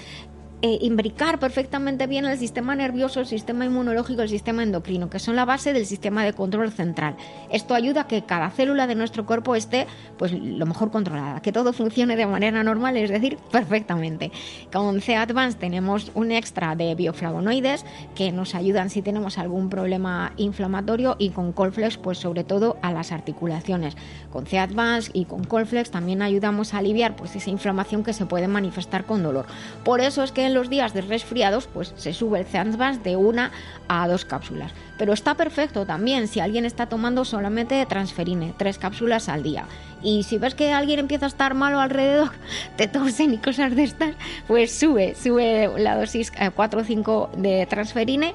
eh, 0.61 0.79
imbricar 0.81 1.39
perfectamente 1.39 2.09
bien 2.09 2.25
el 2.25 2.37
sistema 2.37 2.75
nervioso, 2.75 3.21
el 3.21 3.27
sistema 3.27 3.65
inmunológico, 3.65 4.23
el 4.23 4.29
sistema 4.29 4.65
endocrino, 4.65 5.09
que 5.09 5.21
son 5.21 5.37
la 5.37 5.45
base 5.45 5.73
del 5.73 5.87
sistema 5.87 6.25
de 6.25 6.33
control 6.33 6.73
central. 6.73 7.17
Esto 7.49 7.75
ayuda 7.75 8.01
a 8.01 8.07
que 8.09 8.25
cada 8.25 8.51
célula 8.51 8.89
de 8.89 8.97
nuestro 8.97 9.25
cuerpo 9.25 9.55
esté 9.55 9.87
pues 10.17 10.33
lo 10.33 10.67
mejor 10.67 10.91
controlada, 10.91 11.41
que 11.43 11.53
todo 11.53 11.73
funcione 11.73 12.17
de 12.17 12.27
manera 12.27 12.65
normal, 12.65 12.97
es 12.97 13.09
decir, 13.09 13.39
perfectamente. 13.53 14.33
Con 14.73 15.01
C 15.01 15.15
Advance 15.15 15.57
tenemos 15.57 16.11
un 16.15 16.33
extra 16.33 16.75
de 16.75 16.93
bioflavonoides 16.97 17.85
que 18.17 18.33
nos 18.33 18.57
ayudan 18.57 18.91
si 18.91 19.01
tenemos 19.01 19.39
algún 19.39 19.71
problema 19.71 20.33
inflamatorio 20.39 21.15
y 21.21 21.31
con 21.31 21.53
Colflex 21.53 21.99
pues 21.99 22.19
sobre 22.19 22.43
todo 22.43 22.79
a 22.83 22.93
las 22.93 23.13
articulaciones. 23.13 23.97
Con 24.33 24.47
C 24.47 24.59
Advance 24.59 25.13
y 25.15 25.27
con 25.27 25.45
Colflex 25.45 25.93
también 25.93 26.21
ayudamos 26.21 26.75
a 26.75 26.79
aliviar 26.79 27.15
pues 27.15 27.37
esa 27.37 27.51
inflamación 27.51 28.03
que 28.03 28.13
se 28.13 28.27
puede 28.27 28.49
manifestar 28.49 29.05
con 29.05 29.23
dolor. 29.23 29.47
Por 29.85 30.01
eso 30.01 30.25
es 30.25 30.33
que 30.33 30.48
en 30.49 30.55
los 30.55 30.69
días 30.69 30.93
de 30.93 31.03
resfriados, 31.03 31.69
pues 31.73 31.95
se 31.97 32.13
sube 32.13 32.41
el 32.41 32.57
Advance 32.57 33.01
de 33.03 33.17
una 33.17 33.53
a 33.87 34.09
dos 34.09 34.25
cápsulas. 34.25 34.73
Pero 34.99 35.13
está 35.13 35.35
perfecto 35.35 35.87
también 35.87 36.27
si 36.27 36.41
alguien 36.41 36.65
está 36.65 36.87
tomando 36.87 37.25
solamente 37.25 37.85
transferine, 37.87 38.55
tres 38.57 38.79
cápsulas 38.79 39.29
al 39.29 39.43
día. 39.43 39.67
Y 40.03 40.25
si 40.25 40.39
ves 40.39 40.55
que 40.55 40.73
alguien 40.73 40.99
empieza 40.99 41.27
a 41.27 41.29
estar 41.29 41.55
malo 41.55 41.81
alrededor, 41.81 42.33
te 42.77 42.89
tosen 42.89 43.35
y 43.35 43.39
cosas 43.39 43.77
de 43.77 43.85
estas, 43.85 44.15
pues 44.47 44.77
sube, 44.77 45.15
sube 45.15 45.71
la 45.79 45.97
dosis 45.97 46.33
4 46.55 46.81
o 46.81 46.85
5 46.85 47.31
de 47.37 47.67
transferine 47.67 48.35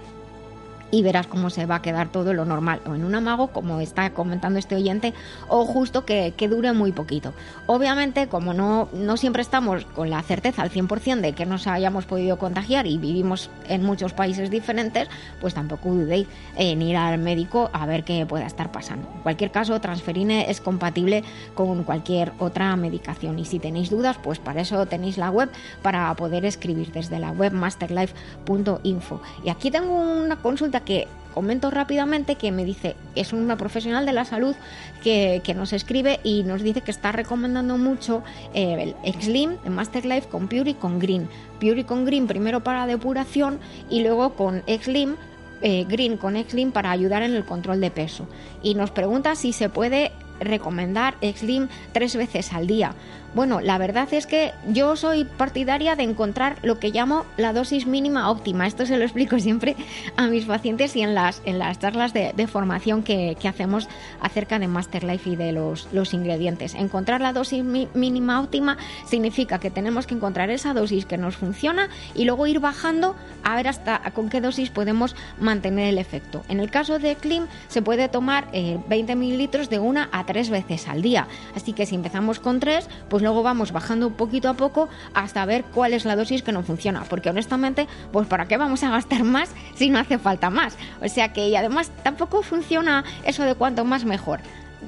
y 0.93 1.01
verás 1.01 1.25
cómo 1.25 1.49
se 1.49 1.65
va 1.65 1.77
a 1.77 1.81
quedar 1.81 2.09
todo 2.09 2.35
lo 2.35 2.45
normal, 2.45 2.79
o 2.87 2.93
en 2.93 3.03
un 3.03 3.15
amago, 3.15 3.47
como 3.47 3.79
está 3.79 4.11
comentando 4.11 4.59
este 4.59 4.75
oyente, 4.75 5.15
o 5.47 5.65
justo 5.65 6.05
que, 6.05 6.35
que 6.37 6.47
dure 6.47 6.71
muy 6.71 6.91
poquito. 6.91 7.33
Obviamente, 7.65 8.27
como 8.27 8.53
no, 8.53 8.89
no 8.93 9.17
siempre 9.17 9.41
estamos 9.41 9.85
con 9.85 10.11
la 10.11 10.21
certeza 10.21 10.61
al 10.61 10.69
100% 10.69 11.21
de 11.21 11.33
que 11.33 11.47
nos 11.47 11.65
hayamos 11.65 12.05
podido 12.05 12.37
contagiar 12.37 12.85
y 12.85 12.99
vivimos 12.99 13.49
en 13.67 13.83
muchos 13.83 14.13
países 14.13 14.51
diferentes, 14.51 15.09
pues 15.41 15.55
tampoco 15.55 15.89
dudéis 15.89 16.27
en 16.57 16.79
ir 16.83 16.95
al 16.95 17.17
médico 17.17 17.71
a 17.73 17.87
ver 17.87 18.03
qué 18.03 18.27
pueda 18.27 18.45
estar 18.45 18.71
pasando. 18.71 19.09
En 19.15 19.21
cualquier 19.23 19.49
caso, 19.49 19.81
Transferine 19.81 20.51
es 20.51 20.61
compatible 20.61 21.23
con 21.55 21.83
cualquier 21.85 22.33
otra 22.37 22.75
medicación 22.75 23.39
y 23.39 23.45
si 23.45 23.57
tenéis 23.57 23.89
dudas, 23.89 24.19
pues 24.21 24.37
para 24.37 24.61
eso 24.61 24.85
tenéis 24.85 25.17
la 25.17 25.31
web 25.31 25.49
para 25.81 26.13
poder 26.13 26.45
escribir 26.45 26.91
desde 26.91 27.17
la 27.17 27.31
web 27.31 27.51
masterlife.info. 27.51 29.21
Y 29.43 29.49
aquí 29.49 29.71
tengo 29.71 29.95
una 29.95 30.35
consulta 30.35 30.82
que 30.85 31.07
comento 31.33 31.71
rápidamente 31.71 32.35
que 32.35 32.51
me 32.51 32.63
dice, 32.63 32.95
es 33.15 33.33
una 33.33 33.57
profesional 33.57 34.05
de 34.05 34.13
la 34.13 34.23
salud 34.23 34.55
que, 35.01 35.41
que 35.43 35.53
nos 35.53 35.73
escribe 35.73 36.19
y 36.23 36.43
nos 36.43 36.61
dice 36.61 36.81
que 36.81 36.91
está 36.91 37.11
recomendando 37.11 37.77
mucho 37.77 38.23
eh, 38.53 38.93
el 39.03 39.13
Xlim 39.13 39.57
de 39.63 39.69
Master 39.69 40.05
Life 40.05 40.29
con 40.29 40.47
Pure 40.47 40.71
y 40.71 40.73
con 40.75 40.99
Green. 40.99 41.27
Pure 41.59 41.81
y 41.81 41.83
con 41.83 42.05
Green 42.05 42.27
primero 42.27 42.63
para 42.63 42.85
depuración 42.85 43.59
y 43.89 44.03
luego 44.03 44.35
con 44.35 44.61
Xlim 44.67 45.15
eh, 45.61 45.85
Green 45.85 46.17
con 46.17 46.35
Xlim 46.35 46.71
para 46.71 46.91
ayudar 46.91 47.23
en 47.23 47.33
el 47.33 47.45
control 47.45 47.81
de 47.81 47.89
peso. 47.89 48.27
Y 48.61 48.75
nos 48.75 48.91
pregunta 48.91 49.35
si 49.35 49.53
se 49.53 49.69
puede 49.69 50.11
recomendar 50.39 51.15
Xlim 51.21 51.69
tres 51.93 52.15
veces 52.15 52.53
al 52.53 52.67
día. 52.67 52.93
Bueno, 53.33 53.61
la 53.61 53.79
verdad 53.79 54.07
es 54.13 54.27
que 54.27 54.53
yo 54.67 54.95
soy 54.95 55.25
partidaria 55.25 55.95
de 55.95 56.03
encontrar 56.03 56.57
lo 56.61 56.77
que 56.77 56.91
llamo 56.91 57.25
la 57.35 57.51
dosis 57.51 57.87
mínima 57.87 58.29
óptima. 58.29 58.67
Esto 58.67 58.85
se 58.85 58.97
lo 58.97 59.03
explico 59.03 59.39
siempre 59.39 59.75
a 60.17 60.27
mis 60.27 60.45
pacientes 60.45 60.95
y 60.95 61.01
en 61.01 61.15
las, 61.15 61.41
en 61.45 61.57
las 61.57 61.79
charlas 61.79 62.13
de, 62.13 62.31
formación 62.47 63.01
que, 63.03 63.35
hacemos 63.47 63.89
acerca 64.21 64.59
de 64.59 64.67
Master 64.67 65.03
Life 65.03 65.29
y 65.31 65.35
de 65.35 65.51
los, 65.51 65.87
los 65.91 66.13
ingredientes. 66.13 66.75
Encontrar 66.75 67.21
la 67.21 67.33
dosis 67.33 67.63
mínima 67.63 68.39
óptima 68.39 68.77
significa 69.05 69.59
que 69.59 69.71
tenemos 69.71 70.05
que 70.05 70.13
encontrar 70.13 70.49
esa 70.49 70.73
dosis 70.73 71.05
que 71.05 71.17
nos 71.17 71.35
funciona 71.35 71.89
y 72.13 72.25
luego 72.25 72.47
ir 72.47 72.59
bajando 72.59 73.15
a 73.43 73.55
ver 73.55 73.67
hasta 73.67 73.99
con 74.11 74.29
qué 74.29 74.41
dosis 74.41 74.69
podemos 74.69 75.15
mantener 75.39 75.89
el 75.89 75.97
efecto. 75.97 76.43
En 76.49 76.59
el 76.59 76.69
caso 76.69 76.99
de 76.99 77.15
Klim 77.15 77.47
se 77.67 77.81
puede 77.81 78.09
tomar 78.09 78.47
20 78.51 79.11
eh, 79.11 79.15
mililitros 79.15 79.69
de 79.69 79.79
una 79.79 80.09
a 80.11 80.25
tres 80.25 80.49
veces 80.49 80.87
al 80.87 81.01
día. 81.01 81.27
Así 81.55 81.73
que 81.73 81.85
si 81.85 81.95
empezamos 81.95 82.39
con 82.39 82.59
tres, 82.59 82.87
pues 83.09 83.22
luego 83.23 83.43
vamos 83.43 83.71
bajando 83.71 84.11
poquito 84.11 84.49
a 84.49 84.53
poco 84.53 84.89
hasta 85.13 85.45
ver 85.45 85.63
cuál 85.63 85.93
es 85.93 86.05
la 86.05 86.15
dosis 86.15 86.43
que 86.43 86.51
no 86.51 86.63
funciona, 86.63 87.03
porque 87.09 87.29
honestamente, 87.29 87.87
pues 88.11 88.27
para 88.27 88.47
qué 88.47 88.57
vamos 88.57 88.83
a 88.83 88.91
gastar 88.91 89.23
más 89.23 89.49
si 89.75 89.89
no 89.89 89.99
hace 89.99 90.17
falta 90.19 90.49
más. 90.49 90.77
O 91.01 91.07
sea 91.07 91.33
que 91.33 91.47
y 91.47 91.55
además 91.55 91.91
tampoco 92.03 92.43
funciona 92.43 93.03
eso 93.25 93.43
de 93.43 93.55
cuanto 93.55 93.85
más 93.85 94.05
mejor. 94.05 94.39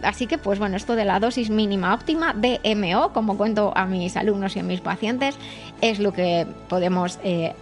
Así 0.04 0.28
que, 0.28 0.38
pues 0.38 0.60
bueno, 0.60 0.76
esto 0.76 0.96
de 0.96 1.06
la 1.06 1.20
dosis 1.20 1.50
mínima 1.50 1.94
óptima, 1.94 2.34
DMO, 2.34 3.14
como 3.14 3.38
cuento 3.38 3.72
a 3.76 3.86
mis 3.86 4.18
alumnos 4.18 4.56
y 4.56 4.60
a 4.60 4.64
mis 4.64 4.82
pacientes, 4.82 5.38
es 5.82 6.00
lo 6.00 6.12
que 6.12 6.46
podemos 6.68 7.18
eh, 7.24 7.54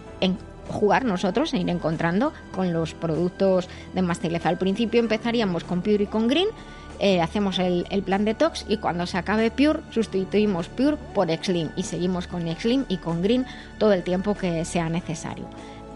jugar 0.68 1.04
nosotros 1.04 1.52
e 1.54 1.58
ir 1.58 1.68
encontrando 1.68 2.32
con 2.54 2.72
los 2.72 2.94
productos 2.94 3.68
de 3.94 4.02
Masterlef. 4.02 4.46
Al 4.46 4.58
principio 4.58 5.00
empezaríamos 5.00 5.64
con 5.64 5.82
Pure 5.82 6.04
y 6.04 6.06
con 6.06 6.28
Green, 6.28 6.48
eh, 6.98 7.20
hacemos 7.20 7.58
el, 7.58 8.02
plan 8.04 8.24
detox 8.24 8.64
y 8.68 8.78
cuando 8.78 9.06
se 9.06 9.18
acabe 9.18 9.50
Pure 9.50 9.80
sustituimos 9.90 10.68
Pure 10.68 10.96
por 11.14 11.30
Exlim 11.30 11.70
y 11.76 11.82
seguimos 11.82 12.26
con 12.26 12.46
Exlim 12.48 12.84
y 12.88 12.98
con 12.98 13.22
Green 13.22 13.46
todo 13.78 13.92
el 13.92 14.02
tiempo 14.02 14.34
que 14.34 14.64
sea 14.64 14.88
necesario. 14.88 15.46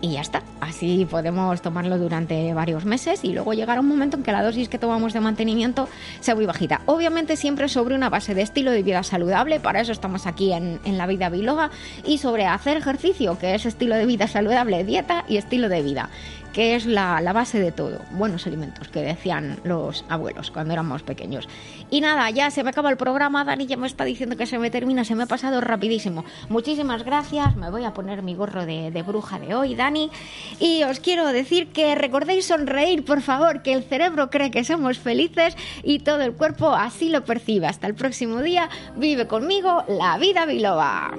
Y 0.00 0.12
ya 0.12 0.20
está, 0.20 0.44
así 0.60 1.08
podemos 1.10 1.60
tomarlo 1.60 1.98
durante 1.98 2.54
varios 2.54 2.84
meses 2.84 3.24
y 3.24 3.32
luego 3.32 3.52
llegar 3.52 3.78
a 3.78 3.80
un 3.80 3.88
momento 3.88 4.16
en 4.16 4.22
que 4.22 4.30
la 4.30 4.44
dosis 4.44 4.68
que 4.68 4.78
tomamos 4.78 5.12
de 5.12 5.18
mantenimiento 5.18 5.88
sea 6.20 6.36
muy 6.36 6.46
bajita. 6.46 6.82
Obviamente 6.86 7.36
siempre 7.36 7.68
sobre 7.68 7.96
una 7.96 8.08
base 8.08 8.32
de 8.32 8.42
estilo 8.42 8.70
de 8.70 8.84
vida 8.84 9.02
saludable, 9.02 9.58
para 9.58 9.80
eso 9.80 9.90
estamos 9.90 10.28
aquí 10.28 10.52
en, 10.52 10.78
en 10.84 10.98
la 10.98 11.08
vida 11.08 11.30
biloga, 11.30 11.70
y 12.04 12.18
sobre 12.18 12.46
hacer 12.46 12.76
ejercicio, 12.76 13.38
que 13.40 13.56
es 13.56 13.66
estilo 13.66 13.96
de 13.96 14.06
vida 14.06 14.28
saludable, 14.28 14.84
dieta 14.84 15.24
y 15.26 15.36
estilo 15.36 15.68
de 15.68 15.82
vida 15.82 16.10
que 16.52 16.74
es 16.74 16.86
la, 16.86 17.20
base 17.32 17.60
de 17.60 17.72
todo. 17.72 18.00
Buenos 18.10 18.46
alimentos, 18.46 18.88
que 18.88 19.00
decían 19.00 19.58
los 19.64 20.04
abuelos 20.08 20.50
cuando 20.50 20.72
éramos 20.72 21.02
pequeños. 21.02 21.48
Y 21.90 22.00
nada, 22.00 22.28
ya 22.30 22.50
se 22.50 22.62
me 22.62 22.70
acaba 22.70 22.90
el 22.90 22.96
programa. 22.96 23.44
Dani 23.44 23.66
ya 23.66 23.76
me 23.76 23.86
está 23.86 24.04
diciendo 24.04 24.36
que 24.36 24.46
se 24.46 24.58
me 24.58 24.70
termina, 24.70 25.04
se 25.04 25.14
me 25.14 25.24
ha 25.24 25.26
pasado 25.26 25.60
rapidísimo. 25.60 26.24
Muchísimas 26.48 27.04
gracias. 27.04 27.56
Me 27.56 27.70
voy 27.70 27.84
a 27.84 27.94
poner 27.94 28.22
mi 28.22 28.34
gorro 28.34 28.66
de, 28.66 28.90
de 28.90 29.02
bruja 29.02 29.38
de 29.38 29.54
hoy, 29.54 29.74
Dani. 29.74 30.10
Y 30.58 30.82
os 30.84 31.00
quiero 31.00 31.26
decir 31.28 31.68
que 31.68 31.94
recordéis 31.94 32.46
sonreír, 32.46 33.04
por 33.04 33.22
favor, 33.22 33.62
que 33.62 33.72
el 33.72 33.84
cerebro 33.84 34.30
cree 34.30 34.50
que 34.50 34.64
somos 34.64 34.98
felices 34.98 35.56
y 35.82 36.00
todo 36.00 36.22
el 36.22 36.32
cuerpo 36.32 36.70
así 36.70 37.08
lo 37.08 37.24
percibe. 37.24 37.66
Hasta 37.66 37.86
el 37.86 37.94
próximo 37.94 38.42
día. 38.42 38.68
Vive 38.96 39.26
conmigo 39.26 39.84
la 39.88 40.18
vida 40.18 40.46
biloba. 40.46 41.12